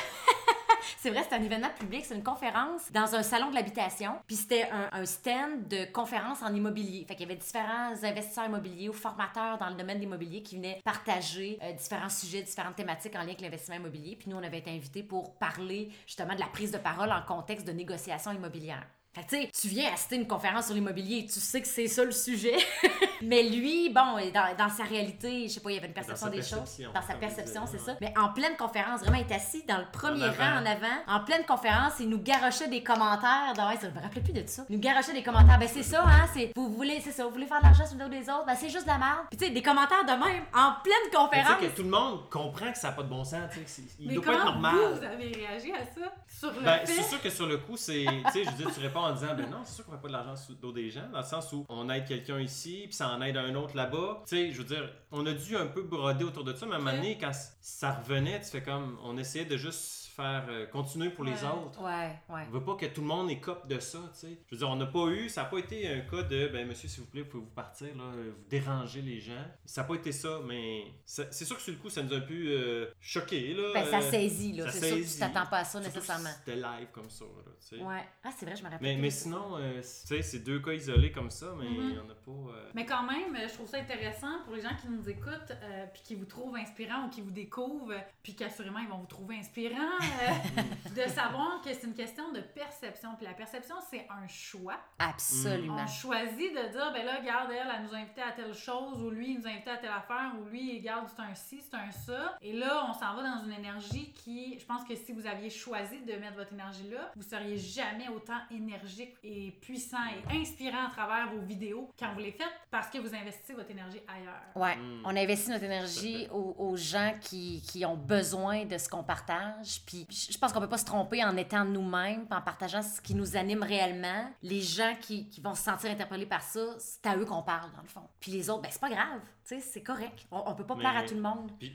C'est 0.97 1.09
vrai, 1.09 1.25
c'est 1.27 1.35
un 1.35 1.43
événement 1.43 1.69
public, 1.79 2.05
c'est 2.05 2.15
une 2.15 2.23
conférence 2.23 2.91
dans 2.91 3.15
un 3.15 3.23
salon 3.23 3.49
de 3.49 3.55
l'habitation. 3.55 4.13
Puis 4.27 4.35
c'était 4.35 4.69
un, 4.71 5.05
stand 5.05 5.67
de 5.67 5.85
conférence 5.91 6.41
en 6.41 6.53
immobilier. 6.53 7.05
Fait 7.07 7.15
qu'il 7.15 7.27
y 7.27 7.31
avait 7.31 7.39
différents 7.39 7.93
investisseurs 8.03 8.45
immobiliers 8.45 8.89
ou 8.89 8.93
formateurs 8.93 9.57
dans 9.57 9.69
le 9.69 9.75
domaine 9.75 9.97
de 9.97 10.01
l'immobilier 10.01 10.41
qui 10.41 10.57
venaient 10.57 10.81
partager 10.83 11.57
euh, 11.63 11.71
différents 11.73 12.09
sujets, 12.09 12.41
différentes 12.41 12.75
thématiques 12.75 13.15
en 13.15 13.19
lien 13.19 13.27
avec 13.27 13.41
l'investissement 13.41 13.75
immobilier. 13.75 14.15
Puis 14.15 14.29
nous, 14.29 14.37
on 14.37 14.43
avait 14.43 14.59
été 14.59 14.69
invités 14.71 15.03
pour 15.03 15.35
parler 15.35 15.89
justement 16.05 16.35
de 16.35 16.39
la 16.39 16.47
prise 16.47 16.71
de 16.71 16.77
parole 16.77 17.11
en 17.11 17.21
contexte 17.21 17.65
de 17.65 17.71
négociation 17.71 18.31
immobilière. 18.31 18.85
Fait 19.17 19.23
que, 19.23 19.29
tu 19.35 19.41
sais, 19.41 19.51
tu 19.61 19.67
viens 19.69 19.91
assister 19.93 20.15
une 20.15 20.27
conférence 20.27 20.65
sur 20.65 20.75
l'immobilier, 20.75 21.25
tu 21.25 21.39
sais 21.39 21.61
que 21.61 21.67
c'est 21.67 21.87
ça 21.87 22.03
le 22.03 22.11
sujet. 22.11 22.55
Mais 23.21 23.41
lui, 23.43 23.89
bon, 23.89 24.15
dans, 24.33 24.55
dans 24.55 24.69
sa 24.69 24.83
réalité, 24.83 25.47
je 25.47 25.53
sais 25.55 25.59
pas, 25.59 25.71
il 25.71 25.75
y 25.75 25.77
avait 25.77 25.87
une 25.87 25.93
perception 25.93 26.27
des 26.27 26.37
choses. 26.43 26.51
perception, 26.59 26.91
Dans 26.93 27.01
sa 27.01 27.13
perception, 27.15 27.61
c'est 27.65 27.79
ça. 27.79 27.95
Mais 27.99 28.13
en 28.17 28.29
pleine 28.29 28.55
conférence, 28.55 28.99
vraiment, 29.01 29.17
il 29.17 29.31
est 29.31 29.35
assis 29.35 29.63
dans 29.67 29.77
le 29.77 29.85
premier 29.91 30.25
En 30.25 30.31
rang 30.33 30.61
en 30.61 30.65
avant. 30.65 30.97
En 31.07 31.21
pleine 31.21 31.43
conférence, 31.45 31.93
il 31.99 32.09
nous 32.09 32.19
garochait 32.21 32.67
des 32.67 32.83
commentaires. 32.83 33.53
dans- 33.55 33.69
ouais, 33.69 33.77
ça, 33.77 33.89
je 33.89 33.95
me 33.97 34.01
rappelais 34.03 34.21
plus 34.21 34.33
de 34.33 34.43
ça. 34.47 34.63
Il 34.69 34.75
nous 34.75 34.81
garochait 34.81 35.13
des 35.13 35.23
commentaires. 35.23 35.57
Ben, 35.57 35.67
c'est 35.67 35.81
ça, 35.83 36.03
hein. 36.05 36.27
C'est, 36.33 36.51
vous 36.55 36.69
voulez, 36.69 37.01
c'est 37.03 37.11
ça, 37.11 37.25
vous 37.25 37.31
voulez 37.31 37.47
faire 37.47 37.59
de 37.59 37.63
l'argent 37.65 37.85
sur 37.87 37.97
le 37.97 38.03
dos 38.03 38.09
des 38.09 38.29
autres? 38.29 38.45
Ben, 38.45 38.55
c'est 38.55 38.69
juste 38.69 38.83
de 38.85 38.89
la 38.91 38.97
merde. 38.99 39.25
Puis, 39.31 39.37
tu 39.39 39.45
sais, 39.45 39.51
des 39.51 39.61
commentaires 39.63 40.05
de 40.05 40.11
même, 40.11 40.43
en 40.53 40.73
pleine 40.83 41.11
conférence. 41.11 41.59
que 41.59 41.75
tout 41.75 41.83
le 41.83 41.89
monde 41.89 42.29
comprend 42.29 42.71
que 42.71 42.77
ça 42.77 42.89
n'a 42.89 42.93
pas 42.93 43.03
de 43.03 43.09
bon 43.09 43.23
sens, 43.23 43.41
tu 43.51 43.59
sais. 43.65 43.81
Il 43.99 44.09
Mais 44.09 44.13
doit 44.15 44.25
pas 44.25 44.33
être 44.33 44.39
comment 44.45 44.51
normal. 44.61 44.75
vous, 44.75 44.99
vous 44.99 45.03
avez 45.05 45.31
réagi 45.31 45.71
à 45.73 45.79
ça? 45.85 46.13
Sur 46.27 46.51
le 46.51 46.61
Ben, 46.61 46.79
fait... 46.85 46.93
c'est 46.93 47.03
sûr 47.03 47.21
que 47.21 47.29
sur 47.31 47.47
le 47.47 47.57
coup, 47.57 47.77
c'est. 47.77 48.05
Tu 48.27 48.31
sais, 48.31 48.43
je 48.43 48.49
veux 48.51 48.57
dire, 48.57 48.71
tu 48.73 48.79
réponds 48.79 49.06
en 49.07 49.13
disant, 49.13 49.35
ben 49.35 49.49
non, 49.49 49.61
c'est 49.63 49.75
sûr 49.75 49.85
qu'on 49.85 49.91
fait 49.91 50.01
pas 50.01 50.07
de 50.07 50.13
l'argent 50.13 50.35
sur 50.35 50.53
le 50.53 50.59
dos 50.59 50.71
des 50.71 50.89
gens, 50.89 51.09
dans 51.11 51.19
le 51.19 51.25
sens 51.25 51.51
où 51.53 51.65
on 51.69 51.89
aide 51.89 52.05
quelqu'un 52.05 52.39
ici, 52.39 52.83
puis 52.85 52.93
ça 52.93 53.09
en 53.09 53.21
aide 53.21 53.37
un 53.37 53.53
autre 53.55 53.75
là-bas. 53.75 54.23
Tu 54.27 54.35
sais, 54.35 54.51
je 54.51 54.57
veux 54.57 54.63
dire, 54.63 54.89
on 55.11 55.25
a 55.25 55.33
dû 55.33 55.55
un 55.55 55.67
peu 55.67 55.83
broder 55.83 56.23
autour 56.23 56.43
de 56.43 56.53
ça, 56.53 56.65
mais 56.65 56.73
à 56.73 56.75
un 56.75 56.79
moment 56.79 56.95
donné, 56.95 57.17
quand 57.19 57.31
ça 57.61 57.93
revenait, 57.93 58.39
tu 58.41 58.47
fais 58.47 58.61
comme. 58.61 58.97
On 59.03 59.17
essayait 59.17 59.45
de 59.45 59.57
juste 59.57 60.06
faire. 60.17 60.45
euh, 60.49 60.65
continuer 60.67 61.09
pour 61.09 61.23
les 61.23 61.31
Ouais. 61.31 61.49
autres. 61.49 61.81
Ouais, 61.81 62.11
ouais. 62.29 62.41
On 62.47 62.51
veut 62.51 62.63
pas 62.63 62.75
que 62.75 62.85
tout 62.87 63.01
le 63.01 63.07
monde 63.07 63.29
écope 63.31 63.67
de 63.67 63.79
ça, 63.79 63.99
tu 64.13 64.19
sais. 64.19 64.37
Je 64.47 64.55
veux 64.55 64.57
dire, 64.57 64.69
on 64.69 64.75
n'a 64.75 64.85
pas 64.87 65.05
eu, 65.07 65.29
ça 65.29 65.43
n'a 65.43 65.47
pas 65.49 65.59
été 65.59 65.87
un 65.87 66.01
cas 66.01 66.23
de, 66.23 66.47
ben 66.47 66.67
monsieur, 66.67 66.89
s'il 66.89 67.01
vous 67.03 67.09
plaît, 67.09 67.23
pouvez-vous 67.23 67.49
partir, 67.51 67.87
là, 67.95 68.03
euh, 68.03 68.31
vous 68.37 68.49
dérangez 68.49 69.01
les 69.01 69.19
gens. 69.19 69.33
Ça 69.65 69.81
n'a 69.83 69.87
pas 69.87 69.95
été 69.95 70.11
ça, 70.11 70.39
mais 70.45 70.83
c'est 71.05 71.31
sûr 71.45 71.55
que 71.55 71.61
sur 71.61 71.71
le 71.73 71.79
coup, 71.79 71.89
ça 71.89 72.03
nous 72.03 72.13
a 72.13 72.17
un 72.17 72.21
peu 72.21 72.33
euh, 72.33 72.85
choqué, 72.99 73.53
là. 73.53 73.71
Ben, 73.73 73.85
ça 73.85 73.97
Euh, 73.99 74.11
saisit, 74.11 74.53
là. 74.53 74.69
C'est 74.71 74.87
sûr 74.87 74.97
que 74.97 75.13
tu 75.13 75.19
t'attends 75.19 75.45
pas 75.49 75.59
à 75.59 75.63
ça 75.63 75.79
surtout 75.81 75.87
nécessairement. 75.95 76.29
si 76.29 76.35
C'était 76.45 76.55
live 76.55 76.87
comme 76.91 77.09
ça, 77.09 77.25
là, 77.25 77.51
tu 77.61 77.77
sais. 77.77 77.83
Ouais. 77.83 78.03
Ah, 78.23 78.29
c'est 78.37 78.45
vrai, 78.45 78.55
je 78.55 78.63
me 78.63 78.69
rappelle. 78.69 78.81
Mais, 78.81 78.95
mais 79.01 79.09
sinon, 79.11 79.57
euh, 79.57 79.81
tu 79.81 79.87
sais, 79.87 80.21
c'est 80.21 80.39
deux 80.39 80.59
cas 80.59 80.73
isolés 80.73 81.11
comme 81.11 81.29
ça, 81.31 81.53
mais 81.59 81.65
il 81.67 81.95
y 81.95 81.99
en 81.99 82.09
a 82.09 82.15
pas. 82.15 82.31
euh, 82.55 82.71
Mais 82.73 82.85
quand 82.85 83.03
même, 83.03 83.37
je 83.47 83.53
trouve 83.53 83.67
ça 83.67 83.77
intéressant 83.77 84.41
pour 84.45 84.55
les 84.55 84.61
gens 84.61 84.75
qui 84.81 84.89
nous 84.89 85.07
écoutent, 85.09 85.51
euh, 85.51 85.85
puis 85.93 86.01
qui 86.03 86.15
vous 86.15 86.25
trouvent 86.25 86.55
inspirant 86.55 87.05
ou 87.05 87.09
qui 87.09 87.21
vous 87.21 87.31
découvrent, 87.31 87.93
puis 88.23 88.35
qu'assurément 88.35 88.79
ils 88.79 88.87
vont 88.89 88.97
vous 88.99 89.05
trouver 89.05 89.37
inspirant, 89.37 89.77
euh, 90.21 90.61
de 90.95 91.09
savoir 91.09 91.61
que 91.61 91.73
c'est 91.73 91.83
une 91.83 91.93
question 91.93 92.31
de 92.31 92.39
perception. 92.41 93.09
Puis 93.17 93.25
la 93.25 93.33
perception, 93.33 93.75
c'est 93.89 94.07
un 94.09 94.27
choix. 94.27 94.77
Absolument. 94.99 95.77
On 95.83 95.87
choisit 95.87 96.53
de 96.53 96.71
dire, 96.71 96.91
ben 96.93 97.05
là, 97.05 97.17
regarde, 97.19 97.49
elle, 97.51 97.67
elle 97.75 97.83
nous 97.83 97.93
a 97.93 97.97
invité 97.97 98.21
à 98.21 98.31
telle 98.31 98.53
chose, 98.53 99.01
ou 99.03 99.09
lui, 99.09 99.31
il 99.33 99.39
nous 99.39 99.47
a 99.47 99.49
invité 99.51 99.69
à 99.71 99.77
telle 99.77 99.91
affaire, 99.91 100.31
ou 100.39 100.45
lui, 100.45 100.77
regarde, 100.77 101.07
c'est 101.15 101.21
un 101.21 101.35
ci, 101.35 101.61
c'est 101.61 101.75
un 101.77 101.91
ça. 101.91 102.37
Et 102.41 102.53
là, 102.53 102.85
on 102.89 102.93
s'en 102.93 103.15
va 103.15 103.23
dans 103.23 103.43
une 103.45 103.53
énergie 103.53 104.13
qui, 104.13 104.57
je 104.59 104.65
pense 104.65 104.83
que 104.83 104.95
si 104.95 105.11
vous 105.11 105.25
aviez 105.27 105.49
choisi 105.49 105.99
de 106.01 106.13
mettre 106.13 106.35
votre 106.35 106.53
énergie 106.53 106.89
là, 106.89 107.11
vous 107.15 107.23
seriez 107.23 107.57
jamais 107.57 108.07
autant 108.09 108.39
énergique 108.51 109.15
et 109.23 109.51
puissant 109.61 109.97
et 110.31 110.37
inspirant 110.39 110.87
à 110.87 110.89
travers 110.89 111.29
vos 111.33 111.41
vidéos 111.41 111.89
quand 111.99 112.13
vous 112.13 112.19
les 112.19 112.31
faites 112.31 112.47
parce 112.71 112.89
que 112.89 112.97
vous 112.99 113.13
investissez 113.13 113.53
votre 113.53 113.71
énergie 113.71 114.01
ailleurs. 114.07 114.41
Ouais, 114.55 114.75
Mm. 114.77 115.01
on 115.05 115.15
investit 115.15 115.49
notre 115.49 115.63
énergie 115.63 116.27
aux, 116.31 116.55
aux 116.57 116.75
gens 116.77 117.13
qui, 117.21 117.61
qui 117.67 117.85
ont 117.85 117.95
besoin 117.97 118.65
de 118.65 118.77
ce 118.77 118.87
qu'on 118.89 119.03
partage. 119.03 119.81
Puis 119.85 119.96
je 120.09 120.33
je 120.33 120.37
pense 120.37 120.51
qu'on 120.53 120.59
peut 120.59 120.69
pas 120.69 120.77
se 120.77 120.85
tromper 120.85 121.23
en 121.23 121.35
étant 121.37 121.65
nous-mêmes, 121.65 122.27
en 122.29 122.41
partageant 122.41 122.81
ce 122.81 123.01
qui 123.01 123.15
nous 123.15 123.35
anime 123.37 123.63
réellement. 123.63 124.31
Les 124.43 124.61
gens 124.61 124.95
qui, 125.01 125.29
qui 125.29 125.41
vont 125.41 125.55
se 125.55 125.63
sentir 125.63 125.89
interpellés 125.89 126.25
par 126.25 126.41
ça, 126.41 126.75
c'est 126.79 127.05
à 127.07 127.15
eux 127.17 127.25
qu'on 127.25 127.41
parle, 127.43 127.71
dans 127.73 127.81
le 127.81 127.87
fond. 127.87 128.07
Puis 128.19 128.31
les 128.31 128.49
autres, 128.49 128.61
ben 128.61 128.69
c'est 128.71 128.81
pas 128.81 128.89
grave, 128.89 129.21
tu 129.47 129.55
sais, 129.55 129.59
c'est 129.61 129.81
correct. 129.83 130.25
On, 130.31 130.43
on 130.45 130.53
peut 130.55 130.65
pas 130.65 130.75
Mais- 130.75 130.81
plaire 130.81 130.97
à 130.97 131.03
tout 131.03 131.15
le 131.15 131.21
monde. 131.21 131.51
Puis 131.59 131.73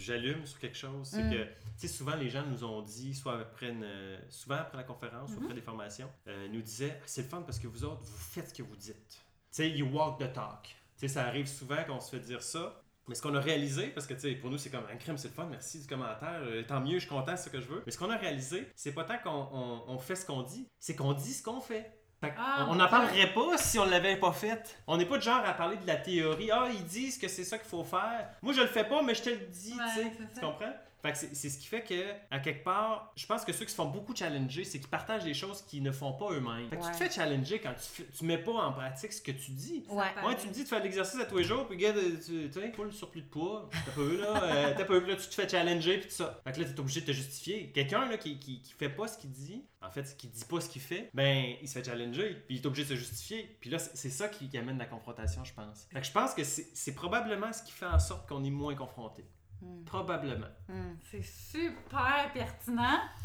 j'allume 0.00 0.44
sur 0.46 0.58
quelque 0.58 0.76
chose, 0.78 1.06
c'est 1.08 1.22
Mm. 1.22 1.30
que, 1.30 1.44
tu 1.44 1.50
sais, 1.76 1.88
souvent 1.88 2.16
les 2.16 2.30
gens 2.30 2.44
nous 2.46 2.64
ont 2.64 2.82
dit, 2.82 3.14
soit 3.14 3.38
après 3.40 3.68
une, 3.70 3.86
souvent 4.28 4.56
après 4.56 4.78
la 4.78 4.84
conférence, 4.84 5.30
ou 5.36 5.42
après 5.42 5.54
des 5.54 5.62
formations, 5.62 6.10
euh, 6.28 6.48
nous 6.48 6.62
disaient, 6.62 6.98
Ah, 7.00 7.04
c'est 7.06 7.22
le 7.22 7.28
fun 7.28 7.42
parce 7.42 7.58
que 7.58 7.66
vous 7.68 7.84
autres, 7.84 8.02
vous 8.02 8.16
faites 8.18 8.48
ce 8.48 8.54
que 8.54 8.62
vous 8.62 8.76
dites. 8.76 8.94
Tu 9.08 9.22
sais, 9.50 9.70
you 9.70 9.86
walk 9.86 10.18
the 10.18 10.32
talk. 10.32 10.62
Tu 10.64 10.74
sais, 10.96 11.08
ça 11.08 11.24
arrive 11.26 11.46
souvent 11.46 11.82
qu'on 11.84 12.00
se 12.00 12.10
fait 12.10 12.20
dire 12.20 12.42
ça. 12.42 12.80
Mais 13.08 13.14
ce 13.14 13.22
qu'on 13.22 13.34
a 13.34 13.40
réalisé, 13.40 13.88
parce 13.88 14.06
que 14.06 14.14
pour 14.40 14.50
nous 14.50 14.58
c'est 14.58 14.70
comme 14.70 14.84
un 14.92 14.96
crème, 14.96 15.16
c'est 15.18 15.28
le 15.28 15.34
fun, 15.34 15.46
merci 15.50 15.80
du 15.80 15.86
commentaire, 15.86 16.40
euh, 16.42 16.62
tant 16.62 16.80
mieux, 16.80 16.94
je 16.94 17.00
suis 17.00 17.08
content, 17.08 17.36
c'est 17.36 17.44
ce 17.44 17.50
que 17.50 17.60
je 17.60 17.66
veux. 17.66 17.82
Mais 17.86 17.90
ce 17.92 17.98
qu'on 17.98 18.10
a 18.10 18.16
réalisé, 18.16 18.70
c'est 18.76 18.92
pas 18.92 19.04
tant 19.04 19.18
qu'on 19.18 19.48
on- 19.52 19.82
on 19.88 19.98
fait 19.98 20.14
ce 20.16 20.24
qu'on 20.24 20.42
dit, 20.42 20.68
c'est 20.78 20.94
qu'on 20.94 21.12
dit 21.12 21.32
ce 21.32 21.42
qu'on 21.42 21.60
fait. 21.60 21.96
Fait 22.20 22.34
Ah, 22.36 22.66
on 22.68 22.74
n'en 22.74 22.86
parlerait 22.86 23.32
pas 23.32 23.56
si 23.56 23.78
on 23.78 23.86
l'avait 23.86 24.16
pas 24.16 24.32
fait. 24.32 24.76
On 24.86 24.98
n'est 24.98 25.06
pas 25.06 25.16
de 25.16 25.22
genre 25.22 25.42
à 25.44 25.54
parler 25.54 25.78
de 25.78 25.86
la 25.86 25.96
théorie. 25.96 26.50
Ah, 26.52 26.68
ils 26.70 26.84
disent 26.84 27.16
que 27.16 27.28
c'est 27.28 27.44
ça 27.44 27.56
qu'il 27.58 27.66
faut 27.68 27.82
faire. 27.82 28.28
Moi, 28.42 28.52
je 28.52 28.60
le 28.60 28.66
fais 28.66 28.84
pas, 28.84 29.02
mais 29.02 29.14
je 29.14 29.22
te 29.22 29.30
le 29.30 29.46
dis, 29.46 29.72
Ouais, 29.72 30.12
tu 30.34 30.40
comprends? 30.40 30.72
Fait 31.02 31.12
que 31.12 31.18
c'est 31.18 31.34
c'est 31.34 31.48
ce 31.48 31.58
qui 31.58 31.66
fait 31.66 31.82
que, 31.82 32.12
à 32.30 32.38
quelque 32.40 32.64
part, 32.64 33.12
je 33.16 33.26
pense 33.26 33.44
que 33.44 33.52
ceux 33.52 33.64
qui 33.64 33.70
se 33.70 33.76
font 33.76 33.86
beaucoup 33.86 34.14
challenger, 34.14 34.64
c'est 34.64 34.78
qu'ils 34.78 34.88
partagent 34.88 35.24
des 35.24 35.34
choses 35.34 35.62
qu'ils 35.62 35.82
ne 35.82 35.92
font 35.92 36.12
pas 36.12 36.30
eux-mêmes. 36.32 36.68
Fait 36.68 36.76
que 36.76 36.84
tu 36.84 36.90
te 36.90 36.96
fais 36.96 37.10
challenger 37.10 37.60
quand 37.60 37.72
tu, 37.74 38.04
tu 38.04 38.24
mets 38.24 38.38
pas 38.38 38.52
en 38.52 38.72
pratique 38.72 39.12
ce 39.12 39.22
que 39.22 39.32
tu 39.32 39.52
dis. 39.52 39.84
Ouais. 39.88 40.04
Ouais, 40.24 40.36
tu 40.36 40.48
me 40.48 40.52
dis 40.52 40.64
de 40.64 40.68
faire 40.68 40.80
de 40.80 40.84
l'exercice 40.84 41.20
à 41.20 41.24
tous 41.24 41.38
les 41.38 41.44
jours, 41.44 41.66
puis 41.66 41.76
regarde, 41.76 41.98
tu 42.24 42.50
tu 42.50 42.52
sais, 42.52 42.68
pas 42.68 42.84
le 42.84 42.90
surplus 42.90 43.22
de 43.22 43.28
poids, 43.28 43.68
t'as 43.72 43.92
pas 43.92 44.00
eu 44.00 44.16
là, 44.18 44.42
euh, 44.42 44.74
t'as 44.76 44.84
pas 44.84 44.94
eu 44.94 45.06
là, 45.06 45.16
tu 45.16 45.28
te 45.28 45.34
fais 45.34 45.48
challenger, 45.48 45.98
puis 45.98 46.08
tout 46.08 46.14
ça. 46.14 46.40
Fait 46.44 46.52
que 46.52 46.60
là, 46.60 46.66
t'es 46.66 46.80
obligé 46.80 47.00
de 47.00 47.06
te 47.06 47.12
justifier. 47.12 47.70
Quelqu'un 47.72 48.06
là 48.06 48.16
qui, 48.16 48.38
qui, 48.38 48.60
qui 48.62 48.72
fait 48.72 48.88
pas 48.88 49.08
ce 49.08 49.18
qu'il 49.18 49.30
dit, 49.30 49.64
en 49.82 49.90
fait, 49.90 50.16
qui 50.16 50.28
dit 50.28 50.44
pas 50.44 50.60
ce 50.60 50.68
qu'il 50.68 50.82
fait, 50.82 51.10
ben, 51.14 51.54
il 51.60 51.68
se 51.68 51.74
fait 51.74 51.84
challenger, 51.84 52.42
puis 52.46 52.56
il 52.56 52.62
est 52.62 52.66
obligé 52.66 52.84
de 52.84 52.90
se 52.90 52.96
justifier. 52.96 53.56
Puis 53.60 53.70
là, 53.70 53.78
c'est 53.78 54.10
ça 54.10 54.28
qui, 54.28 54.48
qui 54.48 54.58
amène 54.58 54.78
la 54.78 54.86
confrontation, 54.86 55.44
je 55.44 55.54
pense. 55.54 55.86
Fait 55.92 56.00
que 56.00 56.06
je 56.06 56.12
pense 56.12 56.34
que 56.34 56.44
c'est 56.44 56.68
c'est 56.74 56.94
probablement 56.94 57.52
ce 57.52 57.62
qui 57.62 57.72
fait 57.72 57.86
en 57.86 57.98
sorte 57.98 58.28
qu'on 58.28 58.44
est 58.44 58.50
moins 58.50 58.74
confronté. 58.74 59.24
Mm. 59.60 59.84
Probablement. 59.84 60.46
Mm. 60.68 60.94
C'est 61.10 61.22
super 61.22 62.30
pertinent. 62.32 63.00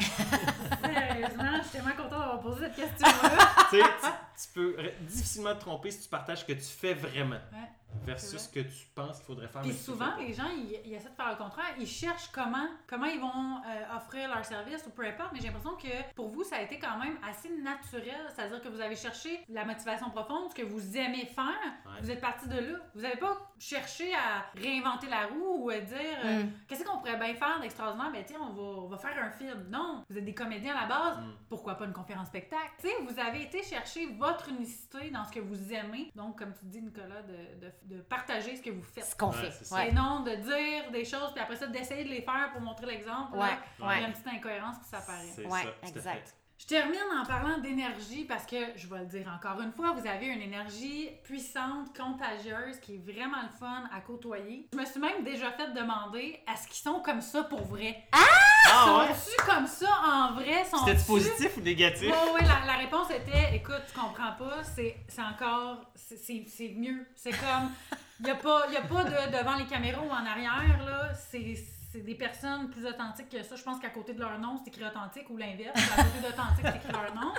Sérieusement, 0.84 1.56
je 1.58 1.62
suis 1.62 1.70
tellement 1.72 1.96
contente 1.96 2.10
d'avoir 2.10 2.40
posé 2.40 2.66
cette 2.66 2.76
question-là. 2.76 3.66
tu 3.70 3.76
sais, 3.76 3.82
tu, 4.42 4.48
peux 4.54 4.76
difficilement 5.00 5.54
te 5.54 5.60
tromper 5.60 5.90
si 5.90 6.02
tu 6.02 6.08
partages 6.08 6.40
ce 6.40 6.44
que 6.44 6.52
tu 6.52 6.60
fais 6.60 6.94
vraiment 6.94 7.40
Ouais. 7.52 7.68
Versus 8.04 8.40
ce 8.42 8.48
que 8.48 8.60
tu 8.60 8.86
penses 8.94 9.16
qu'il 9.18 9.26
faudrait 9.26 9.48
faire. 9.48 9.62
Puis 9.62 9.72
souvent, 9.72 10.16
les 10.18 10.32
gens, 10.32 10.48
ils, 10.56 10.80
ils 10.84 10.94
essaient 10.94 11.08
de 11.10 11.14
faire 11.14 11.30
le 11.30 11.36
contraire. 11.36 11.74
Ils 11.78 11.86
cherchent 11.86 12.30
comment, 12.32 12.66
comment 12.86 13.06
ils 13.06 13.20
vont 13.20 13.28
euh, 13.66 13.96
offrir 13.96 14.28
leur 14.28 14.44
service 14.44 14.84
ou 14.86 14.90
peu 14.90 15.04
importe. 15.06 15.32
Mais 15.32 15.40
j'ai 15.40 15.46
l'impression 15.46 15.76
que 15.76 16.14
pour 16.14 16.28
vous, 16.28 16.44
ça 16.44 16.56
a 16.56 16.62
été 16.62 16.78
quand 16.78 16.98
même 16.98 17.16
assez 17.28 17.48
naturel. 17.50 18.20
C'est-à-dire 18.34 18.60
que 18.62 18.68
vous 18.68 18.80
avez 18.80 18.96
cherché 18.96 19.40
la 19.48 19.64
motivation 19.64 20.10
profonde, 20.10 20.50
ce 20.50 20.54
que 20.54 20.62
vous 20.66 20.96
aimez 20.96 21.26
faire. 21.26 21.46
Ouais. 21.86 22.00
Vous 22.02 22.10
êtes 22.10 22.20
parti 22.20 22.48
de 22.48 22.58
là. 22.58 22.78
Vous 22.94 23.00
n'avez 23.02 23.16
pas 23.18 23.36
cherché 23.58 24.12
à 24.14 24.46
réinventer 24.60 25.08
la 25.08 25.26
roue 25.26 25.64
ou 25.64 25.70
à 25.70 25.78
dire 25.80 25.96
euh, 26.24 26.36
Mm. 26.36 26.50
qu'est-ce 26.68 26.84
qu'on 26.84 26.98
pourrait 26.98 27.16
bien 27.16 27.34
faire 27.34 27.60
d'extraordinaire? 27.60 28.12
Ben 28.12 28.24
tiens, 28.26 28.38
on 28.42 28.52
va, 28.52 28.62
on 28.62 28.88
va 28.88 28.98
faire 28.98 29.16
un 29.22 29.30
film. 29.30 29.66
Non, 29.70 30.04
vous 30.10 30.18
êtes 30.18 30.24
des 30.24 30.34
comédiens 30.34 30.76
à 30.76 30.82
la 30.82 30.86
base. 30.86 31.18
Mm. 31.18 31.32
Pourquoi 31.48 31.74
pas 31.76 31.84
une 31.86 31.92
conférence 31.92 32.28
spectacle? 32.28 32.62
Tu 32.80 32.88
sais, 32.88 32.94
vous 33.08 33.18
avez 33.18 33.42
été 33.42 33.62
chercher 33.62 34.06
votre 34.18 34.48
unicité 34.50 35.10
dans 35.10 35.24
ce 35.24 35.32
que 35.32 35.40
vous 35.40 35.72
aimez. 35.72 36.10
Donc, 36.14 36.38
comme 36.38 36.52
tu 36.52 36.66
dis, 36.66 36.82
Nicolas, 36.82 37.22
de, 37.22 37.60
de, 37.66 37.72
de 37.86 38.00
partager 38.02 38.56
ce 38.56 38.62
que 38.62 38.70
vous 38.70 38.82
faites. 38.82 39.04
Ce 39.04 39.16
qu'on 39.16 39.30
Ouais, 39.30 39.50
fait. 39.50 39.74
Ouais. 39.74 39.88
Et 39.88 39.92
non 39.92 40.20
de 40.20 40.34
dire 40.34 40.90
des 40.90 41.04
choses, 41.04 41.32
puis 41.32 41.40
après 41.42 41.56
ça, 41.56 41.66
d'essayer 41.68 42.04
de 42.04 42.08
les 42.10 42.22
faire 42.22 42.50
pour 42.52 42.60
montrer 42.60 42.86
l'exemple. 42.86 43.36
Ouais, 43.36 43.46
Il 43.78 43.84
y 43.84 43.86
a 43.86 43.88
ouais. 43.88 44.04
une 44.04 44.12
petite 44.12 44.26
incohérence 44.26 44.78
qui 44.78 44.88
s'apparaît. 44.88 45.26
C'est 45.34 45.44
Ouais, 45.46 45.50
ça, 45.62 45.68
à 45.68 45.86
fait. 45.86 45.88
exact. 45.88 46.34
Je 46.58 46.66
termine 46.66 46.98
en 47.20 47.26
parlant 47.26 47.58
d'énergie 47.58 48.24
parce 48.24 48.46
que, 48.46 48.56
je 48.76 48.86
vais 48.88 49.00
le 49.00 49.04
dire 49.06 49.28
encore 49.28 49.60
une 49.60 49.72
fois, 49.72 49.92
vous 49.92 50.06
avez 50.06 50.26
une 50.26 50.40
énergie 50.40 51.10
puissante, 51.22 51.94
contagieuse, 51.94 52.78
qui 52.80 52.94
est 52.94 52.98
vraiment 53.12 53.42
le 53.42 53.50
fun 53.58 53.84
à 53.94 54.00
côtoyer. 54.00 54.66
Je 54.72 54.78
me 54.78 54.84
suis 54.86 54.98
même 54.98 55.22
déjà 55.22 55.50
fait 55.52 55.70
demander 55.74 56.40
est-ce 56.50 56.66
qu'ils 56.66 56.82
sont 56.82 57.00
comme 57.00 57.20
ça 57.20 57.44
pour 57.44 57.62
vrai? 57.66 58.04
Ah 58.12 58.98
ouais? 59.00 59.14
Sont-tu 59.14 59.36
comme 59.46 59.66
ça 59.66 59.88
en 60.04 60.32
vrai? 60.32 60.64
Sont 60.64 60.78
C'était 60.86 61.04
positif 61.04 61.56
ou 61.58 61.60
négatif? 61.60 62.10
Oui, 62.10 62.30
oui, 62.36 62.40
la, 62.42 62.66
la 62.66 62.78
réponse 62.78 63.10
était 63.10 63.54
écoute, 63.54 63.82
tu 63.92 63.98
comprends 63.98 64.32
pas, 64.32 64.64
c'est 64.64 64.96
c'est 65.08 65.22
encore. 65.22 65.82
c'est- 65.94 66.74
mieux. 66.74 67.06
C'est 67.14 67.30
comme. 67.32 67.70
Il 68.18 68.24
n'y 68.24 68.30
a 68.30 68.34
pas, 68.34 68.62
y 68.72 68.76
a 68.76 68.80
pas 68.80 69.04
de 69.04 69.38
devant 69.38 69.56
les 69.56 69.66
caméras 69.66 70.00
ou 70.02 70.10
en 70.10 70.24
arrière, 70.24 70.82
là. 70.86 71.12
C'est 71.14 71.54
c'est 71.96 72.02
des 72.02 72.14
personnes 72.14 72.68
plus 72.70 72.84
authentiques 72.86 73.28
que 73.30 73.42
ça. 73.42 73.56
Je 73.56 73.62
pense 73.62 73.78
qu'à 73.80 73.88
côté 73.90 74.12
de 74.12 74.20
leur 74.20 74.38
nom, 74.38 74.56
c'est 74.62 74.68
écrit 74.68 74.84
authentique 74.84 75.28
ou 75.30 75.36
l'inverse. 75.36 75.78
À 75.96 76.02
côté 76.02 76.18
d'authentique, 76.28 76.64
c'est 76.64 76.76
écrit 76.76 76.92
leur 76.92 77.14
nom. 77.14 77.32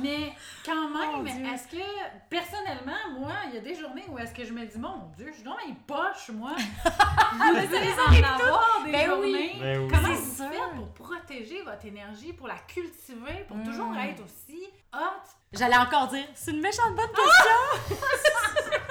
Mais 0.00 0.32
quand 0.64 0.88
même, 0.88 1.26
est-ce 1.46 1.66
que, 1.66 1.82
personnellement, 2.28 3.18
moi, 3.18 3.32
il 3.48 3.54
y 3.54 3.58
a 3.58 3.60
des 3.60 3.74
journées 3.74 4.04
où 4.08 4.18
est-ce 4.18 4.32
que 4.32 4.44
je 4.44 4.52
me 4.52 4.64
dis, 4.64 4.78
mon 4.78 5.10
Dieu, 5.16 5.26
je 5.30 5.34
suis 5.34 5.42
dans 5.42 5.56
mes 5.66 5.74
poches, 5.86 6.30
moi. 6.32 6.52
Je 6.56 7.60
veux 7.66 8.24
en 8.24 8.34
avoir 8.34 8.82
des 8.84 8.92
Ben 8.92 9.10
oui. 9.10 9.16
journées. 9.16 9.56
Ben 9.60 9.80
oui. 9.80 9.88
Comment 9.92 10.14
vous 10.14 10.32
faites 10.34 10.74
pour 10.76 10.92
protéger 10.94 11.62
votre 11.62 11.84
énergie, 11.86 12.32
pour 12.32 12.46
la 12.48 12.58
cultiver, 12.68 13.44
pour 13.48 13.56
Mm. 13.56 13.64
toujours 13.64 13.96
être 13.96 14.22
aussi 14.24 14.64
hot? 14.94 15.26
J'allais 15.52 15.76
encore 15.76 16.06
dire, 16.08 16.24
c'est 16.34 16.52
une 16.52 16.60
méchante 16.60 16.94
bonne 16.94 17.06
question. 17.08 17.96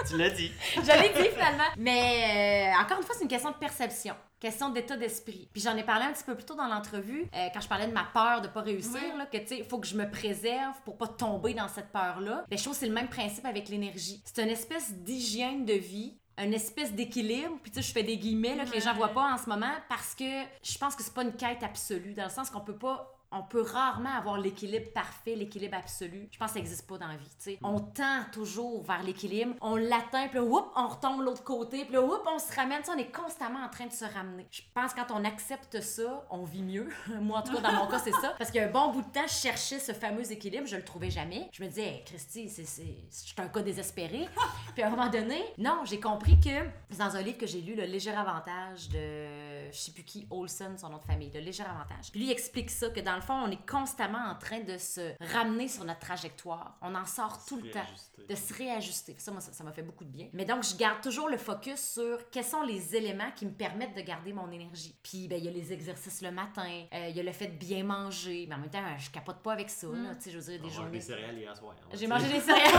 Tu 0.07 0.17
l'as 0.17 0.29
dit. 0.31 0.51
Je 0.75 1.01
l'ai 1.01 1.09
dit 1.09 1.29
finalement. 1.35 1.65
Mais 1.77 2.71
euh, 2.73 2.81
encore 2.81 2.97
une 2.97 3.03
fois, 3.03 3.13
c'est 3.15 3.21
une 3.21 3.29
question 3.29 3.51
de 3.51 3.55
perception. 3.57 4.15
Question 4.39 4.69
d'état 4.69 4.97
d'esprit. 4.97 5.47
Puis 5.53 5.61
j'en 5.61 5.77
ai 5.77 5.83
parlé 5.83 6.05
un 6.05 6.11
petit 6.13 6.23
peu 6.23 6.33
plus 6.35 6.45
tôt 6.45 6.55
dans 6.55 6.67
l'entrevue, 6.67 7.27
euh, 7.35 7.47
quand 7.53 7.61
je 7.61 7.67
parlais 7.67 7.85
de 7.85 7.91
ma 7.93 8.05
peur 8.05 8.41
de 8.41 8.47
pas 8.47 8.61
réussir, 8.61 8.95
Oui. 8.95 9.17
là, 9.19 9.25
que 9.27 9.37
tu 9.37 9.47
sais, 9.47 9.57
il 9.59 9.65
faut 9.65 9.77
que 9.77 9.85
je 9.85 9.95
me 9.95 10.09
préserve 10.09 10.73
pour 10.83 10.97
pas 10.97 11.07
tomber 11.07 11.53
dans 11.53 11.67
cette 11.67 11.91
peur-là. 11.91 12.43
Ben, 12.49 12.57
je 12.57 12.63
trouve 12.63 12.73
que 12.73 12.79
c'est 12.79 12.87
le 12.87 12.93
même 12.93 13.09
principe 13.09 13.45
avec 13.45 13.69
l'énergie. 13.69 14.23
C'est 14.25 14.41
une 14.41 14.49
espèce 14.49 14.91
d'hygiène 14.93 15.65
de 15.65 15.73
vie 15.73 16.17
une 16.41 16.53
espèce 16.53 16.93
d'équilibre, 16.93 17.57
puis 17.61 17.69
tu 17.69 17.81
sais, 17.81 17.87
je 17.89 17.91
fais 17.91 18.01
des 18.01 18.15
guillemets 18.15 18.55
là, 18.55 18.63
que 18.65 18.71
les 18.71 18.79
gens 18.79 18.91
Ouais. 18.91 18.95
voient 18.99 19.09
pas 19.09 19.33
en 19.33 19.37
ce 19.37 19.49
moment 19.49 19.73
parce 19.89 20.15
que 20.15 20.23
je 20.63 20.77
pense 20.77 20.95
que 20.95 21.03
c'est 21.03 21.13
pas 21.13 21.23
une 21.23 21.35
quête 21.35 21.61
absolue, 21.63 22.13
dans 22.13 22.23
le 22.23 22.29
sens 22.29 22.49
qu'on 22.49 22.61
peut 22.61 22.77
pas 22.77 23.18
on 23.31 23.43
peut 23.43 23.61
rarement 23.61 24.09
avoir 24.09 24.37
l'équilibre 24.37 24.91
parfait, 24.93 25.35
l'équilibre 25.35 25.77
absolu. 25.77 26.27
Je 26.31 26.37
pense 26.37 26.47
que 26.47 26.53
ça 26.53 26.59
n'existe 26.59 26.87
pas 26.87 26.97
dans 26.97 27.07
la 27.07 27.17
vie. 27.17 27.29
tu 27.37 27.51
sais. 27.51 27.59
On 27.63 27.79
tend 27.79 28.23
toujours 28.31 28.83
vers 28.83 29.03
l'équilibre, 29.03 29.55
on 29.61 29.75
l'atteint, 29.75 30.27
puis 30.27 30.39
là, 30.39 30.43
whoop, 30.43 30.71
on 30.75 30.87
retombe 30.87 31.19
de 31.19 31.25
l'autre 31.25 31.43
côté, 31.43 31.85
puis 31.85 31.93
là, 31.93 32.01
whoop, 32.01 32.23
on 32.27 32.39
se 32.39 32.53
ramène. 32.55 32.81
On 32.91 32.97
est 32.97 33.11
constamment 33.11 33.59
en 33.59 33.69
train 33.69 33.85
de 33.85 33.91
se 33.91 34.05
ramener. 34.05 34.47
Je 34.49 34.61
pense 34.73 34.93
que 34.93 35.01
quand 35.01 35.13
on 35.13 35.23
accepte 35.23 35.81
ça, 35.81 36.25
on 36.29 36.43
vit 36.43 36.63
mieux. 36.63 36.89
Moi, 37.21 37.39
en 37.39 37.41
tout 37.43 37.53
cas, 37.53 37.61
dans 37.61 37.73
mon 37.73 37.87
cas, 37.87 37.99
c'est 37.99 38.11
ça. 38.13 38.33
Parce 38.37 38.49
qu'il 38.51 38.61
y 38.61 38.63
a 38.63 38.67
un 38.67 38.71
bon 38.71 38.91
bout 38.91 39.01
de 39.01 39.11
temps, 39.11 39.27
je 39.27 39.33
cherchais 39.33 39.79
ce 39.79 39.91
fameux 39.91 40.31
équilibre, 40.31 40.65
je 40.65 40.75
le 40.75 40.83
trouvais 40.83 41.11
jamais. 41.11 41.49
Je 41.51 41.63
me 41.63 41.67
disais, 41.67 41.83
hey, 41.83 42.03
Christy, 42.05 42.49
c'est, 42.49 42.65
c'est, 42.65 42.97
je 43.11 43.15
suis 43.15 43.35
un 43.37 43.47
cas 43.47 43.61
désespéré. 43.61 44.27
puis 44.73 44.83
à 44.83 44.87
un 44.87 44.89
moment 44.89 45.09
donné, 45.09 45.43
non, 45.57 45.81
j'ai 45.85 45.99
compris 45.99 46.39
que, 46.39 46.95
dans 46.97 47.15
un 47.15 47.21
livre 47.21 47.37
que 47.37 47.47
j'ai 47.47 47.61
lu, 47.61 47.75
Le 47.75 47.83
léger 47.83 48.11
avantage 48.11 48.89
de, 48.89 49.71
je 49.71 49.77
sais 49.77 49.91
plus 49.91 50.03
qui, 50.03 50.27
Olson, 50.31 50.75
son 50.77 50.89
nom 50.89 50.97
de 50.97 51.03
famille, 51.03 51.31
Le 51.33 51.41
léger 51.41 51.63
avantage. 51.63 52.11
Puis 52.11 52.21
lui, 52.21 52.27
il 52.27 52.31
explique 52.31 52.69
ça, 52.71 52.89
que 52.89 52.99
dans 52.99 53.18
le 53.19 53.23
fond, 53.25 53.33
on 53.35 53.51
est 53.51 53.65
constamment 53.69 54.19
en 54.29 54.35
train 54.35 54.59
de 54.61 54.77
se 54.77 55.13
ramener 55.33 55.67
sur 55.67 55.83
notre 55.85 55.99
trajectoire. 55.99 56.77
On 56.81 56.95
en 56.95 57.05
sort 57.05 57.45
tout 57.45 57.57
le 57.61 57.69
temps 57.71 57.79
de 58.27 58.35
se 58.35 58.53
réajuster. 58.53 59.15
Ça, 59.19 59.31
moi, 59.31 59.41
ça 59.41 59.63
m'a 59.63 59.71
fait 59.71 59.81
beaucoup 59.83 60.03
de 60.03 60.09
bien. 60.09 60.27
Mais 60.33 60.45
donc, 60.45 60.63
je 60.63 60.75
garde 60.75 61.01
toujours 61.01 61.29
le 61.29 61.37
focus 61.37 61.79
sur 61.93 62.29
quels 62.31 62.43
sont 62.43 62.61
les 62.63 62.95
éléments 62.95 63.31
qui 63.35 63.45
me 63.45 63.51
permettent 63.51 63.95
de 63.95 64.01
garder 64.01 64.33
mon 64.33 64.49
énergie. 64.51 64.95
Puis, 65.03 65.27
ben, 65.27 65.37
il 65.37 65.45
y 65.45 65.47
a 65.47 65.51
les 65.51 65.71
exercices 65.73 66.21
le 66.21 66.31
matin, 66.31 66.67
euh, 66.93 67.07
il 67.09 67.15
y 67.15 67.19
a 67.19 67.23
le 67.23 67.31
fait 67.31 67.47
de 67.47 67.57
bien 67.57 67.83
manger, 67.83 68.45
mais 68.49 68.55
en 68.55 68.59
même 68.59 68.69
temps, 68.69 68.79
je 68.97 69.09
capote 69.09 69.37
pas 69.43 69.53
avec 69.53 69.69
ça, 69.69 69.87
là. 69.87 70.15
Tu 70.15 70.21
sais, 70.23 70.31
je 70.31 70.37
veux 70.39 70.43
dire, 70.43 70.59
On 70.59 70.63
des 70.63 70.67
mange 70.67 70.73
journées. 70.75 70.91
des 70.91 71.01
céréales 71.01 71.37
hier 71.37 71.55
soir. 71.57 71.75
hein, 71.81 71.85
J'ai 71.93 72.07
mangé 72.07 72.27
des 72.27 72.39
céréales. 72.39 72.73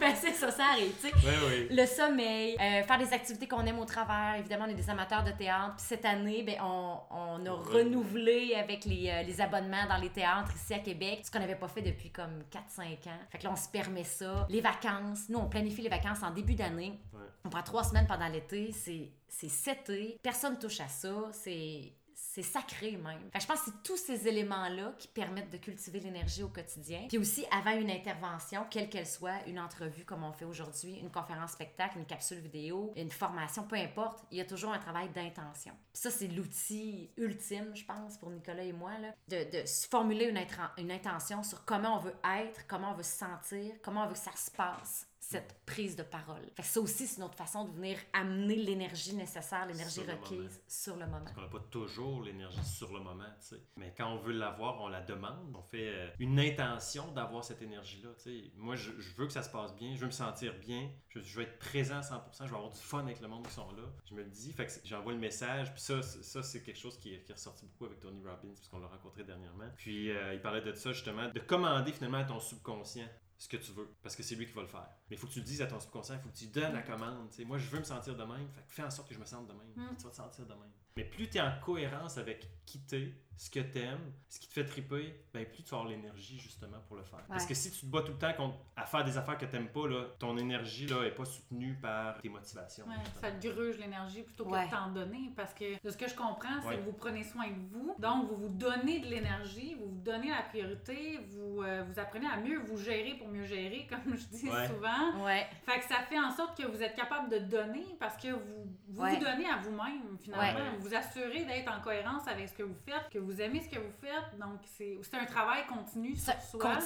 ben, 0.00 0.14
c'est 0.14 0.32
ça, 0.32 0.50
ça 0.50 0.64
arrive, 0.72 0.92
tu 1.00 1.08
sais. 1.08 1.14
Ouais, 1.14 1.34
oui. 1.48 1.68
Le 1.76 1.86
sommeil, 1.86 2.56
euh, 2.60 2.82
faire 2.82 2.98
des 2.98 3.12
activités 3.12 3.46
qu'on 3.48 3.64
aime 3.66 3.78
au 3.78 3.84
travers. 3.84 4.36
Évidemment, 4.38 4.64
on 4.66 4.70
est 4.70 4.74
des 4.74 4.88
amateurs 4.90 5.24
de 5.24 5.30
théâtre. 5.32 5.74
Puis 5.76 5.86
cette 5.88 6.04
année, 6.04 6.42
ben, 6.42 6.56
on, 6.62 6.98
on 7.10 7.46
a 7.46 7.50
renouvelé 7.50 8.15
avec 8.54 8.84
les, 8.84 9.10
euh, 9.10 9.22
les 9.22 9.40
abonnements 9.40 9.86
dans 9.88 9.96
les 9.96 10.10
théâtres 10.10 10.54
ici 10.54 10.74
à 10.74 10.78
Québec, 10.78 11.20
ce 11.24 11.30
qu'on 11.30 11.38
n'avait 11.38 11.56
pas 11.56 11.68
fait 11.68 11.82
depuis 11.82 12.10
comme 12.10 12.42
4-5 12.50 13.08
ans. 13.08 13.18
Fait 13.30 13.38
que 13.38 13.44
là, 13.44 13.52
on 13.52 13.56
se 13.56 13.68
permet 13.68 14.04
ça. 14.04 14.46
Les 14.50 14.60
vacances, 14.60 15.28
nous, 15.28 15.38
on 15.38 15.48
planifie 15.48 15.82
les 15.82 15.88
vacances 15.88 16.22
en 16.22 16.30
début 16.30 16.54
d'année. 16.54 16.98
Ouais. 17.12 17.20
On 17.44 17.48
prend 17.48 17.62
trois 17.62 17.84
semaines 17.84 18.06
pendant 18.06 18.28
l'été. 18.28 18.72
C'est 18.72 19.10
c'est 19.28 19.48
cet 19.48 19.90
été. 19.90 20.18
Personne 20.22 20.58
touche 20.58 20.80
à 20.80 20.88
ça. 20.88 21.28
C'est 21.32 21.92
C'est 22.36 22.42
sacré 22.42 22.98
même. 22.98 23.30
Je 23.32 23.46
pense 23.46 23.60
que 23.60 23.70
c'est 23.70 23.82
tous 23.82 23.96
ces 23.96 24.28
éléments-là 24.28 24.92
qui 24.98 25.08
permettent 25.08 25.48
de 25.48 25.56
cultiver 25.56 26.00
l'énergie 26.00 26.42
au 26.42 26.48
quotidien. 26.48 27.06
Puis 27.08 27.16
aussi, 27.16 27.46
avant 27.50 27.70
une 27.70 27.90
intervention, 27.90 28.66
quelle 28.68 28.90
qu'elle 28.90 29.06
soit, 29.06 29.38
une 29.46 29.58
entrevue 29.58 30.04
comme 30.04 30.22
on 30.22 30.32
fait 30.34 30.44
aujourd'hui, 30.44 30.98
une 30.98 31.10
conférence 31.10 31.52
spectacle, 31.52 31.96
une 31.96 32.04
capsule 32.04 32.40
vidéo, 32.40 32.92
une 32.94 33.10
formation, 33.10 33.62
peu 33.62 33.76
importe, 33.76 34.22
il 34.30 34.36
y 34.36 34.42
a 34.42 34.44
toujours 34.44 34.74
un 34.74 34.78
travail 34.78 35.08
d'intention. 35.14 35.72
Ça, 35.94 36.10
c'est 36.10 36.28
l'outil 36.28 37.10
ultime, 37.16 37.74
je 37.74 37.86
pense, 37.86 38.18
pour 38.18 38.28
Nicolas 38.28 38.64
et 38.64 38.74
moi, 38.74 38.90
de, 39.28 39.64
se 39.64 39.88
formuler 39.88 40.26
une, 40.26 40.38
une 40.76 40.92
intention 40.92 41.42
sur 41.42 41.64
comment 41.64 41.96
on 41.96 42.00
veut 42.00 42.16
être, 42.38 42.66
comment 42.66 42.90
on 42.90 42.96
veut 42.96 43.02
se 43.02 43.16
sentir, 43.16 43.72
comment 43.82 44.04
on 44.04 44.08
veut 44.08 44.12
que 44.12 44.18
ça 44.18 44.36
se 44.36 44.50
passe 44.50 45.08
cette 45.28 45.60
prise 45.66 45.96
de 45.96 46.04
parole. 46.04 46.42
Fait 46.54 46.62
que 46.62 46.68
ça 46.68 46.80
aussi, 46.80 47.06
c'est 47.06 47.16
une 47.16 47.24
autre 47.24 47.34
façon 47.34 47.64
de 47.64 47.72
venir 47.72 47.98
amener 48.12 48.54
l'énergie 48.54 49.12
nécessaire, 49.14 49.66
l'énergie 49.66 50.00
requise 50.02 50.30
moment. 50.38 50.48
sur 50.68 50.96
le 50.96 51.06
moment. 51.06 51.18
Parce 51.24 51.32
qu'on 51.34 51.40
n'a 51.40 51.48
pas 51.48 51.64
toujours 51.68 52.22
l'énergie 52.22 52.64
sur 52.64 52.92
le 52.92 53.00
moment, 53.00 53.24
tu 53.40 53.46
sais. 53.56 53.62
Mais 53.76 53.92
quand 53.96 54.08
on 54.12 54.18
veut 54.18 54.32
l'avoir, 54.32 54.80
on 54.80 54.86
la 54.88 55.00
demande. 55.00 55.52
On 55.56 55.62
fait 55.62 55.88
euh, 55.88 56.08
une 56.20 56.38
intention 56.38 57.10
d'avoir 57.10 57.42
cette 57.42 57.60
énergie-là, 57.60 58.10
tu 58.16 58.22
sais. 58.22 58.50
Moi, 58.56 58.76
je, 58.76 58.92
je 59.00 59.14
veux 59.16 59.26
que 59.26 59.32
ça 59.32 59.42
se 59.42 59.50
passe 59.50 59.74
bien, 59.74 59.94
je 59.96 60.00
veux 60.00 60.06
me 60.06 60.10
sentir 60.12 60.54
bien, 60.60 60.88
je, 61.08 61.20
je 61.20 61.36
veux 61.36 61.42
être 61.42 61.58
présent 61.58 61.96
à 61.96 62.02
100%, 62.02 62.20
je 62.44 62.44
veux 62.44 62.54
avoir 62.56 62.70
du 62.70 62.78
fun 62.80 63.00
avec 63.00 63.20
le 63.20 63.26
monde 63.26 63.46
qui 63.48 63.52
sont 63.54 63.70
là. 63.72 63.82
Je 64.08 64.14
me 64.14 64.22
le 64.22 64.30
dis, 64.30 64.52
fait 64.52 64.66
que 64.66 64.72
j'envoie 64.84 65.12
le 65.12 65.18
message. 65.18 65.72
Puis 65.72 65.82
ça, 65.82 66.02
c'est- 66.02 66.22
ça 66.22 66.42
c'est 66.44 66.62
quelque 66.62 66.78
chose 66.78 66.98
qui 66.98 67.14
est, 67.14 67.22
qui 67.24 67.32
est 67.32 67.34
ressorti 67.34 67.66
beaucoup 67.66 67.86
avec 67.86 67.98
Tony 67.98 68.20
Robbins, 68.22 68.54
parce 68.54 68.68
qu'on 68.68 68.78
l'a 68.78 68.86
rencontré 68.86 69.24
dernièrement. 69.24 69.68
Puis 69.76 70.10
euh, 70.12 70.34
il 70.34 70.40
parlait 70.40 70.62
de 70.62 70.72
ça, 70.74 70.92
justement, 70.92 71.28
de 71.30 71.40
commander 71.40 71.90
finalement 71.90 72.18
à 72.18 72.24
ton 72.24 72.38
subconscient 72.38 73.08
ce 73.38 73.48
que 73.48 73.56
tu 73.56 73.72
veux, 73.72 73.88
parce 74.02 74.16
que 74.16 74.22
c'est 74.22 74.34
lui 74.34 74.46
qui 74.46 74.52
va 74.52 74.62
le 74.62 74.68
faire. 74.68 74.88
Mais 75.10 75.16
il 75.16 75.18
faut 75.18 75.26
que 75.26 75.32
tu 75.32 75.40
le 75.40 75.44
dises 75.44 75.60
à 75.62 75.66
ton 75.66 75.78
subconscient, 75.78 76.14
il 76.16 76.20
faut 76.20 76.28
que 76.28 76.36
tu 76.36 76.44
lui 76.44 76.52
donnes 76.52 76.72
la 76.72 76.82
commande. 76.82 77.28
tu 77.30 77.36
sais. 77.36 77.44
Moi, 77.44 77.58
je 77.58 77.66
veux 77.68 77.78
me 77.78 77.84
sentir 77.84 78.16
de 78.16 78.24
même, 78.24 78.48
fait 78.52 78.64
fais 78.68 78.82
en 78.82 78.90
sorte 78.90 79.08
que 79.08 79.14
je 79.14 79.20
me 79.20 79.26
sente 79.26 79.46
de 79.46 79.52
même. 79.52 79.72
Mm. 79.76 79.88
Puis 79.88 79.96
Tu 79.98 80.04
vas 80.04 80.10
te 80.10 80.16
sentir 80.16 80.46
de 80.46 80.54
même. 80.54 80.72
Mais 80.96 81.04
plus 81.04 81.28
tu 81.28 81.36
es 81.36 81.40
en 81.40 81.52
cohérence 81.64 82.16
avec 82.16 82.48
qui 82.64 82.80
t'es, 82.80 83.12
ce 83.36 83.50
que 83.50 83.60
t'aimes, 83.60 84.00
ce 84.30 84.40
qui 84.40 84.48
te 84.48 84.54
fait 84.54 84.64
triper, 84.64 85.14
ben 85.34 85.44
plus 85.44 85.62
tu 85.62 85.70
vas 85.70 85.76
avoir 85.80 85.90
l'énergie 85.92 86.38
justement 86.38 86.78
pour 86.88 86.96
le 86.96 87.02
faire. 87.04 87.20
Parce 87.28 87.44
que 87.44 87.52
si 87.52 87.70
tu 87.70 87.80
te 87.80 87.86
bats 87.86 88.00
tout 88.00 88.12
le 88.12 88.18
temps 88.18 88.32
contre, 88.32 88.56
à 88.74 88.86
faire 88.86 89.04
des 89.04 89.16
affaires 89.18 89.36
que 89.36 89.44
t'aimes 89.44 89.68
pas, 89.68 89.86
là, 89.86 90.04
ton 90.18 90.38
énergie 90.38 90.86
là, 90.86 91.04
est 91.04 91.10
pas 91.14 91.26
soutenue 91.26 91.74
par 91.74 92.18
tes 92.22 92.30
motivations. 92.30 92.86
Ouais, 92.86 92.94
ça 93.20 93.30
te 93.30 93.46
gruge 93.46 93.76
l'énergie 93.78 94.22
plutôt 94.22 94.46
que 94.46 94.64
de 94.64 94.70
t'en 94.70 94.90
donner. 94.90 95.30
Parce 95.36 95.52
que 95.52 95.84
de 95.84 95.90
ce 95.90 95.98
que 95.98 96.08
je 96.08 96.14
comprends, 96.14 96.62
c'est 96.62 96.68
Ouais. 96.68 96.76
que 96.78 96.82
vous 96.84 96.94
prenez 96.94 97.24
soin 97.24 97.46
de 97.48 97.60
vous. 97.70 97.94
Donc, 97.98 98.26
vous 98.30 98.36
vous 98.36 98.48
donnez 98.48 99.00
de 99.00 99.06
l'énergie, 99.06 99.74
vous 99.74 99.90
vous 99.90 100.00
donnez 100.02 100.30
la 100.30 100.42
priorité, 100.42 101.18
vous, 101.28 101.62
euh, 101.62 101.84
vous 101.86 101.98
apprenez 102.00 102.26
à 102.26 102.38
mieux 102.38 102.58
vous 102.60 102.78
gérer 102.78 103.14
pour 103.18 103.28
mieux 103.28 103.44
gérer, 103.44 103.86
comme 103.90 104.16
je 104.16 104.24
dis 104.34 104.48
Ouais. 104.48 104.66
souvent. 104.66 105.22
Ouais. 105.24 105.46
Fait 105.66 105.78
que 105.80 105.84
ça 105.84 105.96
fait 106.08 106.18
en 106.18 106.30
sorte 106.34 106.56
que 106.56 106.66
vous 106.66 106.82
êtes 106.82 106.96
capable 106.96 107.28
de 107.30 107.38
donner 107.40 107.84
parce 108.00 108.16
que 108.16 108.28
vous 108.32 108.72
vous, 108.88 109.02
Ouais. 109.02 109.14
vous 109.16 109.24
donnez 109.24 109.46
à 109.50 109.58
vous-même, 109.58 110.16
finalement. 110.18 110.58
Ouais. 110.60 110.76
Vous 110.78 110.85
vous 110.86 110.94
assurez 110.94 111.44
d'être 111.44 111.70
en 111.72 111.80
cohérence 111.80 112.26
avec 112.28 112.48
ce 112.48 112.54
que 112.54 112.62
vous 112.62 112.76
faites, 112.84 113.08
que 113.10 113.18
vous 113.18 113.40
aimez 113.40 113.60
ce 113.60 113.68
que 113.68 113.78
vous 113.80 113.92
faites. 114.00 114.38
Donc, 114.38 114.60
c'est 114.76 115.14
un 115.14 115.24
travail 115.24 115.66
continu 115.66 116.14
Ça 116.16 116.38
sur 116.40 116.60
soi. 116.60 116.78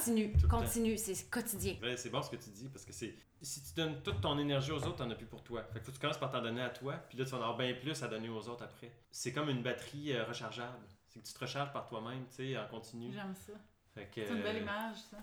continue, 0.49 0.97
c'est 0.97 1.29
quotidien. 1.29 1.75
Ouais, 1.81 1.97
c'est 1.97 2.09
bon 2.09 2.21
ce 2.21 2.29
que 2.29 2.35
tu 2.37 2.49
dis 2.49 2.69
parce 2.69 2.85
que 2.85 2.93
c'est 2.93 3.13
si 3.43 3.63
tu 3.63 3.73
donnes 3.73 4.01
toute 4.03 4.21
ton 4.21 4.37
énergie 4.37 4.71
aux 4.71 4.83
autres, 4.83 4.97
t'en 4.97 5.09
as 5.09 5.15
plus 5.15 5.25
pour 5.25 5.43
toi. 5.43 5.63
Fait 5.73 5.79
que 5.79 5.85
faut 5.85 5.91
que 5.91 5.95
tu 5.95 6.01
commences 6.01 6.19
par 6.19 6.31
t'en 6.31 6.41
donner 6.41 6.61
à 6.61 6.69
toi, 6.69 6.93
puis 7.09 7.17
là 7.17 7.25
tu 7.25 7.31
vas 7.31 7.37
en 7.37 7.41
avoir 7.41 7.57
bien 7.57 7.73
plus 7.73 8.03
à 8.03 8.07
donner 8.07 8.29
aux 8.29 8.47
autres 8.47 8.63
après. 8.63 8.91
C'est 9.11 9.33
comme 9.33 9.49
une 9.49 9.63
batterie 9.63 10.13
euh, 10.13 10.23
rechargeable. 10.25 10.85
C'est 11.07 11.19
que 11.21 11.25
tu 11.27 11.33
te 11.33 11.39
recharges 11.39 11.73
par 11.73 11.87
toi-même, 11.87 12.25
tu 12.29 12.35
sais, 12.35 12.57
en 12.57 12.67
continu. 12.67 13.11
J'aime 13.11 13.35
ça. 13.35 13.53
C'est 13.95 14.29
une 14.29 14.41
belle 14.41 14.57
euh, 14.57 14.61
image, 14.61 14.97
ça. 15.09 15.17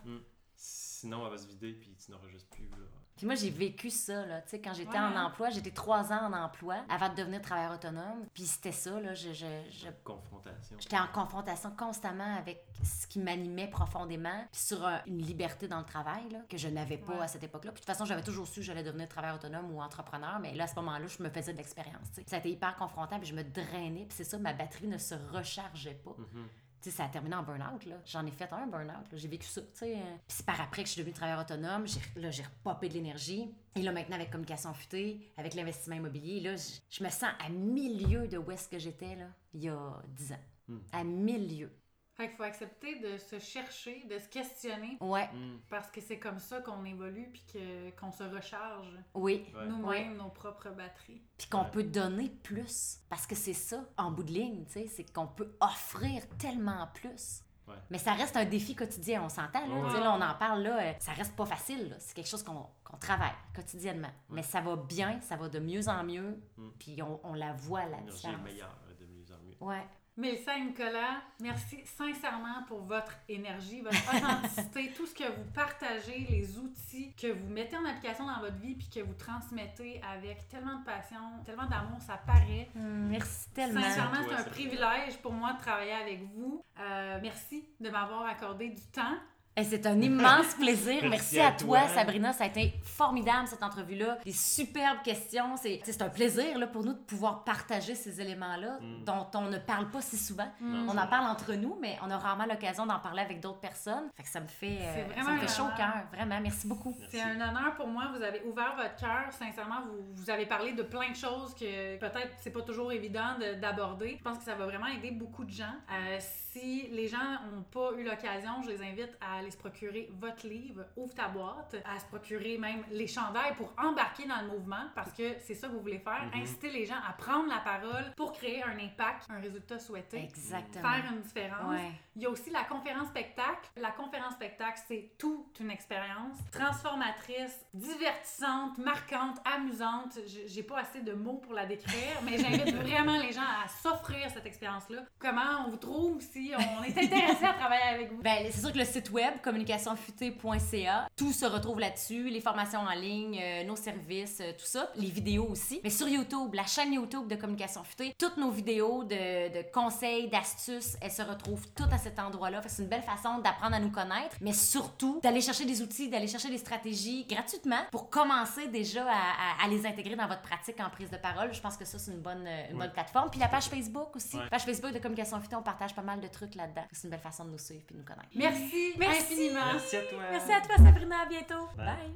Sinon, 0.55 1.25
elle 1.25 1.31
va 1.31 1.37
se 1.37 1.47
vider 1.47 1.71
puis 1.73 1.95
tu 1.95 2.11
n'auras 2.11 2.27
juste 2.27 2.49
plus. 2.49 2.69
Là. 2.69 2.77
Puis 3.19 3.25
moi, 3.25 3.35
j'ai 3.35 3.49
vécu 3.49 3.89
ça, 3.89 4.25
là. 4.25 4.41
Tu 4.43 4.51
sais, 4.51 4.61
quand 4.61 4.73
j'étais 4.73 4.91
Ouais. 4.97 4.97
en 4.97 5.13
emploi, 5.25 5.49
j'étais 5.49 5.71
trois 5.71 6.13
ans 6.13 6.31
en 6.31 6.33
emploi 6.33 6.77
avant 6.87 7.09
de 7.09 7.15
devenir 7.15 7.41
travailleur 7.41 7.73
autonome. 7.73 8.25
Puis 8.33 8.43
c'était 8.45 8.71
ça, 8.71 8.97
là. 8.97 9.13
Je, 9.13 9.33
je, 9.33 9.45
je- 9.69 9.89
Confrontation. 10.05 10.77
J'étais 10.79 10.97
en 10.97 11.07
confrontation 11.07 11.69
constamment 11.77 12.37
avec 12.37 12.65
ce 12.81 13.05
qui 13.07 13.19
m'animait 13.19 13.67
profondément, 13.67 14.45
puis 14.53 14.61
sur 14.61 14.87
un- 14.87 15.01
une 15.05 15.21
liberté 15.21 15.67
dans 15.67 15.79
le 15.79 15.85
travail 15.85 16.29
là, 16.31 16.39
que 16.49 16.57
je 16.57 16.69
n'avais 16.69 16.97
pas 16.97 17.15
Ouais. 17.15 17.23
à 17.23 17.27
cette 17.27 17.43
époque-là. 17.43 17.73
Puis 17.73 17.81
de 17.81 17.85
toute 17.85 17.93
façon, 17.93 18.05
j'avais 18.05 18.23
toujours 18.23 18.47
su 18.47 18.61
que 18.61 18.65
j'allais 18.65 18.83
devenir 18.83 19.09
travailleur 19.09 19.35
autonome 19.35 19.69
ou 19.75 19.81
entrepreneur, 19.81 20.39
mais 20.39 20.53
là, 20.55 20.63
à 20.63 20.67
ce 20.67 20.75
moment-là, 20.75 21.07
je 21.07 21.21
me 21.21 21.29
faisais 21.29 21.51
de 21.51 21.57
l'expérience. 21.57 22.07
tu 22.13 22.21
sais. 22.21 22.23
Ça 22.25 22.37
a 22.37 22.39
été 22.39 22.51
hyper 22.51 22.73
confrontant, 22.77 23.19
puis 23.19 23.27
je 23.27 23.35
me 23.35 23.43
drainais, 23.43 24.05
puis 24.05 24.15
c'est 24.15 24.23
ça, 24.23 24.37
ma 24.37 24.53
batterie 24.53 24.87
ne 24.87 24.97
se 24.97 25.15
rechargeait 25.33 25.95
pas. 26.05 26.15
Mhm. 26.17 26.47
Tu 26.47 26.68
sais, 26.81 26.91
ça 26.91 27.05
a 27.05 27.07
terminé 27.07 27.35
en 27.35 27.43
burn-out, 27.43 27.85
là. 27.85 27.95
J'en 28.05 28.25
ai 28.25 28.31
fait 28.31 28.51
un 28.51 28.67
burn-out. 28.67 29.05
J'ai 29.13 29.27
vécu 29.27 29.47
ça, 29.47 29.61
euh. 29.61 29.65
Puis 29.83 29.93
c'est 30.27 30.45
par 30.45 30.59
après 30.61 30.83
que 30.83 30.87
je 30.87 30.93
suis 30.93 31.01
devenue 31.01 31.13
travailleur 31.13 31.41
autonome. 31.41 31.87
J'ai, 31.87 31.99
là, 32.21 32.31
j'ai 32.31 32.43
repopé 32.43 32.89
de 32.89 32.93
l'énergie. 32.93 33.49
Et 33.75 33.81
là, 33.81 33.91
maintenant, 33.91 34.15
avec 34.15 34.31
Communication 34.31 34.73
Futée, 34.73 35.31
avec 35.37 35.53
l'investissement 35.53 35.95
immobilier, 35.95 36.39
là, 36.39 36.55
je, 36.89 37.03
me 37.03 37.09
sens 37.09 37.31
à 37.39 37.49
milieu 37.49 38.27
de 38.27 38.37
où 38.37 38.51
est-ce 38.51 38.67
que 38.67 38.79
j'étais, 38.79 39.15
là, 39.15 39.27
il 39.53 39.63
y 39.63 39.69
a 39.69 40.01
10 40.07 40.31
ans. 40.33 40.39
Hmm. 40.67 40.79
À 40.91 41.03
milieu. 41.03 41.71
Fait 42.19 42.27
qu'il 42.27 42.35
faut 42.35 42.43
accepter 42.43 42.99
de 42.99 43.17
se 43.17 43.39
chercher, 43.39 44.03
de 44.09 44.19
se 44.19 44.27
questionner, 44.27 44.97
Ouais, 44.99 45.29
Mm. 45.33 45.59
parce 45.69 45.89
que 45.89 46.01
c'est 46.01 46.19
comme 46.19 46.37
ça 46.37 46.59
qu'on 46.59 46.83
évolue 46.83 47.29
puis 47.31 47.45
que, 47.53 47.91
qu'on 47.91 48.11
se 48.11 48.23
recharge 48.23 48.89
oui. 49.13 49.45
Ouais. 49.55 49.65
nous-mêmes 49.67 50.17
nos 50.17 50.27
propres 50.27 50.69
batteries. 50.69 51.21
Puis 51.37 51.47
qu'on 51.47 51.63
Ouais. 51.63 51.71
peut 51.71 51.83
donner 51.83 52.27
plus. 52.43 52.97
Parce 53.09 53.25
que 53.25 53.35
c'est 53.35 53.53
ça, 53.53 53.85
en 53.97 54.11
bout 54.11 54.23
de 54.23 54.31
ligne, 54.33 54.65
tu 54.65 54.73
sais, 54.73 54.87
c'est 54.87 55.13
qu'on 55.13 55.27
peut 55.27 55.55
offrir 55.61 56.27
tellement 56.37 56.87
plus. 56.93 57.41
Ouais. 57.69 57.75
Mais 57.89 57.99
ça 57.99 58.11
reste 58.13 58.35
un 58.35 58.43
défi 58.45 58.75
quotidien, 58.75 59.23
on 59.23 59.29
s'entend. 59.29 59.65
Là, 59.65 60.13
on 60.17 60.21
en 60.21 60.33
parle, 60.35 60.63
là, 60.63 60.81
euh, 60.89 60.93
ça 60.99 61.13
reste 61.13 61.35
pas 61.37 61.45
facile. 61.45 61.89
là. 61.91 61.95
C'est 61.99 62.13
quelque 62.15 62.27
chose 62.27 62.43
qu'on 62.43 62.67
qu'on 62.83 62.97
travaille 62.97 63.35
quotidiennement. 63.55 64.09
Mais 64.29 64.41
ça 64.41 64.59
va 64.61 64.75
bien, 64.75 65.21
ça 65.21 65.35
va 65.37 65.47
de 65.47 65.59
mieux 65.59 65.87
en 65.87 66.03
mieux, 66.03 66.37
Mm. 66.57 66.69
puis 66.79 67.01
on, 67.03 67.19
on 67.23 67.33
la 67.35 67.53
voit, 67.53 67.85
la 67.85 67.97
L'énergie 67.97 68.09
est 68.09 68.13
différence. 68.15 68.41
meilleure 68.43 68.75
de 68.99 69.05
mieux 69.05 69.25
en 69.31 69.43
mieux. 69.45 69.57
Ouais. 69.61 69.87
Mélissa 70.19 70.57
et 70.57 70.61
Nicolas, 70.61 71.21
merci 71.39 71.79
sincèrement 71.85 72.63
pour 72.67 72.81
votre 72.81 73.13
énergie, 73.29 73.79
votre 73.79 73.97
authenticité, 74.13 74.91
tout 74.97 75.05
ce 75.05 75.15
que 75.15 75.23
vous 75.23 75.49
partagez, 75.55 76.27
les 76.29 76.57
outils 76.57 77.13
que 77.15 77.27
vous 77.27 77.47
mettez 77.47 77.77
en 77.77 77.85
application 77.85 78.25
dans 78.25 78.41
votre 78.41 78.57
vie 78.57 78.75
puis 78.75 78.89
que 78.93 78.99
vous 78.99 79.13
transmettez 79.13 80.01
avec 80.13 80.49
tellement 80.49 80.79
de 80.79 80.83
passion, 80.83 81.21
tellement 81.45 81.67
d'amour, 81.67 82.01
ça 82.01 82.17
paraît. 82.17 82.67
Merci 82.75 83.49
tellement. 83.53 83.81
Sincèrement, 83.81 84.17
c'est 84.27 84.35
un 84.35 84.43
privilège 84.43 85.17
pour 85.21 85.31
moi 85.31 85.53
de 85.53 85.59
travailler 85.59 85.93
avec 85.93 86.21
vous. 86.35 86.65
Euh, 86.77 87.19
merci 87.21 87.69
de 87.79 87.89
m'avoir 87.89 88.25
accordé 88.25 88.67
du 88.67 88.85
temps. 88.91 89.15
Et 89.59 89.63
c'est 89.65 89.85
un 89.85 89.99
immense 90.01 90.53
plaisir. 90.55 90.99
Merci, 91.03 91.09
Merci 91.09 91.39
à, 91.39 91.47
à 91.47 91.51
toi, 91.51 91.79
toi. 91.81 91.87
Sabrina. 91.89 92.31
Ça 92.33 92.45
a 92.45 92.47
été 92.47 92.73
formidable, 92.83 93.47
cette 93.47 93.61
entrevue-là. 93.63 94.17
Des 94.25 94.31
superbes 94.31 95.01
questions. 95.03 95.55
C'est 95.57 95.81
c'est 95.83 96.01
un 96.01 96.09
plaisir 96.09 96.57
là, 96.57 96.67
pour 96.67 96.83
nous 96.83 96.93
de 96.93 96.97
pouvoir 96.99 97.43
partager 97.43 97.95
ces 97.95 98.21
éléments-là 98.21 98.77
Mm. 98.79 99.03
dont 99.03 99.27
on 99.35 99.41
ne 99.49 99.57
parle 99.57 99.89
pas 99.89 100.01
si 100.01 100.17
souvent. 100.17 100.47
Non, 100.61 100.85
On 100.93 100.97
en 100.97 101.07
parle 101.07 101.25
entre 101.27 101.53
nous, 101.53 101.77
mais 101.81 101.97
on 102.05 102.09
a 102.09 102.17
rarement 102.17 102.45
l'occasion 102.45 102.85
d'en 102.85 102.99
parler 102.99 103.21
avec 103.21 103.39
d'autres 103.41 103.59
personnes. 103.59 104.09
Fait 104.15 104.23
que 104.23 104.29
ça 104.29 104.39
me 104.39 104.47
fait, 104.47 104.77
euh, 104.81 105.21
ça 105.23 105.31
me 105.31 105.39
fait 105.39 105.47
chaud 105.53 105.63
au 105.71 105.75
cœur. 105.77 105.93
Vraiment, 106.13 106.39
merci 106.41 106.67
beaucoup. 106.67 106.95
Merci. 106.99 107.17
C'est 107.17 107.21
un 107.23 107.35
honneur 107.35 107.75
pour 107.75 107.87
moi. 107.87 108.05
Vous 108.15 108.21
avez 108.23 108.41
ouvert 108.43 108.75
votre 108.77 108.95
cœur. 108.95 109.31
Sincèrement, 109.31 109.81
vous, 109.85 109.99
vous 110.15 110.29
avez 110.29 110.45
parlé 110.45 110.71
de 110.73 110.83
plein 110.83 111.09
de 111.11 111.15
choses 111.15 111.53
que 111.55 111.97
peut-être 111.97 112.31
c'est 112.39 112.51
pas 112.51 112.61
toujours 112.61 112.91
évident 112.91 113.37
de- 113.39 113.59
d'aborder. 113.59 114.15
Je 114.17 114.23
pense 114.23 114.37
que 114.37 114.43
ça 114.45 114.55
va 114.55 114.65
vraiment 114.65 114.87
aider 114.87 115.11
beaucoup 115.11 115.43
de 115.43 115.51
gens. 115.51 115.75
Euh, 115.91 116.17
si 116.51 116.87
les 116.91 117.07
gens 117.07 117.17
n'ont 117.53 117.63
pas 117.63 117.91
eu 117.97 118.03
l'occasion, 118.03 118.61
je 118.63 118.69
les 118.69 118.81
invite 118.81 119.11
à 119.21 119.39
aller 119.39 119.48
se 119.51 119.57
procurer 119.57 120.09
votre 120.19 120.47
livre, 120.47 120.85
Ouvre 120.95 121.13
ta 121.13 121.27
boîte, 121.27 121.75
à 121.85 121.99
se 121.99 122.05
procurer 122.05 122.57
même 122.57 122.83
les 122.91 123.07
chandails 123.07 123.55
pour 123.55 123.73
embarquer 123.77 124.25
dans 124.27 124.41
le 124.41 124.47
mouvement 124.47 124.89
parce 124.95 125.11
que 125.13 125.35
c'est 125.39 125.55
ça 125.55 125.67
que 125.67 125.73
vous 125.73 125.81
voulez 125.81 125.99
faire. 125.99 126.25
Mhm. 126.33 126.41
Inciter 126.41 126.69
les 126.69 126.85
gens 126.85 126.99
à 127.07 127.13
prendre 127.13 127.47
la 127.49 127.59
parole 127.59 128.13
pour 128.15 128.33
créer 128.33 128.63
un 128.63 128.77
impact, 128.77 129.27
un 129.29 129.39
résultat 129.39 129.79
souhaité. 129.79 130.23
Exactement. 130.23 130.89
Faire 130.89 131.11
une 131.11 131.21
différence. 131.21 131.71
Ouais. 131.71 131.91
Il 132.15 132.23
y 132.23 132.25
a 132.25 132.29
aussi 132.29 132.49
la 132.49 132.63
conférence 132.63 133.07
spectacle. 133.07 133.69
La 133.77 133.91
conférence 133.91 134.33
spectacle, 134.33 134.79
c'est 134.87 135.11
toute 135.17 135.59
une 135.59 135.71
expérience 135.71 136.37
transformatrice, 136.51 137.65
divertissante, 137.73 138.77
marquante, 138.77 139.37
amusante. 139.45 140.19
J'ai 140.47 140.63
pas 140.63 140.79
assez 140.79 141.01
de 141.01 141.13
mots 141.13 141.37
pour 141.37 141.53
la 141.53 141.65
décrire, 141.65 142.21
mais 142.23 142.37
j'invite 142.37 142.75
vraiment 142.83 143.17
les 143.17 143.31
gens 143.31 143.41
à 143.41 143.67
s'offrir 143.67 144.29
cette 144.31 144.45
expérience-là. 144.45 145.03
Comment 145.17 145.65
on 145.65 145.71
vous 145.71 145.77
trouve 145.77 146.21
si 146.21 146.51
on 146.57 146.83
est 146.83 146.97
intéressé 146.97 147.45
à 147.45 147.53
travailler 147.53 147.93
avec 147.93 148.11
vous? 148.11 148.21
Ben, 148.21 148.45
c'est 148.51 148.61
sûr 148.61 148.73
que 148.73 148.77
le 148.77 148.85
site 148.85 149.09
web 149.11 149.28
communicationfutée.ca, 149.41 151.07
tout 151.15 151.31
se 151.31 151.45
retrouve 151.45 151.79
là-dessus, 151.79 152.29
les 152.29 152.41
formations 152.41 152.79
en 152.81 152.93
ligne, 152.93 153.39
euh, 153.41 153.63
nos 153.63 153.75
services, 153.75 154.39
euh, 154.41 154.51
tout 154.53 154.65
ça, 154.65 154.89
les 154.95 155.09
vidéos 155.09 155.47
aussi. 155.49 155.79
Mais 155.83 155.89
sur 155.89 156.07
YouTube, 156.07 156.53
la 156.53 156.65
chaîne 156.65 156.93
YouTube 156.93 157.27
de 157.27 157.35
Communication 157.35 157.83
Futée, 157.83 158.13
toutes 158.17 158.37
nos 158.37 158.51
vidéos 158.51 159.03
de, 159.03 159.49
de 159.59 159.71
conseils, 159.71 160.27
d'astuces, 160.29 160.97
elles 161.01 161.11
se 161.11 161.21
retrouvent 161.21 161.67
toutes 161.75 161.91
à 161.93 161.97
cet 161.97 162.19
endroit-là. 162.19 162.61
C'est 162.67 162.83
une 162.83 162.89
belle 162.89 163.01
façon 163.03 163.39
d'apprendre 163.39 163.75
à 163.75 163.79
nous 163.79 163.91
connaître, 163.91 164.35
mais 164.41 164.53
surtout 164.53 165.19
d'aller 165.23 165.41
chercher 165.41 165.65
des 165.65 165.81
outils, 165.81 166.09
d'aller 166.09 166.27
chercher 166.27 166.49
des 166.49 166.57
stratégies 166.57 167.25
gratuitement 167.25 167.81
pour 167.91 168.09
commencer 168.09 168.67
déjà 168.67 169.03
à, 169.05 169.61
à- 169.61 169.65
à 169.65 169.67
les 169.67 169.85
intégrer 169.85 170.15
dans 170.15 170.27
votre 170.27 170.41
pratique 170.41 170.79
en 170.79 170.89
prise 170.89 171.09
de 171.09 171.17
parole. 171.17 171.53
Je 171.53 171.61
pense 171.61 171.77
que 171.77 171.85
ça, 171.85 171.97
c'est 171.99 172.11
une 172.11 172.19
bonne, 172.21 172.47
une 172.69 172.75
Ouais. 172.77 172.85
bonne 172.85 172.91
plateforme. 172.91 173.29
Puis 173.29 173.39
la 173.39 173.47
page 173.47 173.65
Facebook 173.65 174.15
aussi. 174.15 174.37
Ouais. 174.37 174.47
Page 174.49 174.63
Facebook 174.63 174.91
de 174.93 174.99
Communication 174.99 175.39
Futée, 175.41 175.55
on 175.55 175.63
partage 175.63 175.93
pas 175.95 176.01
mal 176.01 176.19
de 176.21 176.27
trucs 176.27 176.55
là-dedans. 176.55 176.83
C'est 176.91 177.03
une 177.05 177.09
belle 177.11 177.19
façon 177.19 177.45
de 177.45 177.49
nous 177.51 177.57
suivre 177.57 177.83
et 177.89 177.93
de 177.93 177.99
nous 177.99 178.05
connaître. 178.05 178.29
Merci, 178.35 178.93
Merci. 178.97 179.18
Infiniment. 179.19 179.73
Merci 179.73 179.95
à 179.97 180.01
toi. 180.01 180.19
Merci 180.31 180.51
à 180.51 180.61
toi, 180.61 180.75
Sabrina. 180.77 181.21
À 181.21 181.25
bientôt. 181.25 181.67
Bye. 181.77 181.85
Bye. 181.85 182.13